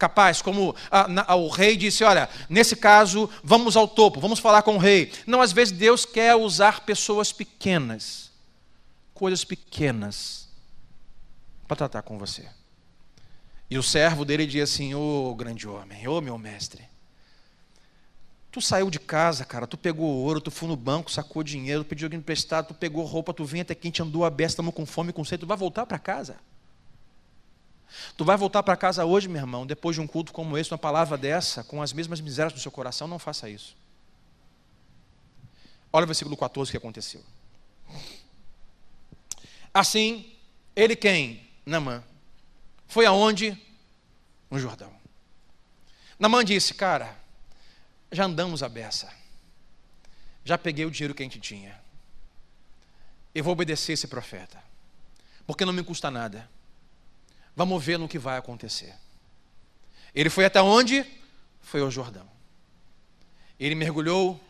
capaz, 0.00 0.40
como 0.40 0.74
a, 0.90 1.32
a, 1.32 1.36
o 1.36 1.48
rei 1.48 1.76
disse: 1.76 2.02
Olha, 2.02 2.26
nesse 2.48 2.74
caso, 2.74 3.28
vamos 3.44 3.76
ao 3.76 3.86
topo, 3.86 4.18
vamos 4.18 4.38
falar 4.38 4.62
com 4.62 4.76
o 4.76 4.78
rei. 4.78 5.12
Não, 5.26 5.42
às 5.42 5.52
vezes 5.52 5.76
Deus 5.76 6.06
quer 6.06 6.34
usar 6.34 6.80
pessoas 6.80 7.30
pequenas, 7.30 8.30
coisas 9.12 9.44
pequenas, 9.44 10.48
para 11.70 11.76
tratar 11.76 12.02
com 12.02 12.18
você. 12.18 12.48
E 13.70 13.78
o 13.78 13.82
servo 13.82 14.24
dele 14.24 14.44
diz 14.44 14.68
assim: 14.68 14.92
Ô 14.92 15.30
oh, 15.30 15.34
grande 15.36 15.68
homem, 15.68 16.08
ô 16.08 16.18
oh, 16.18 16.20
meu 16.20 16.36
mestre, 16.36 16.82
tu 18.50 18.60
saiu 18.60 18.90
de 18.90 18.98
casa, 18.98 19.44
cara, 19.44 19.68
tu 19.68 19.78
pegou 19.78 20.08
ouro, 20.08 20.40
tu 20.40 20.50
foi 20.50 20.68
no 20.68 20.74
banco, 20.74 21.12
sacou 21.12 21.44
dinheiro, 21.44 21.84
pediu 21.84 22.06
alguém 22.06 22.18
emprestado, 22.18 22.68
tu 22.68 22.74
pegou 22.74 23.04
roupa, 23.04 23.32
tu 23.32 23.44
vinha 23.44 23.62
até 23.62 23.72
aqui, 23.72 23.88
te 23.92 24.02
andou 24.02 24.24
a 24.24 24.30
beça, 24.30 24.54
estamos 24.54 24.74
com 24.74 24.84
fome, 24.84 25.12
com 25.12 25.24
sede, 25.24 25.42
tu 25.42 25.46
vai 25.46 25.56
voltar 25.56 25.86
para 25.86 25.98
casa. 25.98 26.38
Tu 28.16 28.24
vai 28.24 28.36
voltar 28.36 28.64
para 28.64 28.76
casa 28.76 29.04
hoje, 29.04 29.28
meu 29.28 29.40
irmão, 29.40 29.64
depois 29.64 29.94
de 29.94 30.02
um 30.02 30.08
culto 30.08 30.32
como 30.32 30.58
esse, 30.58 30.72
uma 30.72 30.78
palavra 30.78 31.16
dessa, 31.16 31.62
com 31.62 31.80
as 31.80 31.92
mesmas 31.92 32.20
misérias 32.20 32.52
do 32.52 32.58
seu 32.58 32.72
coração, 32.72 33.06
não 33.06 33.18
faça 33.18 33.48
isso. 33.48 33.76
Olha 35.92 36.04
o 36.04 36.06
versículo 36.06 36.36
14 36.36 36.70
que 36.70 36.76
aconteceu. 36.76 37.22
Assim, 39.72 40.32
ele 40.74 40.96
quem? 40.96 41.49
Namã. 41.70 42.02
Foi 42.88 43.06
aonde? 43.06 43.56
No 44.50 44.58
Jordão. 44.58 44.92
Namã 46.18 46.44
disse, 46.44 46.74
cara, 46.74 47.16
já 48.10 48.24
andamos 48.24 48.62
a 48.62 48.68
beça. 48.68 49.08
Já 50.44 50.58
peguei 50.58 50.84
o 50.84 50.90
dinheiro 50.90 51.14
que 51.14 51.22
a 51.22 51.26
gente 51.26 51.38
tinha. 51.38 51.80
Eu 53.32 53.44
vou 53.44 53.52
obedecer 53.52 53.92
esse 53.92 54.08
profeta. 54.08 54.60
Porque 55.46 55.64
não 55.64 55.72
me 55.72 55.84
custa 55.84 56.10
nada. 56.10 56.50
Vamos 57.54 57.84
ver 57.84 57.98
no 57.98 58.08
que 58.08 58.18
vai 58.18 58.36
acontecer. 58.36 58.92
Ele 60.12 60.28
foi 60.28 60.44
até 60.44 60.60
onde? 60.60 61.06
Foi 61.60 61.80
ao 61.80 61.90
Jordão. 61.90 62.28
Ele 63.60 63.76
mergulhou 63.76 64.40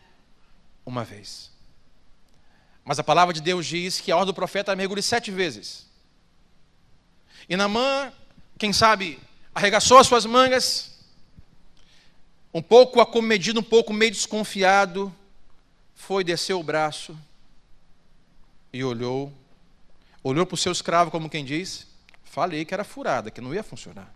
uma 0.83 1.03
vez. 1.03 1.51
Mas 2.83 2.97
a 2.97 3.03
palavra 3.03 3.31
de 3.31 3.41
Deus 3.41 3.67
diz 3.67 4.01
que 4.01 4.11
a 4.11 4.15
ordem 4.15 4.33
do 4.33 4.35
profeta 4.35 4.75
mergulhe 4.75 5.03
sete 5.03 5.29
vezes. 5.29 5.90
E 7.51 7.57
Namã, 7.57 8.13
quem 8.57 8.71
sabe, 8.71 9.19
arregaçou 9.53 9.97
as 9.97 10.07
suas 10.07 10.25
mangas, 10.25 10.97
um 12.53 12.61
pouco 12.61 13.01
acomedido, 13.01 13.59
um 13.59 13.63
pouco 13.63 13.91
meio 13.91 14.09
desconfiado, 14.09 15.13
foi, 15.93 16.23
desceu 16.23 16.61
o 16.61 16.63
braço 16.63 17.13
e 18.71 18.81
olhou, 18.81 19.33
olhou 20.23 20.45
para 20.45 20.55
o 20.55 20.57
seu 20.57 20.71
escravo, 20.71 21.11
como 21.11 21.29
quem 21.29 21.43
diz, 21.43 21.91
Falei 22.23 22.63
que 22.63 22.73
era 22.73 22.85
furada, 22.85 23.29
que 23.29 23.41
não 23.41 23.53
ia 23.53 23.61
funcionar. 23.61 24.09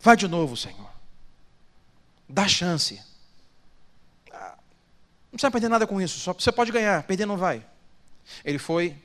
Vai 0.00 0.16
de 0.16 0.26
novo, 0.26 0.56
Senhor. 0.56 0.90
Dá 2.26 2.48
chance. 2.48 2.98
Ah, 4.32 4.56
não 5.24 5.32
precisa 5.32 5.50
perder 5.50 5.68
nada 5.68 5.86
com 5.86 6.00
isso, 6.00 6.18
só 6.18 6.32
você 6.32 6.50
pode 6.50 6.72
ganhar, 6.72 7.02
perder 7.02 7.26
não 7.26 7.36
vai. 7.36 7.62
Ele 8.42 8.58
foi, 8.58 8.96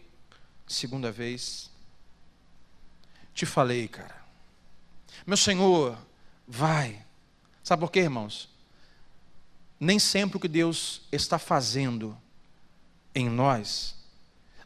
segunda 0.65 1.11
vez, 1.11 1.68
te 3.39 3.45
falei, 3.45 3.87
cara. 3.87 4.15
Meu 5.25 5.37
Senhor, 5.37 5.97
vai. 6.45 7.05
Sabe 7.63 7.79
por 7.79 7.91
quê, 7.91 8.01
irmãos? 8.01 8.49
Nem 9.79 9.97
sempre 9.97 10.35
o 10.35 10.39
que 10.39 10.47
Deus 10.47 11.01
está 11.09 11.39
fazendo 11.39 12.17
em 13.15 13.29
nós, 13.29 13.95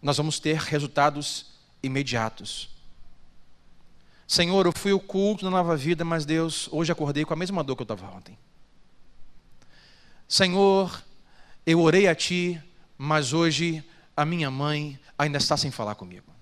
nós 0.02 0.18
vamos 0.18 0.40
ter 0.40 0.58
resultados 0.58 1.52
imediatos. 1.84 2.70
Senhor, 4.28 4.66
eu 4.66 4.74
fui 4.76 4.92
o 4.92 5.00
culto 5.00 5.46
na 5.46 5.52
nova 5.52 5.78
vida, 5.78 6.04
mas 6.04 6.26
Deus, 6.26 6.68
hoje 6.72 6.92
acordei 6.92 7.24
com 7.24 7.34
a 7.34 7.38
mesma 7.38 7.64
dor 7.64 7.76
que 7.76 7.84
eu 7.84 7.94
estava 7.94 8.08
ontem. 8.08 8.38
Senhor, 10.28 11.04
eu 11.66 11.80
orei 11.80 12.08
a 12.08 12.16
Ti, 12.16 12.60
mas 12.98 13.34
hoje 13.34 13.84
a 14.18 14.26
minha 14.26 14.50
mãe 14.50 15.00
ainda 15.18 15.38
está 15.38 15.56
sem 15.56 15.70
falar 15.70 15.94
comigo. 15.94 16.33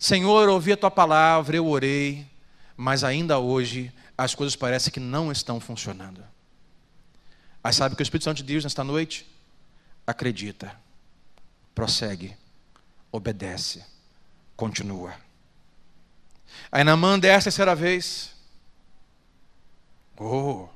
Senhor, 0.00 0.48
ouvi 0.48 0.72
a 0.72 0.78
Tua 0.78 0.90
palavra, 0.90 1.58
eu 1.58 1.66
orei, 1.66 2.26
mas 2.74 3.04
ainda 3.04 3.38
hoje 3.38 3.92
as 4.16 4.34
coisas 4.34 4.56
parecem 4.56 4.90
que 4.90 4.98
não 4.98 5.30
estão 5.30 5.60
funcionando. 5.60 6.24
Mas 7.62 7.76
sabe 7.76 7.94
que 7.94 8.00
o 8.00 8.02
Espírito 8.02 8.24
Santo 8.24 8.38
de 8.38 8.44
Deus 8.44 8.64
nesta 8.64 8.82
noite? 8.82 9.30
Acredita, 10.06 10.74
prossegue, 11.74 12.34
obedece, 13.12 13.84
continua. 14.56 15.14
Aí 16.72 16.82
na 16.82 16.96
mão 16.96 17.18
dessa 17.18 17.44
terceira 17.44 17.74
vez, 17.74 18.34
oh, 20.16 20.66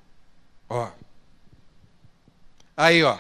ó, 0.69 0.93
aí 2.77 3.03
ó, 3.03 3.19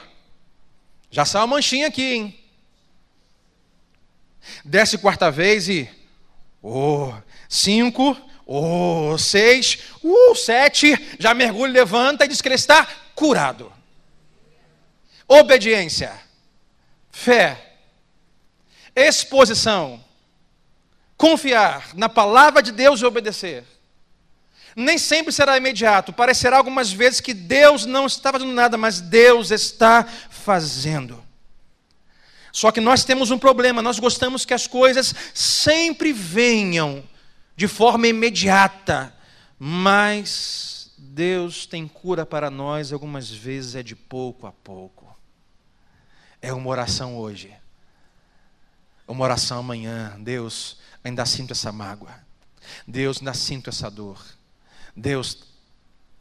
já 1.11 1.25
saiu 1.25 1.47
uma 1.47 1.57
manchinha 1.57 1.87
aqui, 1.87 2.13
hein? 2.13 2.44
Desce 4.65 4.99
quarta 4.99 5.31
vez 5.31 5.69
e, 5.69 5.89
oh, 6.63 7.13
cinco, 7.49 8.17
Oh, 8.47 9.17
seis, 9.17 9.79
uh, 10.03 10.35
sete, 10.35 11.17
já 11.19 11.33
mergulha, 11.33 11.73
levanta 11.73 12.25
e 12.25 12.29
diz 12.29 12.43
que 12.43 12.49
ele 12.49 12.55
está 12.55 12.87
curado. 13.15 13.73
Obediência, 15.27 16.13
fé, 17.11 17.77
exposição, 18.95 20.05
confiar 21.17 21.95
na 21.95 22.09
palavra 22.09 22.63
de 22.63 22.71
Deus 22.71 23.01
e 23.01 23.07
obedecer. 23.07 23.65
Nem 24.77 24.99
sempre 24.99 25.33
será 25.33 25.57
imediato, 25.57 26.13
parecerá 26.13 26.59
algumas 26.59 26.93
vezes 26.93 27.21
que 27.21 27.33
Deus 27.33 27.87
não 27.87 28.05
está 28.05 28.31
fazendo 28.31 28.53
nada, 28.53 28.77
mas 28.77 29.01
Deus 29.01 29.51
está 29.51 30.07
fazendo. 30.29 31.24
Só 32.55 32.71
que 32.71 32.81
nós 32.81 33.03
temos 33.03 33.33
um 33.33 33.39
problema, 33.39 33.83
nós 33.83 33.99
gostamos 33.99 34.45
que 34.45 34.55
as 34.55 34.69
coisas 34.69 35.13
sempre 35.35 36.13
venham 36.13 37.03
de 37.57 37.67
forma 37.67 38.07
imediata, 38.07 39.13
mas 39.59 40.93
Deus 40.97 41.67
tem 41.67 41.89
cura 41.89 42.25
para 42.25 42.53
nós, 42.53 42.93
algumas 42.93 43.29
vezes 43.29 43.75
é 43.75 43.83
de 43.83 43.97
pouco 43.97 44.47
a 44.47 44.53
pouco. 44.53 45.05
É 46.41 46.53
uma 46.53 46.71
oração 46.71 47.19
hoje, 47.19 47.53
uma 49.09 49.25
oração 49.25 49.59
amanhã. 49.59 50.15
Deus, 50.21 50.79
ainda 51.03 51.27
sinto 51.27 51.51
essa 51.51 51.73
mágoa. 51.73 52.15
Deus, 52.87 53.19
ainda 53.19 53.35
sinto 53.35 53.69
essa 53.69 53.91
dor. 53.91 54.25
Deus, 54.95 55.43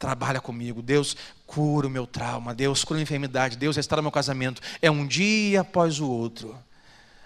trabalha 0.04 0.38
comigo. 0.38 0.82
Deus, 0.82 1.16
cura 1.46 1.86
o 1.86 1.90
meu 1.90 2.06
trauma. 2.06 2.54
Deus, 2.54 2.84
cura 2.84 2.98
a 2.98 3.02
enfermidade. 3.02 3.56
Deus, 3.56 3.76
restaura 3.76 4.02
meu 4.02 4.10
casamento. 4.10 4.60
É 4.82 4.90
um 4.90 5.06
dia 5.06 5.62
após 5.62 5.98
o 5.98 6.08
outro. 6.08 6.54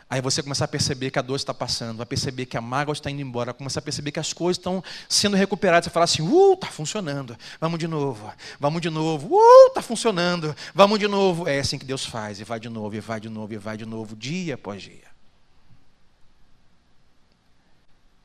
Aí 0.09 0.23
você 0.23 0.43
começa 0.43 0.65
a 0.65 0.69
perceber 0.69 1.11
que 1.11 1.19
a 1.19 1.23
dor 1.23 1.37
está 1.37 1.53
passando, 1.53 1.99
vai 1.99 2.07
perceber 2.07 2.47
que 2.47 2.57
a 2.57 2.63
mágoa 2.63 2.95
está 2.95 3.11
indo 3.11 3.21
embora, 3.21 3.53
começa 3.53 3.79
a 3.79 3.83
perceber 3.83 4.11
que 4.11 4.19
as 4.19 4.33
coisas 4.33 4.57
estão 4.57 4.83
sendo 5.07 5.37
recuperadas. 5.37 5.85
Você 5.85 5.91
fala 5.91 6.05
assim: 6.05 6.23
uh, 6.23 6.55
está 6.55 6.69
funcionando, 6.69 7.37
vamos 7.61 7.79
de 7.79 7.87
novo, 7.87 8.33
vamos 8.59 8.81
de 8.81 8.89
novo, 8.89 9.37
uh, 9.37 9.67
está 9.67 9.83
funcionando, 9.83 10.57
vamos 10.75 10.99
de 10.99 11.07
novo. 11.07 11.47
É 11.47 11.59
assim 11.59 11.79
que 11.79 11.85
Deus 11.85 12.07
faz, 12.07 12.41
e 12.41 12.45
vai 12.45 12.59
de 12.59 12.71
novo, 12.71 12.97
e 12.97 13.01
vai 13.01 13.21
de 13.21 13.29
novo, 13.29 13.53
e 13.53 13.59
vai 13.59 13.77
de 13.77 13.85
novo, 13.85 14.17
dia 14.17 14.55
após 14.55 14.83
dia. 14.83 15.09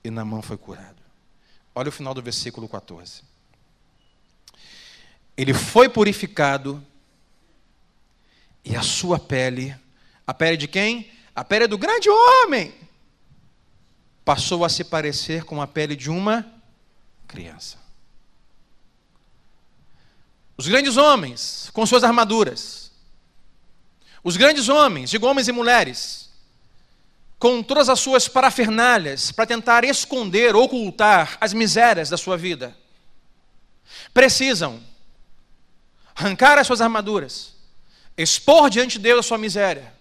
E 0.02 0.10
Namã 0.10 0.42
foi 0.42 0.56
curado. 0.56 1.04
Olha 1.76 1.90
o 1.90 1.92
final 1.92 2.14
do 2.14 2.22
versículo 2.22 2.70
14. 2.70 3.33
Ele 5.36 5.54
foi 5.54 5.90
purificado, 5.90 6.86
e 8.64 8.76
a 8.76 8.82
sua 8.82 9.20
pele, 9.20 9.76
a 10.26 10.34
pele 10.34 10.58
de 10.58 10.68
quem? 10.68 11.12
A 11.36 11.44
pele 11.44 11.68
do 11.68 11.78
grande 11.78 12.10
homem 12.10 12.74
passou 14.24 14.64
a 14.64 14.70
se 14.70 14.84
parecer 14.84 15.44
com 15.44 15.62
a 15.62 15.68
pele 15.68 15.96
de 15.96 16.10
uma 16.10 16.46
criança. 17.28 17.78
Os 20.56 20.68
grandes 20.68 20.96
homens, 20.98 21.70
com 21.74 21.86
suas 21.86 22.04
armaduras, 22.04 22.92
os 24.24 24.38
grandes 24.38 24.70
homens, 24.70 25.10
digo 25.10 25.28
homens 25.28 25.48
e 25.48 25.52
mulheres, 25.52 26.30
com 27.38 27.62
todas 27.62 27.90
as 27.90 28.00
suas 28.00 28.30
parafernálias 28.30 29.32
para 29.32 29.46
tentar 29.46 29.84
esconder, 29.84 30.56
ocultar 30.56 31.38
as 31.42 31.52
misérias 31.52 32.10
da 32.10 32.16
sua 32.16 32.38
vida, 32.38 32.78
precisam 34.14 34.82
arrancar 36.16 36.58
as 36.58 36.68
suas 36.68 36.82
armaduras, 36.82 37.54
expor 38.18 38.70
diante 38.70 38.98
de 38.98 39.04
Deus 39.04 39.20
a 39.20 39.28
sua 39.28 39.38
miséria, 39.38 39.94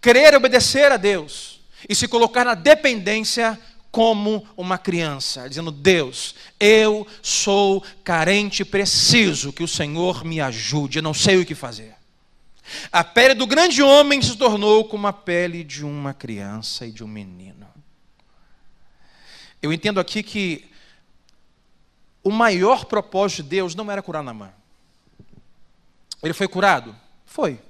Querer 0.00 0.34
obedecer 0.34 0.92
a 0.92 0.96
Deus 0.96 1.60
e 1.88 1.94
se 1.94 2.06
colocar 2.06 2.44
na 2.44 2.54
dependência 2.54 3.58
como 3.90 4.46
uma 4.56 4.78
criança, 4.78 5.48
dizendo: 5.48 5.70
Deus, 5.72 6.34
eu 6.60 7.06
sou 7.22 7.82
carente, 8.04 8.64
preciso 8.64 9.52
que 9.52 9.62
o 9.62 9.68
Senhor 9.68 10.24
me 10.24 10.40
ajude, 10.40 10.98
eu 10.98 11.02
não 11.02 11.14
sei 11.14 11.38
o 11.38 11.46
que 11.46 11.54
fazer. 11.54 11.94
A 12.90 13.04
pele 13.04 13.34
do 13.34 13.46
grande 13.46 13.82
homem 13.82 14.20
se 14.20 14.36
tornou 14.36 14.84
como 14.84 15.06
a 15.06 15.12
pele 15.12 15.62
de 15.62 15.84
uma 15.84 16.12
criança 16.12 16.86
e 16.86 16.90
de 16.90 17.04
um 17.04 17.08
menino. 17.08 17.66
Eu 19.62 19.72
entendo 19.72 20.00
aqui 20.00 20.22
que 20.22 20.68
o 22.22 22.30
maior 22.30 22.84
propósito 22.84 23.42
de 23.44 23.50
Deus 23.50 23.74
não 23.74 23.90
era 23.90 24.02
curar 24.02 24.22
Namã. 24.22 24.52
Ele 26.26 26.34
foi 26.34 26.48
curado? 26.48 26.94
Foi. 27.24 27.60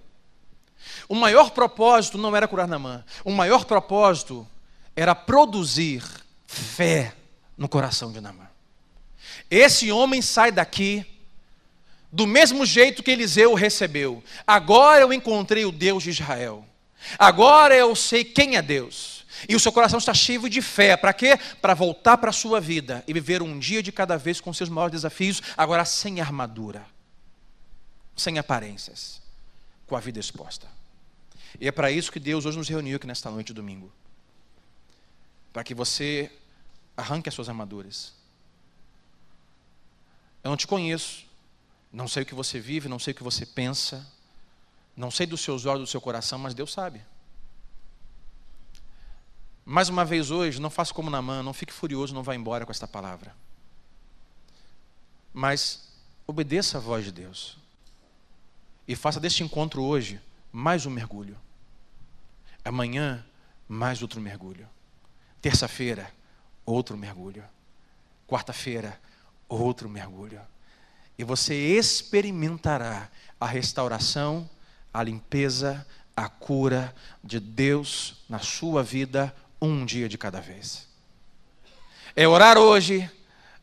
O 1.08 1.14
maior 1.14 1.50
propósito 1.50 2.16
não 2.16 2.34
era 2.34 2.48
curar 2.48 2.66
Namã. 2.66 3.04
O 3.24 3.30
maior 3.30 3.64
propósito 3.64 4.46
era 4.94 5.14
produzir 5.14 6.02
fé 6.46 7.12
no 7.56 7.68
coração 7.68 8.10
de 8.10 8.20
Namã. 8.20 8.48
Esse 9.50 9.92
homem 9.92 10.22
sai 10.22 10.50
daqui 10.50 11.04
do 12.10 12.26
mesmo 12.26 12.64
jeito 12.64 13.02
que 13.02 13.10
Eliseu 13.10 13.52
recebeu. 13.54 14.24
Agora 14.46 15.02
eu 15.02 15.12
encontrei 15.12 15.64
o 15.64 15.72
Deus 15.72 16.02
de 16.02 16.10
Israel. 16.10 16.64
Agora 17.18 17.74
eu 17.76 17.94
sei 17.94 18.24
quem 18.24 18.56
é 18.56 18.62
Deus. 18.62 19.24
E 19.48 19.54
o 19.54 19.60
seu 19.60 19.70
coração 19.70 19.98
está 19.98 20.14
cheio 20.14 20.48
de 20.48 20.62
fé. 20.62 20.96
Para 20.96 21.12
quê? 21.12 21.38
Para 21.60 21.74
voltar 21.74 22.16
para 22.16 22.30
a 22.30 22.32
sua 22.32 22.60
vida 22.60 23.04
e 23.06 23.12
viver 23.12 23.42
um 23.42 23.58
dia 23.58 23.82
de 23.82 23.92
cada 23.92 24.16
vez 24.16 24.40
com 24.40 24.52
seus 24.52 24.70
maiores 24.70 24.92
desafios, 24.92 25.42
agora 25.56 25.84
sem 25.84 26.20
armadura, 26.20 26.86
sem 28.16 28.38
aparências, 28.38 29.20
com 29.86 29.94
a 29.94 30.00
vida 30.00 30.18
exposta. 30.18 30.66
E 31.60 31.68
é 31.68 31.72
para 31.72 31.90
isso 31.90 32.10
que 32.10 32.18
Deus 32.18 32.44
hoje 32.44 32.58
nos 32.58 32.68
reuniu 32.68 32.96
aqui 32.96 33.06
nesta 33.06 33.30
noite 33.30 33.48
de 33.48 33.54
domingo. 33.54 33.92
Para 35.52 35.62
que 35.62 35.74
você 35.74 36.30
arranque 36.96 37.28
as 37.28 37.34
suas 37.34 37.48
armaduras. 37.48 38.14
Eu 40.42 40.50
não 40.50 40.56
te 40.56 40.66
conheço, 40.66 41.26
não 41.92 42.08
sei 42.08 42.22
o 42.22 42.26
que 42.26 42.34
você 42.34 42.58
vive, 42.58 42.88
não 42.88 42.98
sei 42.98 43.12
o 43.12 43.14
que 43.14 43.22
você 43.22 43.44
pensa, 43.44 44.06
não 44.96 45.10
sei 45.10 45.26
dos 45.26 45.40
seus 45.40 45.66
olhos, 45.66 45.88
do 45.88 45.90
seu 45.90 46.00
coração, 46.00 46.38
mas 46.38 46.54
Deus 46.54 46.72
sabe. 46.72 47.04
Mais 49.64 49.88
uma 49.88 50.04
vez 50.04 50.30
hoje, 50.30 50.60
não 50.60 50.70
faça 50.70 50.94
como 50.94 51.10
Namã, 51.10 51.42
não 51.42 51.52
fique 51.52 51.72
furioso, 51.72 52.14
não 52.14 52.22
vá 52.22 52.34
embora 52.34 52.64
com 52.64 52.70
esta 52.70 52.86
palavra. 52.86 53.34
Mas 55.34 55.88
obedeça 56.26 56.78
a 56.78 56.80
voz 56.80 57.04
de 57.04 57.12
Deus. 57.12 57.58
E 58.88 58.94
faça 58.94 59.18
deste 59.18 59.42
encontro 59.42 59.82
hoje 59.82 60.20
mais 60.52 60.86
um 60.86 60.90
mergulho. 60.90 61.36
Amanhã, 62.64 63.24
mais 63.68 64.00
outro 64.00 64.20
mergulho. 64.20 64.68
Terça-feira, 65.40 66.10
outro 66.64 66.96
mergulho. 66.96 67.44
Quarta-feira, 68.26 68.98
outro 69.48 69.88
mergulho. 69.88 70.40
E 71.18 71.24
você 71.24 71.54
experimentará 71.54 73.10
a 73.40 73.46
restauração, 73.46 74.48
a 74.92 75.02
limpeza, 75.02 75.86
a 76.16 76.28
cura 76.28 76.94
de 77.22 77.38
Deus 77.38 78.24
na 78.28 78.38
sua 78.38 78.82
vida, 78.82 79.34
um 79.60 79.84
dia 79.84 80.08
de 80.08 80.16
cada 80.16 80.40
vez. 80.40 80.88
É 82.14 82.26
orar 82.26 82.56
hoje, 82.56 83.10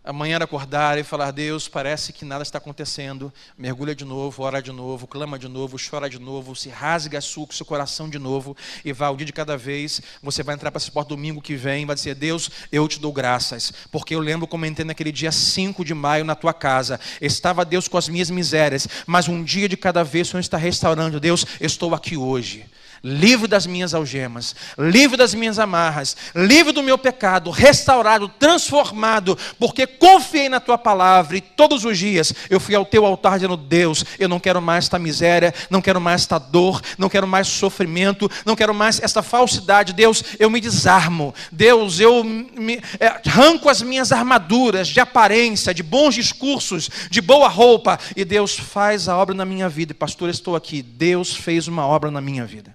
Amanhã 0.06 0.38
acordar 0.38 0.98
e 0.98 1.04
falar: 1.04 1.32
Deus, 1.32 1.70
parece 1.70 2.12
que 2.12 2.26
nada 2.26 2.44
está 2.44 2.58
acontecendo. 2.58 3.32
Mergulha 3.58 3.96
de 3.96 4.04
novo, 4.04 4.44
ora 4.44 4.62
de 4.62 4.70
novo, 4.70 5.08
clama 5.08 5.40
de 5.40 5.48
novo, 5.48 5.78
chora 5.78 6.10
de 6.10 6.20
novo, 6.20 6.54
se 6.58 6.68
rasga 6.68 7.20
o 7.20 7.54
seu 7.54 7.66
coração 7.66 8.10
de 8.10 8.20
novo 8.20 8.56
e 8.84 8.92
vá 8.92 9.10
o 9.10 9.16
dia 9.16 9.26
de 9.26 9.32
cada 9.32 9.56
vez. 9.56 10.02
Você 10.22 10.44
vai 10.44 10.56
entrar 10.56 10.72
para 10.72 10.78
esse 10.78 10.92
porta 10.92 11.10
domingo 11.10 11.42
que 11.42 11.56
vem, 11.56 11.86
vai 11.86 11.96
dizer: 11.96 12.16
Deus, 12.16 12.52
eu 12.70 12.86
te 12.86 13.00
dou 13.00 13.14
graças, 13.14 13.72
porque 13.94 14.14
eu 14.14 14.20
lembro 14.20 14.46
como 14.46 14.66
entrei 14.66 14.86
naquele 14.86 15.12
dia 15.12 15.32
5 15.32 15.86
de 15.86 15.94
maio 15.94 16.26
na 16.26 16.36
tua 16.36 16.54
casa. 16.54 17.00
Estava 17.22 17.64
Deus 17.64 17.88
com 17.88 17.98
as 17.98 18.10
minhas 18.10 18.30
misérias, 18.30 18.86
mas 19.08 19.30
um 19.30 19.42
dia 19.42 19.70
de 19.70 19.78
cada 19.78 20.04
vez 20.04 20.28
o 20.28 20.32
Senhor 20.32 20.42
está 20.42 20.58
restaurando. 20.58 21.18
Deus, 21.18 21.46
estou 21.62 21.96
aqui 21.96 22.18
hoje 22.18 22.66
livre 23.04 23.48
das 23.48 23.68
minhas 23.68 23.94
algemas, 23.94 24.56
livre 24.78 25.18
das 25.18 25.34
minhas 25.34 25.60
amarras, 25.60 26.16
livre 26.34 26.72
do 26.72 26.82
meu 26.82 26.98
pecado, 26.98 27.52
restaurado, 27.52 28.30
transformado, 28.30 29.38
porque 29.60 29.86
confiei 29.86 30.48
na 30.48 30.62
tua 30.62 30.78
palavra 30.78 31.36
e 31.36 31.42
todos 31.42 31.84
os 31.84 31.98
dias 31.98 32.34
eu 32.50 32.62
fui 32.62 32.74
ao 32.74 32.86
teu 32.86 33.06
altar 33.06 33.34
dizendo: 33.36 33.58
Deus, 33.58 34.06
eu 34.18 34.30
não 34.30 34.40
quero 34.40 34.62
mais 34.62 34.86
esta 34.86 34.98
miséria, 34.98 35.54
não 35.70 35.82
quero 35.82 36.00
mais 36.00 36.22
esta 36.22 36.40
dor, 36.40 36.82
não 36.98 37.10
quero 37.10 37.28
mais 37.28 37.48
sofrimento, 37.48 38.32
não 38.46 38.56
quero 38.56 38.74
mais 38.74 39.02
esta 39.02 39.22
falsidade. 39.22 39.92
Deus, 39.92 40.24
eu 40.40 40.50
me 40.50 40.62
desarmo. 40.62 41.34
Deus, 41.52 42.00
eu 42.00 42.24
me, 42.24 42.82
é, 43.00 43.08
arranco 43.08 43.68
as 43.68 43.82
minhas 43.82 44.12
armaduras 44.12 44.88
de 44.88 45.00
aparência, 45.00 45.74
de 45.74 45.84
bons 45.84 46.16
discursos, 46.16 46.90
de 47.10 47.20
boa 47.20 47.50
roupa, 47.50 48.00
e 48.16 48.24
Deus 48.24 48.58
faz 48.58 49.10
a 49.10 49.18
obra 49.18 49.36
na 49.36 49.46
minha 49.46 49.68
vida. 49.68 49.94
Pastor, 49.94 50.30
estou 50.30 50.56
aqui. 50.56 50.82
Deus 50.82 51.36
fez 51.36 51.68
uma 51.68 51.86
obra 51.86 52.10
na 52.10 52.22
minha 52.22 52.46
vida. 52.46 52.74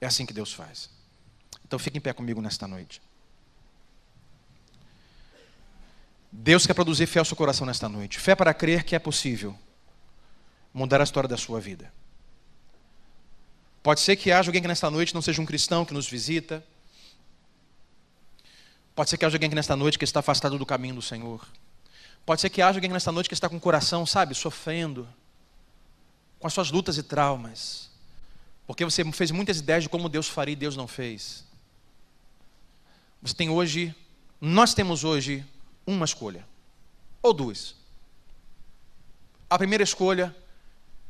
É 0.00 0.06
assim 0.06 0.26
que 0.26 0.32
Deus 0.32 0.52
faz. 0.52 0.90
Então 1.64 1.78
fique 1.78 1.98
em 1.98 2.00
pé 2.00 2.12
comigo 2.12 2.40
nesta 2.40 2.66
noite. 2.66 3.02
Deus 6.30 6.66
quer 6.66 6.74
produzir 6.74 7.06
fé 7.06 7.18
ao 7.18 7.24
seu 7.24 7.36
coração 7.36 7.66
nesta 7.66 7.88
noite. 7.88 8.18
Fé 8.18 8.34
para 8.34 8.52
crer 8.52 8.84
que 8.84 8.94
é 8.94 8.98
possível 8.98 9.56
mudar 10.72 11.00
a 11.00 11.04
história 11.04 11.28
da 11.28 11.36
sua 11.36 11.60
vida. 11.60 11.90
Pode 13.82 14.00
ser 14.00 14.16
que 14.16 14.30
haja 14.30 14.48
alguém 14.48 14.60
que 14.60 14.68
nesta 14.68 14.90
noite 14.90 15.14
não 15.14 15.22
seja 15.22 15.40
um 15.40 15.46
cristão 15.46 15.84
que 15.84 15.94
nos 15.94 16.08
visita. 16.08 16.62
Pode 18.94 19.08
ser 19.08 19.16
que 19.16 19.24
haja 19.24 19.36
alguém 19.36 19.48
que 19.48 19.56
nesta 19.56 19.76
noite 19.76 19.98
que 19.98 20.04
está 20.04 20.20
afastado 20.20 20.58
do 20.58 20.66
caminho 20.66 20.96
do 20.96 21.02
Senhor. 21.02 21.46
Pode 22.26 22.40
ser 22.40 22.50
que 22.50 22.60
haja 22.60 22.78
alguém 22.78 22.90
que 22.90 22.94
nesta 22.94 23.12
noite 23.12 23.28
que 23.28 23.34
está 23.34 23.48
com 23.48 23.56
o 23.56 23.60
coração, 23.60 24.04
sabe, 24.04 24.34
sofrendo, 24.34 25.08
com 26.38 26.46
as 26.46 26.52
suas 26.52 26.70
lutas 26.70 26.98
e 26.98 27.02
traumas. 27.02 27.85
Porque 28.66 28.84
você 28.84 29.04
fez 29.12 29.30
muitas 29.30 29.58
ideias 29.58 29.84
de 29.84 29.88
como 29.88 30.08
Deus 30.08 30.28
faria 30.28 30.52
e 30.52 30.56
Deus 30.56 30.76
não 30.76 30.88
fez. 30.88 31.44
Você 33.22 33.34
tem 33.34 33.48
hoje, 33.48 33.94
nós 34.40 34.74
temos 34.74 35.04
hoje 35.04 35.44
uma 35.86 36.04
escolha, 36.04 36.44
ou 37.22 37.32
duas. 37.32 37.76
A 39.48 39.56
primeira 39.56 39.84
escolha 39.84 40.34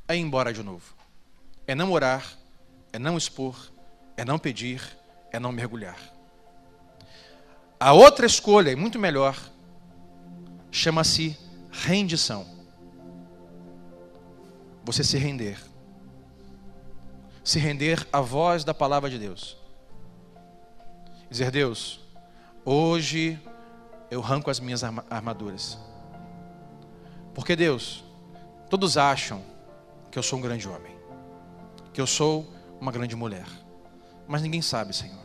é 0.06 0.16
ir 0.16 0.20
embora 0.20 0.52
de 0.52 0.62
novo. 0.62 0.94
É 1.66 1.74
não 1.74 1.90
orar, 1.92 2.36
é 2.92 2.98
não 2.98 3.16
expor, 3.16 3.70
é 4.16 4.24
não 4.24 4.38
pedir, 4.38 4.80
é 5.32 5.40
não 5.40 5.50
mergulhar. 5.50 5.98
A 7.80 7.92
outra 7.92 8.26
escolha, 8.26 8.70
e 8.70 8.76
muito 8.76 8.98
melhor, 8.98 9.36
chama-se 10.70 11.36
rendição. 11.70 12.46
Você 14.84 15.02
se 15.02 15.18
render 15.18 15.58
se 17.46 17.60
render 17.60 18.04
à 18.12 18.20
voz 18.20 18.64
da 18.64 18.74
palavra 18.74 19.08
de 19.08 19.20
Deus. 19.20 19.56
Dizer, 21.30 21.52
Deus, 21.52 22.00
hoje 22.64 23.40
eu 24.10 24.20
arranco 24.20 24.50
as 24.50 24.58
minhas 24.58 24.82
armaduras. 24.82 25.78
Porque, 27.32 27.54
Deus, 27.54 28.02
todos 28.68 28.96
acham 28.96 29.44
que 30.10 30.18
eu 30.18 30.24
sou 30.24 30.40
um 30.40 30.42
grande 30.42 30.68
homem, 30.68 30.92
que 31.94 32.00
eu 32.00 32.06
sou 32.06 32.52
uma 32.80 32.90
grande 32.90 33.14
mulher, 33.14 33.46
mas 34.26 34.42
ninguém 34.42 34.60
sabe, 34.60 34.92
Senhor, 34.92 35.24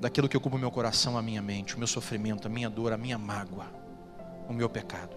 daquilo 0.00 0.28
que 0.28 0.36
ocupa 0.36 0.56
o 0.56 0.58
meu 0.58 0.72
coração, 0.72 1.16
a 1.16 1.22
minha 1.22 1.40
mente, 1.40 1.76
o 1.76 1.78
meu 1.78 1.86
sofrimento, 1.86 2.48
a 2.48 2.50
minha 2.50 2.68
dor, 2.68 2.92
a 2.92 2.96
minha 2.96 3.16
mágoa, 3.16 3.66
o 4.48 4.52
meu 4.52 4.68
pecado. 4.68 5.14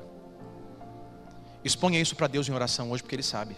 Exponha 1.63 1.99
isso 1.99 2.15
para 2.15 2.27
Deus 2.27 2.47
em 2.47 2.53
oração 2.53 2.91
hoje, 2.91 3.01
porque 3.01 3.15
Ele 3.15 3.23
sabe. 3.23 3.57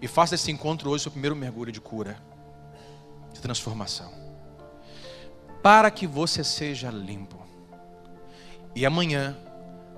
E 0.00 0.08
faça 0.08 0.34
esse 0.34 0.50
encontro 0.50 0.90
hoje 0.90 1.02
o 1.02 1.02
seu 1.04 1.12
primeiro 1.12 1.36
mergulho 1.36 1.72
de 1.72 1.80
cura, 1.80 2.16
de 3.32 3.40
transformação. 3.40 4.12
Para 5.62 5.90
que 5.90 6.06
você 6.06 6.42
seja 6.42 6.90
limpo. 6.90 7.40
E 8.74 8.84
amanhã, 8.86 9.36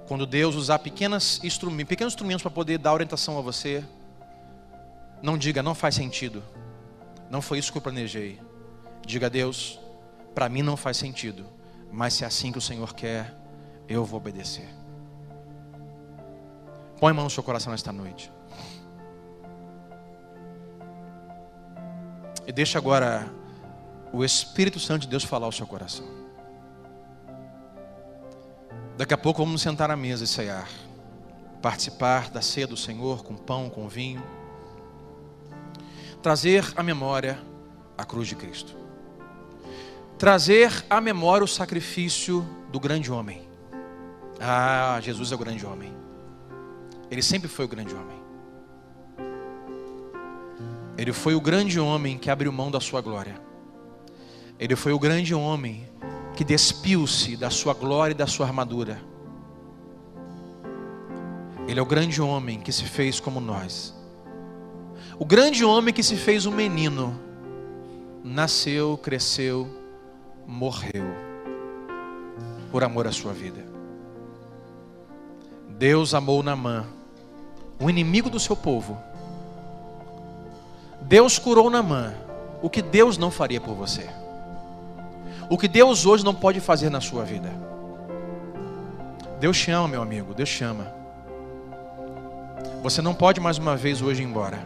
quando 0.06 0.26
Deus 0.26 0.54
usar 0.54 0.78
pequenas 0.80 1.42
instrumentos, 1.42 1.88
pequenos 1.88 2.12
instrumentos 2.12 2.42
para 2.42 2.50
poder 2.50 2.78
dar 2.78 2.92
orientação 2.92 3.38
a 3.38 3.40
você, 3.40 3.84
não 5.22 5.38
diga, 5.38 5.62
não 5.62 5.74
faz 5.74 5.94
sentido. 5.94 6.42
Não 7.30 7.40
foi 7.40 7.58
isso 7.58 7.72
que 7.72 7.78
eu 7.78 7.82
planejei. 7.82 8.40
Diga 9.06 9.26
a 9.26 9.30
Deus, 9.30 9.80
para 10.34 10.48
mim 10.48 10.62
não 10.62 10.76
faz 10.76 10.96
sentido, 10.96 11.46
mas 11.90 12.14
se 12.14 12.24
é 12.24 12.26
assim 12.26 12.52
que 12.52 12.58
o 12.58 12.60
Senhor 12.60 12.94
quer, 12.94 13.34
eu 13.88 14.04
vou 14.04 14.18
obedecer. 14.18 14.68
Põe 16.98 17.10
a 17.10 17.14
mão 17.14 17.24
no 17.24 17.30
seu 17.30 17.42
coração 17.42 17.70
nesta 17.70 17.92
noite. 17.92 18.30
E 22.46 22.52
deixa 22.52 22.78
agora 22.78 23.26
o 24.12 24.24
Espírito 24.24 24.78
Santo 24.78 25.02
de 25.02 25.08
Deus 25.08 25.24
falar 25.24 25.46
ao 25.46 25.52
seu 25.52 25.66
coração. 25.66 26.06
Daqui 28.96 29.12
a 29.12 29.18
pouco 29.18 29.44
vamos 29.44 29.60
sentar 29.60 29.90
à 29.90 29.96
mesa 29.96 30.24
e 30.24 30.26
cear. 30.26 30.68
Participar 31.60 32.30
da 32.30 32.40
ceia 32.40 32.66
do 32.66 32.76
Senhor 32.76 33.24
com 33.24 33.34
pão, 33.34 33.68
com 33.68 33.88
vinho. 33.88 34.22
Trazer 36.22 36.64
à 36.76 36.82
memória 36.82 37.38
a 37.98 38.04
cruz 38.04 38.28
de 38.28 38.36
Cristo. 38.36 38.76
Trazer 40.18 40.84
à 40.88 41.00
memória 41.00 41.44
o 41.44 41.48
sacrifício 41.48 42.46
do 42.70 42.78
grande 42.78 43.10
homem. 43.10 43.48
Ah, 44.40 44.98
Jesus 45.02 45.32
é 45.32 45.34
o 45.34 45.38
grande 45.38 45.66
homem. 45.66 45.92
Ele 47.10 47.22
sempre 47.22 47.48
foi 47.48 47.64
o 47.64 47.68
grande 47.68 47.94
homem. 47.94 48.23
Ele 50.96 51.12
foi 51.12 51.34
o 51.34 51.40
grande 51.40 51.80
homem 51.80 52.16
que 52.16 52.30
abriu 52.30 52.52
mão 52.52 52.70
da 52.70 52.80
sua 52.80 53.00
glória. 53.00 53.40
Ele 54.58 54.76
foi 54.76 54.92
o 54.92 54.98
grande 54.98 55.34
homem 55.34 55.88
que 56.36 56.44
despiu-se 56.44 57.36
da 57.36 57.50
sua 57.50 57.74
glória 57.74 58.12
e 58.12 58.16
da 58.16 58.26
sua 58.26 58.46
armadura. 58.46 59.00
Ele 61.66 61.80
é 61.80 61.82
o 61.82 61.86
grande 61.86 62.22
homem 62.22 62.60
que 62.60 62.70
se 62.70 62.84
fez 62.84 63.18
como 63.18 63.40
nós. 63.40 63.94
O 65.18 65.24
grande 65.24 65.64
homem 65.64 65.92
que 65.92 66.02
se 66.02 66.16
fez 66.16 66.46
um 66.46 66.52
menino. 66.52 67.18
Nasceu, 68.22 68.96
cresceu, 68.96 69.68
morreu. 70.46 71.04
Por 72.70 72.84
amor 72.84 73.06
à 73.06 73.12
sua 73.12 73.32
vida. 73.32 73.64
Deus 75.68 76.14
amou 76.14 76.42
Namã, 76.42 76.86
o 77.80 77.90
inimigo 77.90 78.30
do 78.30 78.38
seu 78.38 78.54
povo 78.54 78.96
Deus 81.04 81.38
curou 81.38 81.68
Namã. 81.68 82.14
O 82.62 82.70
que 82.70 82.80
Deus 82.80 83.18
não 83.18 83.30
faria 83.30 83.60
por 83.60 83.74
você? 83.74 84.08
O 85.50 85.58
que 85.58 85.68
Deus 85.68 86.06
hoje 86.06 86.24
não 86.24 86.34
pode 86.34 86.60
fazer 86.60 86.88
na 86.88 87.00
sua 87.00 87.24
vida? 87.24 87.52
Deus 89.38 89.58
te 89.58 89.70
ama, 89.70 89.88
meu 89.88 90.00
amigo. 90.00 90.32
Deus 90.32 90.48
te 90.48 90.64
ama. 90.64 90.90
Você 92.82 93.02
não 93.02 93.14
pode 93.14 93.40
mais 93.40 93.58
uma 93.58 93.76
vez 93.76 94.00
hoje 94.00 94.22
ir 94.22 94.26
embora. 94.26 94.58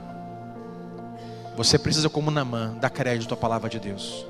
Você 1.56 1.77
precisa, 1.77 2.09
como 2.09 2.31
Namã, 2.31 2.77
dar 2.81 2.90
crédito 2.90 3.35
à 3.35 3.36
palavra 3.36 3.69
de 3.69 3.81
Deus 3.81 4.24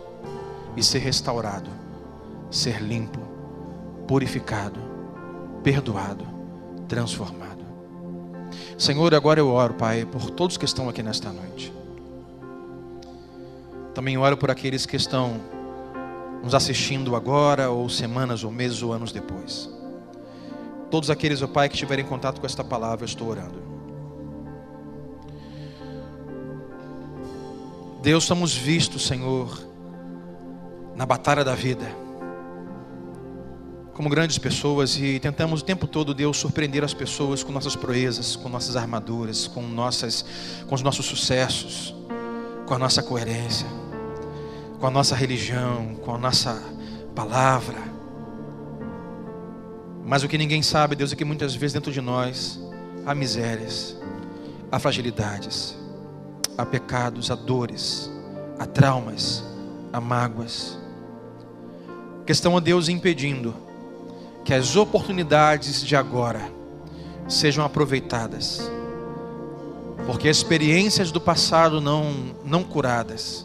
e 0.75 0.83
ser 0.83 1.01
restaurado, 1.01 1.69
ser 2.51 2.81
limpo, 2.81 3.21
purificado, 4.07 4.81
perdoado, 5.63 6.27
transformado. 6.89 7.67
Senhor, 8.79 9.15
agora 9.15 9.41
eu 9.41 9.51
oro, 9.51 9.75
Pai, 9.75 10.07
por 10.07 10.31
todos 10.31 10.57
que 10.57 10.65
estão 10.65 10.89
aqui 10.89 11.03
nesta 11.03 11.31
noite. 11.31 11.78
Também 13.95 14.17
oro 14.17 14.37
por 14.37 14.51
aqueles 14.51 14.87
que 14.87 14.97
estão 14.97 15.41
nos 16.43 16.55
assistindo 16.55 17.17
agora, 17.17 17.71
ou 17.71 17.89
semanas, 17.89 18.45
ou 18.45 18.51
meses, 18.51 18.83
ou 18.83 18.93
anos 18.93 19.13
depois. 19.13 19.71
Todos 20.91 21.11
aqueles, 21.11 21.43
ó 21.43 21.45
oh 21.45 21.49
Pai, 21.49 21.69
que 21.69 21.77
tiverem 21.77 22.05
contato 22.05 22.41
com 22.41 22.47
esta 22.47 22.65
palavra, 22.65 23.05
eu 23.05 23.09
estou 23.09 23.29
orando. 23.29 23.63
Deus, 28.03 28.25
somos 28.25 28.55
vistos, 28.55 29.07
Senhor, 29.07 29.59
na 30.95 31.05
batalha 31.05 31.45
da 31.45 31.55
vida, 31.55 31.87
como 33.93 34.09
grandes 34.09 34.39
pessoas 34.39 34.97
e 34.97 35.19
tentamos 35.19 35.61
o 35.61 35.65
tempo 35.65 35.85
todo, 35.85 36.15
Deus, 36.15 36.37
surpreender 36.37 36.85
as 36.85 36.95
pessoas 36.95 37.43
com 37.43 37.51
nossas 37.51 37.75
proezas, 37.75 38.37
com 38.37 38.49
nossas 38.49 38.77
armaduras, 38.77 39.49
com, 39.49 39.61
nossas, 39.63 40.25
com 40.69 40.75
os 40.77 40.83
nossos 40.83 41.05
sucessos, 41.05 41.93
com 42.69 42.75
a 42.75 42.79
nossa 42.79 43.03
coerência 43.03 43.67
com 44.79 44.87
a 44.87 44.91
nossa 44.91 45.15
religião, 45.15 45.97
com 46.05 46.15
a 46.15 46.19
nossa 46.19 46.63
palavra. 47.15 47.79
Mas 50.05 50.23
o 50.23 50.29
que 50.29 50.39
ninguém 50.39 50.63
sabe, 50.63 50.95
Deus, 50.95 51.13
é 51.13 51.17
que 51.17 51.25
muitas 51.25 51.55
vezes 51.55 51.75
dentro 51.75 51.93
de 51.93 52.01
nós 52.01 52.61
há 53.05 53.15
misérias, 53.15 53.97
há 54.71 54.79
fragilidades, 54.79 55.77
há 56.57 56.65
pecados, 56.65 57.31
há 57.31 57.35
dores, 57.35 58.11
há 58.59 58.67
traumas, 58.67 59.45
há 59.93 60.01
mágoas. 60.01 60.79
Questão 62.25 62.57
a 62.57 62.61
Deus 62.61 62.89
impedindo 62.89 63.55
que 64.45 64.55
as 64.55 64.77
oportunidades 64.77 65.85
de 65.85 65.97
agora 65.97 66.51
sejam 67.29 67.65
aproveitadas, 67.65 68.71
porque 70.09 70.27
as 70.27 70.39
experiências 70.39 71.13
do 71.13 71.21
passado 71.21 71.83
não, 71.83 72.35
não 72.43 72.65
curadas 72.65 73.45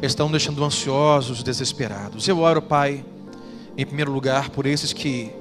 estão 0.00 0.30
deixando 0.30 0.64
ansiosos, 0.64 1.42
desesperados. 1.42 2.28
Eu 2.28 2.38
oro, 2.38 2.62
Pai, 2.62 3.04
em 3.76 3.84
primeiro 3.84 4.12
lugar, 4.12 4.50
por 4.50 4.64
esses 4.64 4.92
que 4.92 5.32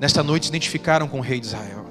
nesta 0.00 0.20
noite 0.20 0.46
se 0.46 0.50
identificaram 0.50 1.06
com 1.06 1.18
o 1.18 1.20
Rei 1.20 1.38
de 1.38 1.46
Israel. 1.46 1.86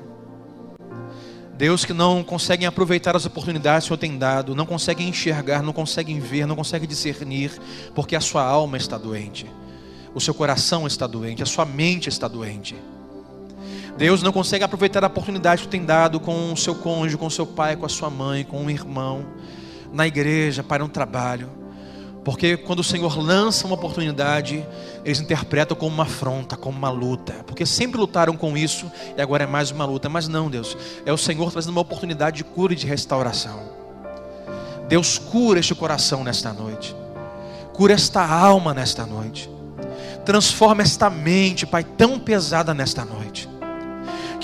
Deus 1.53 1.85
que 1.85 1.93
não 1.93 2.25
conseguem 2.25 2.67
aproveitar 2.67 3.15
as 3.15 3.25
oportunidades 3.25 3.87
que 3.87 3.93
o 3.93 3.95
Senhor 3.95 3.99
tem 3.99 4.17
dado, 4.17 4.53
não 4.53 4.65
conseguem 4.65 5.07
enxergar, 5.07 5.63
não 5.63 5.71
conseguem 5.71 6.19
ver, 6.19 6.45
não 6.45 6.57
conseguem 6.57 6.89
discernir, 6.89 7.53
porque 7.95 8.17
a 8.17 8.21
sua 8.21 8.43
alma 8.43 8.75
está 8.75 8.97
doente, 8.97 9.49
o 10.13 10.19
seu 10.19 10.33
coração 10.33 10.85
está 10.85 11.07
doente, 11.07 11.41
a 11.41 11.45
sua 11.45 11.63
mente 11.63 12.09
está 12.09 12.27
doente. 12.27 12.75
Deus 13.97 14.21
não 14.21 14.31
consegue 14.31 14.63
aproveitar 14.63 15.03
a 15.03 15.07
oportunidade 15.07 15.63
que 15.63 15.67
tem 15.69 15.85
dado 15.85 16.19
com 16.19 16.51
o 16.51 16.57
seu 16.57 16.75
cônjuge, 16.75 17.17
com 17.17 17.27
o 17.27 17.31
seu 17.31 17.47
pai, 17.47 17.77
com 17.77 17.85
a 17.85 17.89
sua 17.89 18.09
mãe, 18.09 18.43
com 18.43 18.61
um 18.61 18.69
irmão, 18.69 19.25
na 19.93 20.05
igreja, 20.05 20.61
para 20.61 20.83
um 20.83 20.89
trabalho. 20.89 21.49
Porque 22.25 22.57
quando 22.57 22.79
o 22.79 22.83
Senhor 22.83 23.17
lança 23.17 23.67
uma 23.67 23.75
oportunidade, 23.75 24.65
eles 25.05 25.21
interpretam 25.21 25.77
como 25.77 25.93
uma 25.93 26.03
afronta, 26.03 26.57
como 26.57 26.77
uma 26.77 26.89
luta. 26.89 27.33
Porque 27.45 27.65
sempre 27.65 27.99
lutaram 27.99 28.35
com 28.35 28.57
isso 28.57 28.91
e 29.15 29.21
agora 29.21 29.43
é 29.43 29.47
mais 29.47 29.69
uma 29.69 29.85
luta. 29.85 30.09
Mas 30.09 30.27
não, 30.27 30.49
Deus, 30.49 30.75
é 31.05 31.13
o 31.13 31.17
Senhor 31.17 31.51
trazendo 31.51 31.71
uma 31.71 31.81
oportunidade 31.81 32.37
de 32.37 32.43
cura 32.43 32.73
e 32.73 32.75
de 32.75 32.87
restauração. 32.87 33.75
Deus 34.89 35.17
cura 35.19 35.59
este 35.59 35.75
coração 35.75 36.23
nesta 36.23 36.51
noite. 36.51 36.95
Cura 37.71 37.93
esta 37.93 38.25
alma 38.25 38.73
nesta 38.73 39.05
noite. 39.05 39.49
Transforma 40.25 40.81
esta 40.81 41.09
mente, 41.09 41.67
Pai, 41.67 41.83
tão 41.83 42.19
pesada 42.19 42.73
nesta 42.73 43.05
noite. 43.05 43.47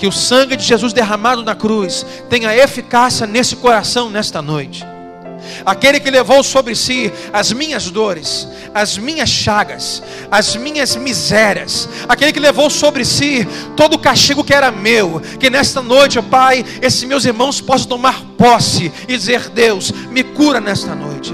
Que 0.02 0.06
o 0.08 0.10
sangue 0.10 0.56
de 0.56 0.64
Jesus 0.64 0.92
derramado 0.92 1.44
na 1.44 1.54
cruz 1.54 2.04
tenha 2.28 2.52
eficácia 2.56 3.24
nesse 3.24 3.54
coração 3.54 4.10
nesta 4.10 4.42
noite. 4.42 4.84
Aquele 5.64 6.00
que 6.00 6.10
levou 6.10 6.42
sobre 6.42 6.74
si 6.74 7.12
as 7.32 7.52
minhas 7.52 7.88
dores, 7.88 8.48
as 8.74 8.98
minhas 8.98 9.28
chagas, 9.28 10.02
as 10.28 10.56
minhas 10.56 10.96
misérias, 10.96 11.88
aquele 12.08 12.32
que 12.32 12.40
levou 12.40 12.68
sobre 12.68 13.04
si 13.04 13.46
todo 13.76 13.94
o 13.94 13.98
castigo 14.00 14.42
que 14.42 14.52
era 14.52 14.72
meu, 14.72 15.22
que 15.38 15.48
nesta 15.48 15.80
noite, 15.80 16.20
Pai, 16.20 16.64
esses 16.82 17.04
meus 17.04 17.24
irmãos 17.24 17.60
possam 17.60 17.86
tomar 17.86 18.24
posse 18.36 18.90
e 19.06 19.16
dizer: 19.16 19.50
Deus, 19.50 19.92
me 20.10 20.24
cura 20.24 20.60
nesta 20.60 20.96
noite. 20.96 21.32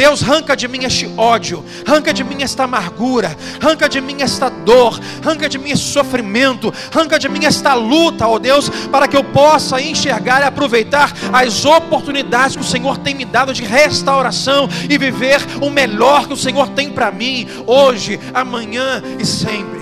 Deus, 0.00 0.22
arranca 0.22 0.56
de 0.56 0.66
mim 0.66 0.82
este 0.82 1.06
ódio, 1.14 1.62
arranca 1.86 2.10
de 2.10 2.24
mim 2.24 2.42
esta 2.42 2.64
amargura, 2.64 3.36
arranca 3.60 3.86
de 3.86 4.00
mim 4.00 4.22
esta 4.22 4.48
dor, 4.48 4.98
arranca 5.22 5.46
de 5.46 5.58
mim 5.58 5.72
esse 5.72 5.82
sofrimento, 5.82 6.72
arranca 6.90 7.18
de 7.18 7.28
mim 7.28 7.44
esta 7.44 7.74
luta, 7.74 8.26
ó 8.26 8.38
Deus, 8.38 8.70
para 8.90 9.06
que 9.06 9.14
eu 9.14 9.22
possa 9.22 9.78
enxergar 9.78 10.40
e 10.40 10.44
aproveitar 10.44 11.12
as 11.34 11.66
oportunidades 11.66 12.56
que 12.56 12.62
o 12.62 12.64
Senhor 12.66 12.96
tem 12.96 13.14
me 13.14 13.26
dado 13.26 13.52
de 13.52 13.62
restauração 13.62 14.70
e 14.88 14.96
viver 14.96 15.38
o 15.60 15.68
melhor 15.68 16.26
que 16.26 16.32
o 16.32 16.36
Senhor 16.36 16.70
tem 16.70 16.88
para 16.88 17.10
mim, 17.10 17.46
hoje, 17.66 18.18
amanhã 18.32 19.02
e 19.18 19.26
sempre. 19.26 19.80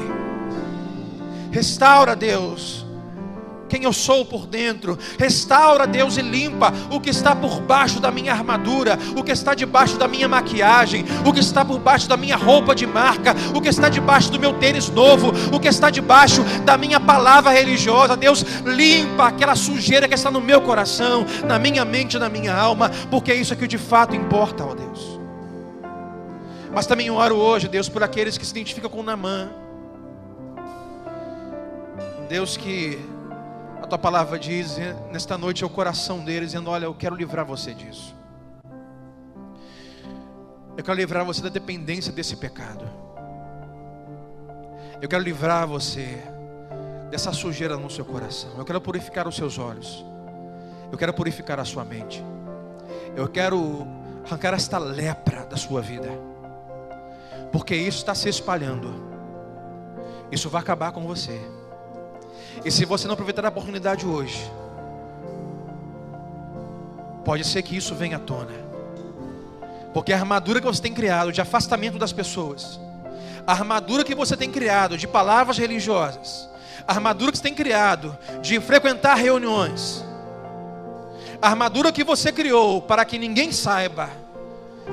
Restaura, 1.52 2.16
Deus 2.16 2.77
quem 3.68 3.84
eu 3.84 3.92
sou 3.92 4.24
por 4.24 4.46
dentro. 4.46 4.98
Restaura, 5.18 5.86
Deus, 5.86 6.16
e 6.16 6.22
limpa 6.22 6.72
o 6.90 7.00
que 7.00 7.10
está 7.10 7.34
por 7.34 7.60
baixo 7.60 8.00
da 8.00 8.10
minha 8.10 8.32
armadura, 8.32 8.98
o 9.16 9.22
que 9.22 9.32
está 9.32 9.54
debaixo 9.54 9.96
da 9.96 10.08
minha 10.08 10.28
maquiagem, 10.28 11.04
o 11.24 11.32
que 11.32 11.40
está 11.40 11.64
por 11.64 11.78
baixo 11.78 12.08
da 12.08 12.16
minha 12.16 12.36
roupa 12.36 12.74
de 12.74 12.86
marca, 12.86 13.34
o 13.54 13.60
que 13.60 13.68
está 13.68 13.88
debaixo 13.88 14.30
do 14.30 14.40
meu 14.40 14.54
tênis 14.54 14.88
novo, 14.88 15.32
o 15.52 15.60
que 15.60 15.68
está 15.68 15.90
debaixo 15.90 16.42
da 16.64 16.76
minha 16.76 16.98
palavra 16.98 17.50
religiosa. 17.50 18.16
Deus, 18.16 18.44
limpa 18.64 19.28
aquela 19.28 19.54
sujeira 19.54 20.08
que 20.08 20.14
está 20.14 20.30
no 20.30 20.40
meu 20.40 20.60
coração, 20.60 21.26
na 21.46 21.58
minha 21.58 21.84
mente, 21.84 22.18
na 22.18 22.28
minha 22.28 22.54
alma, 22.54 22.90
porque 23.10 23.32
é 23.32 23.34
isso 23.34 23.54
que 23.54 23.66
de 23.66 23.78
fato 23.78 24.14
importa, 24.14 24.64
ó 24.64 24.74
Deus. 24.74 25.18
Mas 26.72 26.86
também 26.86 27.10
oro 27.10 27.36
hoje, 27.36 27.66
Deus, 27.66 27.88
por 27.88 28.02
aqueles 28.02 28.38
que 28.38 28.44
se 28.44 28.52
identificam 28.52 28.90
com 28.90 29.02
Namã. 29.02 29.48
Deus 32.28 32.56
que 32.56 32.98
tua 33.88 33.98
palavra 33.98 34.38
diz, 34.38 34.76
nesta 35.10 35.38
noite 35.38 35.64
é 35.64 35.66
o 35.66 35.70
coração 35.70 36.22
deles, 36.22 36.50
dizendo: 36.50 36.70
Olha, 36.70 36.84
eu 36.84 36.94
quero 36.94 37.16
livrar 37.16 37.44
você 37.44 37.72
disso. 37.72 38.14
Eu 40.76 40.84
quero 40.84 40.96
livrar 40.96 41.24
você 41.24 41.42
da 41.42 41.48
dependência 41.48 42.12
desse 42.12 42.36
pecado. 42.36 42.84
Eu 45.00 45.08
quero 45.08 45.22
livrar 45.22 45.66
você 45.66 46.22
dessa 47.10 47.32
sujeira 47.32 47.76
no 47.76 47.90
seu 47.90 48.04
coração. 48.04 48.50
Eu 48.56 48.64
quero 48.64 48.80
purificar 48.80 49.26
os 49.26 49.34
seus 49.34 49.58
olhos. 49.58 50.04
Eu 50.92 50.98
quero 50.98 51.12
purificar 51.12 51.58
a 51.58 51.64
sua 51.64 51.84
mente. 51.84 52.22
Eu 53.16 53.26
quero 53.26 53.86
arrancar 54.24 54.54
esta 54.54 54.78
lepra 54.78 55.46
da 55.46 55.56
sua 55.56 55.80
vida. 55.80 56.08
Porque 57.50 57.74
isso 57.74 57.98
está 57.98 58.14
se 58.14 58.28
espalhando. 58.28 58.92
Isso 60.30 60.50
vai 60.50 60.60
acabar 60.60 60.92
com 60.92 61.06
você. 61.06 61.40
E 62.64 62.70
se 62.70 62.84
você 62.84 63.06
não 63.06 63.14
aproveitar 63.14 63.44
a 63.44 63.48
oportunidade 63.48 64.06
hoje, 64.06 64.50
pode 67.24 67.44
ser 67.44 67.62
que 67.62 67.76
isso 67.76 67.94
venha 67.94 68.16
à 68.16 68.20
tona. 68.20 68.52
Porque 69.92 70.12
a 70.12 70.16
armadura 70.16 70.60
que 70.60 70.66
você 70.66 70.82
tem 70.82 70.92
criado 70.92 71.32
de 71.32 71.40
afastamento 71.40 71.98
das 71.98 72.12
pessoas, 72.12 72.80
a 73.46 73.52
armadura 73.52 74.04
que 74.04 74.14
você 74.14 74.36
tem 74.36 74.50
criado 74.50 74.96
de 74.96 75.06
palavras 75.06 75.58
religiosas, 75.58 76.48
a 76.86 76.92
armadura 76.92 77.32
que 77.32 77.38
você 77.38 77.42
tem 77.42 77.54
criado 77.54 78.16
de 78.40 78.60
frequentar 78.60 79.16
reuniões, 79.16 80.04
a 81.40 81.48
armadura 81.48 81.92
que 81.92 82.04
você 82.04 82.32
criou 82.32 82.82
para 82.82 83.04
que 83.04 83.18
ninguém 83.18 83.52
saiba, 83.52 84.10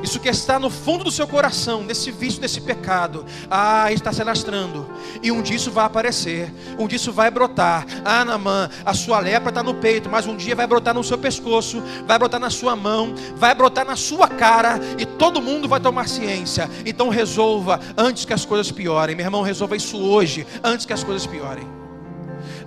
isso 0.04 0.20
que 0.20 0.30
está 0.30 0.60
no 0.60 0.70
fundo 0.70 1.04
do 1.04 1.12
seu 1.12 1.28
coração, 1.28 1.84
nesse 1.84 2.12
vício, 2.12 2.42
nesse 2.42 2.62
pecado, 2.62 3.26
ah, 3.50 3.92
está 3.92 4.12
se 4.12 4.22
alastrando. 4.22 4.88
E 5.22 5.32
um 5.32 5.42
dia 5.42 5.56
isso 5.56 5.72
vai 5.72 5.86
aparecer, 5.86 6.54
um 6.78 6.88
dia 6.88 6.98
isso 6.98 7.12
vai 7.12 7.32
brotar. 7.32 7.86
Ah, 8.04 8.24
Namã, 8.24 8.70
a 8.86 8.94
sua 8.94 9.20
lepra 9.20 9.50
está 9.50 9.64
no 9.64 9.76
peito, 9.76 10.10
mas 10.10 10.28
um 10.28 10.36
dia 10.36 10.56
vai 10.56 10.68
brotar 10.68 10.94
no 10.94 11.04
seu 11.04 11.18
pescoço, 11.18 11.82
vai 12.06 12.18
brotar 12.20 12.40
na 12.40 12.50
sua 12.50 12.76
mão, 12.76 13.14
vai 13.36 13.56
brotar 13.56 13.86
na 13.86 13.96
sua 13.96 14.28
cara, 14.28 14.80
e 14.98 15.06
todo 15.06 15.42
mundo 15.42 15.68
vai 15.68 15.80
tomar 15.80 16.08
ciência. 16.08 16.70
Então 16.86 17.10
resolva 17.10 17.80
antes 17.98 18.26
que 18.26 18.34
as 18.34 18.46
coisas 18.46 18.72
piorem. 18.72 19.16
Meu 19.16 19.26
irmão, 19.26 19.42
resolva 19.42 19.76
isso 19.76 19.98
hoje, 19.98 20.46
antes 20.64 20.86
que 20.86 20.94
as 20.94 21.04
coisas 21.04 21.26
piorem 21.26 21.85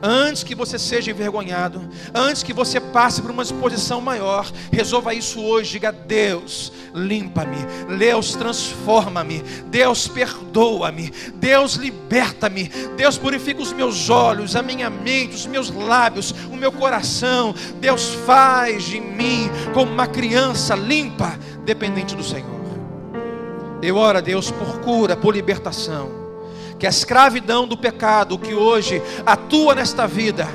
antes 0.02 0.42
que 0.42 0.54
você 0.54 0.78
seja 0.78 1.10
envergonhado, 1.10 1.88
antes 2.14 2.42
que 2.42 2.52
você 2.52 2.80
passe 2.80 3.20
por 3.20 3.30
uma 3.30 3.42
exposição 3.42 4.00
maior, 4.00 4.50
resolva 4.72 5.14
isso 5.14 5.40
hoje. 5.40 5.72
Diga: 5.72 5.92
Deus, 5.92 6.72
limpa-me, 6.94 7.58
Deus, 7.98 8.34
transforma-me, 8.34 9.42
Deus, 9.66 10.06
perdoa-me, 10.08 11.10
Deus, 11.34 11.74
liberta-me, 11.74 12.70
Deus, 12.96 13.18
purifica 13.18 13.62
os 13.62 13.72
meus 13.72 14.08
olhos, 14.10 14.56
a 14.56 14.62
minha 14.62 14.90
mente, 14.90 15.34
os 15.34 15.46
meus 15.46 15.70
lábios, 15.70 16.34
o 16.50 16.56
meu 16.56 16.72
coração. 16.72 17.54
Deus, 17.80 18.14
faz 18.26 18.84
de 18.84 19.00
mim 19.00 19.50
como 19.74 19.92
uma 19.92 20.06
criança 20.06 20.74
limpa, 20.74 21.38
dependente 21.64 22.14
do 22.14 22.22
Senhor. 22.22 22.58
Eu 23.80 23.96
oro 23.96 24.18
a 24.18 24.20
Deus 24.20 24.50
por 24.50 24.80
cura, 24.80 25.16
por 25.16 25.34
libertação 25.34 26.27
que 26.78 26.86
a 26.86 26.90
escravidão 26.90 27.66
do 27.66 27.76
pecado 27.76 28.38
que 28.38 28.54
hoje 28.54 29.02
atua 29.26 29.74
nesta 29.74 30.06
vida, 30.06 30.48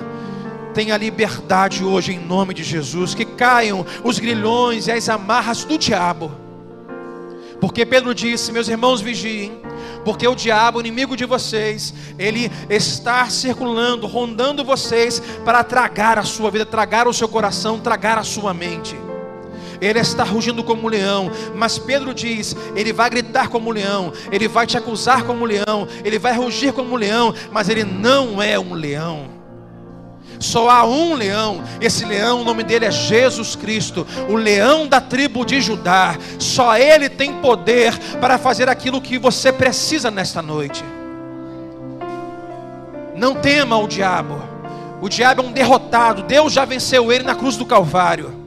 tenha 0.74 0.98
liberdade 0.98 1.84
hoje 1.84 2.14
em 2.14 2.20
nome 2.20 2.54
de 2.54 2.64
Jesus, 2.64 3.14
que 3.14 3.26
caiam 3.26 3.86
os 4.04 4.18
grilhões 4.18 4.88
e 4.88 4.92
as 4.92 5.08
amarras 5.10 5.64
do 5.64 5.78
diabo. 5.78 6.32
Porque 7.62 7.86
Pedro 7.86 8.14
disse: 8.16 8.52
Meus 8.52 8.68
irmãos, 8.68 9.00
vigiem, 9.00 9.52
porque 10.04 10.28
o 10.28 10.36
diabo, 10.36 10.80
inimigo 10.80 11.16
de 11.16 11.26
vocês, 11.26 11.94
ele 12.18 12.52
está 12.70 13.30
circulando, 13.30 14.08
rondando 14.08 14.64
vocês 14.64 15.22
para 15.46 15.64
tragar 15.64 16.18
a 16.18 16.24
sua 16.24 16.50
vida, 16.50 16.66
tragar 16.66 17.08
o 17.08 17.14
seu 17.14 17.28
coração, 17.28 17.80
tragar 17.80 18.18
a 18.18 18.24
sua 18.24 18.54
mente 18.54 18.96
ele 19.86 20.00
está 20.00 20.24
rugindo 20.24 20.64
como 20.64 20.86
um 20.86 20.90
leão, 20.90 21.32
mas 21.56 21.78
Pedro 21.78 22.14
diz: 22.14 22.56
ele 22.76 22.94
vai 22.94 23.10
gritar 23.10 23.50
como 23.50 23.70
um 23.70 23.74
leão, 23.74 24.14
ele 24.32 24.48
vai 24.48 24.66
te 24.66 24.78
acusar 24.78 25.24
como 25.24 25.44
um 25.44 25.46
leão, 25.46 25.88
ele 26.04 26.20
vai 26.20 26.36
rugir 26.36 26.74
como 26.74 26.94
um 26.94 26.98
leão, 26.98 27.34
mas 27.52 27.70
ele 27.70 27.84
não 27.84 28.42
é 28.42 28.58
um 28.60 28.74
leão. 28.74 29.44
Só 30.40 30.70
há 30.70 30.84
um 30.86 31.14
leão. 31.14 31.64
Esse 31.80 32.04
leão, 32.04 32.42
o 32.42 32.44
nome 32.44 32.64
dele 32.64 32.86
é 32.86 32.92
Jesus 32.92 33.56
Cristo, 33.56 34.06
o 34.30 34.36
leão 34.36 34.88
da 34.88 35.00
tribo 35.00 35.46
de 35.46 35.62
Judá. 35.62 36.18
Só 36.38 36.78
ele 36.78 37.08
tem 37.08 37.36
poder 37.36 37.98
para 38.20 38.38
fazer 38.38 38.68
aquilo 38.68 39.02
que 39.02 39.18
você 39.18 39.54
precisa 39.54 40.12
nesta 40.12 40.42
noite. 40.42 40.84
Não 43.16 43.36
tema 43.36 43.78
o 43.78 43.88
diabo. 43.88 44.42
O 45.02 45.08
diabo 45.08 45.42
é 45.42 45.46
um 45.46 45.52
derrotado. 45.52 46.24
Deus 46.24 46.52
já 46.52 46.66
venceu 46.66 47.12
ele 47.12 47.24
na 47.24 47.36
cruz 47.36 47.56
do 47.56 47.66
Calvário. 47.66 48.43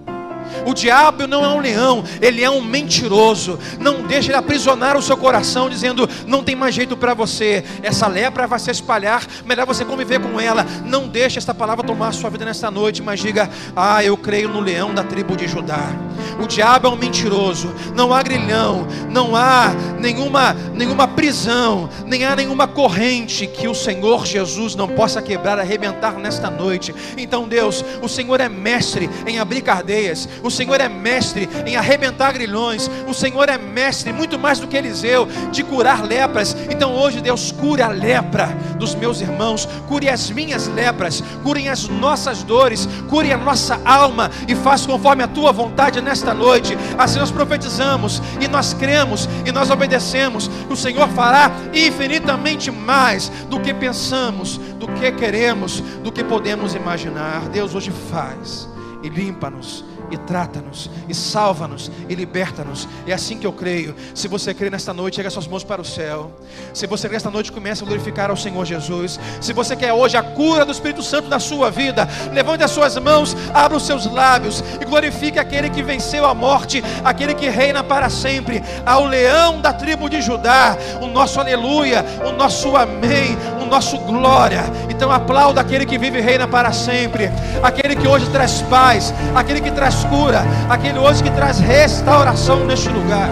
O 0.66 0.74
diabo 0.74 1.26
não 1.26 1.44
é 1.44 1.48
um 1.48 1.60
leão, 1.60 2.04
ele 2.20 2.42
é 2.42 2.50
um 2.50 2.62
mentiroso. 2.62 3.58
Não 3.78 4.02
deixe 4.02 4.30
ele 4.30 4.36
aprisionar 4.36 4.96
o 4.96 5.02
seu 5.02 5.16
coração, 5.16 5.68
dizendo: 5.68 6.08
não 6.26 6.42
tem 6.42 6.56
mais 6.56 6.74
jeito 6.74 6.96
para 6.96 7.14
você. 7.14 7.64
Essa 7.82 8.06
lepra 8.06 8.46
vai 8.46 8.58
se 8.58 8.70
espalhar, 8.70 9.26
melhor 9.44 9.66
você 9.66 9.84
conviver 9.84 10.20
com 10.20 10.40
ela. 10.40 10.66
Não 10.84 11.08
deixe 11.08 11.38
esta 11.38 11.54
palavra 11.54 11.84
tomar 11.84 12.08
a 12.08 12.12
sua 12.12 12.30
vida 12.30 12.44
nesta 12.44 12.70
noite, 12.70 13.02
mas 13.02 13.20
diga: 13.20 13.48
ah, 13.74 14.02
eu 14.02 14.16
creio 14.16 14.48
no 14.48 14.60
leão 14.60 14.94
da 14.94 15.04
tribo 15.04 15.36
de 15.36 15.46
Judá. 15.46 15.94
O 16.42 16.46
diabo 16.46 16.88
é 16.88 16.90
um 16.90 16.96
mentiroso. 16.96 17.72
Não 17.94 18.12
há 18.12 18.22
grilhão, 18.22 18.86
não 19.10 19.34
há 19.34 19.72
nenhuma, 19.98 20.54
nenhuma 20.74 21.08
prisão, 21.08 21.88
nem 22.04 22.24
há 22.24 22.36
nenhuma 22.36 22.66
corrente 22.66 23.46
que 23.46 23.68
o 23.68 23.74
Senhor 23.74 24.26
Jesus 24.26 24.74
não 24.74 24.88
possa 24.88 25.22
quebrar, 25.22 25.58
arrebentar 25.58 26.14
nesta 26.14 26.50
noite. 26.50 26.94
Então, 27.16 27.48
Deus, 27.48 27.84
o 28.02 28.08
Senhor 28.08 28.40
é 28.40 28.48
mestre 28.48 29.08
em 29.26 29.38
abrir 29.38 29.62
cadeias. 29.62 30.28
O 30.42 30.50
Senhor 30.50 30.80
é 30.80 30.88
mestre 30.88 31.48
em 31.66 31.76
arrebentar 31.76 32.32
grilhões. 32.32 32.90
O 33.06 33.14
Senhor 33.14 33.48
é 33.48 33.58
mestre, 33.58 34.12
muito 34.12 34.38
mais 34.38 34.58
do 34.58 34.66
que 34.66 34.76
Eliseu, 34.76 35.26
de 35.50 35.62
curar 35.62 36.04
lepras. 36.04 36.56
Então 36.70 36.94
hoje, 36.94 37.20
Deus, 37.20 37.52
cure 37.52 37.82
a 37.82 37.88
lepra 37.88 38.46
dos 38.78 38.94
meus 38.94 39.20
irmãos, 39.20 39.68
cure 39.88 40.08
as 40.08 40.30
minhas 40.30 40.66
lepras, 40.68 41.22
curem 41.42 41.68
as 41.68 41.88
nossas 41.88 42.42
dores, 42.42 42.88
cure 43.08 43.32
a 43.32 43.36
nossa 43.36 43.80
alma 43.84 44.30
e 44.46 44.54
faça 44.54 44.86
conforme 44.86 45.22
a 45.22 45.28
tua 45.28 45.52
vontade 45.52 46.00
nesta 46.00 46.32
noite. 46.32 46.76
Assim 46.98 47.18
nós 47.18 47.30
profetizamos 47.30 48.22
e 48.40 48.48
nós 48.48 48.74
cremos 48.74 49.28
e 49.44 49.52
nós 49.52 49.70
obedecemos 49.70 50.50
o 50.68 50.76
Senhor 50.76 51.08
fará 51.08 51.50
infinitamente 51.72 52.70
mais 52.70 53.28
do 53.48 53.60
que 53.60 53.72
pensamos, 53.72 54.58
do 54.78 54.86
que 54.88 55.10
queremos, 55.12 55.80
do 56.02 56.12
que 56.12 56.22
podemos 56.22 56.74
imaginar. 56.74 57.48
Deus 57.48 57.74
hoje 57.74 57.90
faz 58.10 58.68
e 59.02 59.08
limpa-nos 59.08 59.84
e 60.10 60.16
trata-nos, 60.16 60.90
e 61.08 61.14
salva-nos, 61.14 61.90
e 62.08 62.14
liberta-nos. 62.14 62.88
É 63.06 63.12
assim 63.12 63.38
que 63.38 63.46
eu 63.46 63.52
creio. 63.52 63.94
Se 64.14 64.28
você 64.28 64.54
crê 64.54 64.70
nesta 64.70 64.92
noite, 64.92 65.20
erga 65.20 65.30
suas 65.30 65.46
mãos 65.46 65.64
para 65.64 65.80
o 65.80 65.84
céu. 65.84 66.30
Se 66.72 66.86
você 66.86 67.08
crê 67.08 67.16
nesta 67.16 67.30
noite, 67.30 67.50
comece 67.50 67.82
a 67.82 67.86
glorificar 67.86 68.30
ao 68.30 68.36
Senhor 68.36 68.64
Jesus. 68.64 69.18
Se 69.40 69.52
você 69.52 69.74
quer 69.74 69.92
hoje 69.92 70.16
a 70.16 70.22
cura 70.22 70.64
do 70.64 70.72
Espírito 70.72 71.02
Santo 71.02 71.28
na 71.28 71.40
sua 71.40 71.70
vida, 71.70 72.08
levante 72.32 72.62
as 72.62 72.70
suas 72.70 72.96
mãos, 72.98 73.36
abra 73.52 73.76
os 73.76 73.84
seus 73.84 74.06
lábios 74.06 74.62
e 74.80 74.84
glorifique 74.84 75.38
aquele 75.38 75.70
que 75.70 75.82
venceu 75.82 76.24
a 76.24 76.34
morte, 76.34 76.82
aquele 77.04 77.34
que 77.34 77.48
reina 77.48 77.82
para 77.82 78.08
sempre, 78.08 78.62
ao 78.84 79.06
leão 79.06 79.60
da 79.60 79.72
tribo 79.72 80.08
de 80.08 80.20
Judá, 80.20 80.76
o 81.00 81.06
nosso 81.06 81.40
aleluia, 81.40 82.04
o 82.24 82.32
nosso 82.32 82.76
amém, 82.76 83.36
o 83.60 83.66
nosso 83.66 83.98
glória. 83.98 84.64
Então 84.88 85.10
aplauda 85.10 85.60
aquele 85.60 85.84
que 85.84 85.98
vive 85.98 86.18
e 86.18 86.22
reina 86.22 86.46
para 86.46 86.72
sempre, 86.72 87.30
aquele 87.62 87.96
que 87.96 88.06
hoje 88.06 88.28
traz 88.30 88.62
paz, 88.62 89.12
aquele 89.34 89.60
que 89.60 89.70
traz 89.70 89.95
cura, 90.04 90.42
aquele 90.68 90.98
hoje 90.98 91.22
que 91.22 91.30
traz 91.30 91.58
restauração 91.58 92.64
neste 92.64 92.88
lugar. 92.88 93.28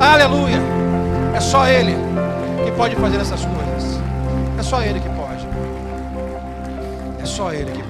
Aleluia. 0.00 0.60
É 1.34 1.40
só 1.40 1.66
Ele 1.66 1.96
que 2.64 2.70
pode 2.72 2.96
fazer 2.96 3.20
essas 3.20 3.44
coisas. 3.44 4.00
É 4.58 4.62
só 4.62 4.82
Ele 4.82 5.00
que 5.00 5.08
pode. 5.10 5.46
É 7.22 7.26
só 7.26 7.52
Ele 7.52 7.70
que 7.70 7.82
pode. 7.82 7.85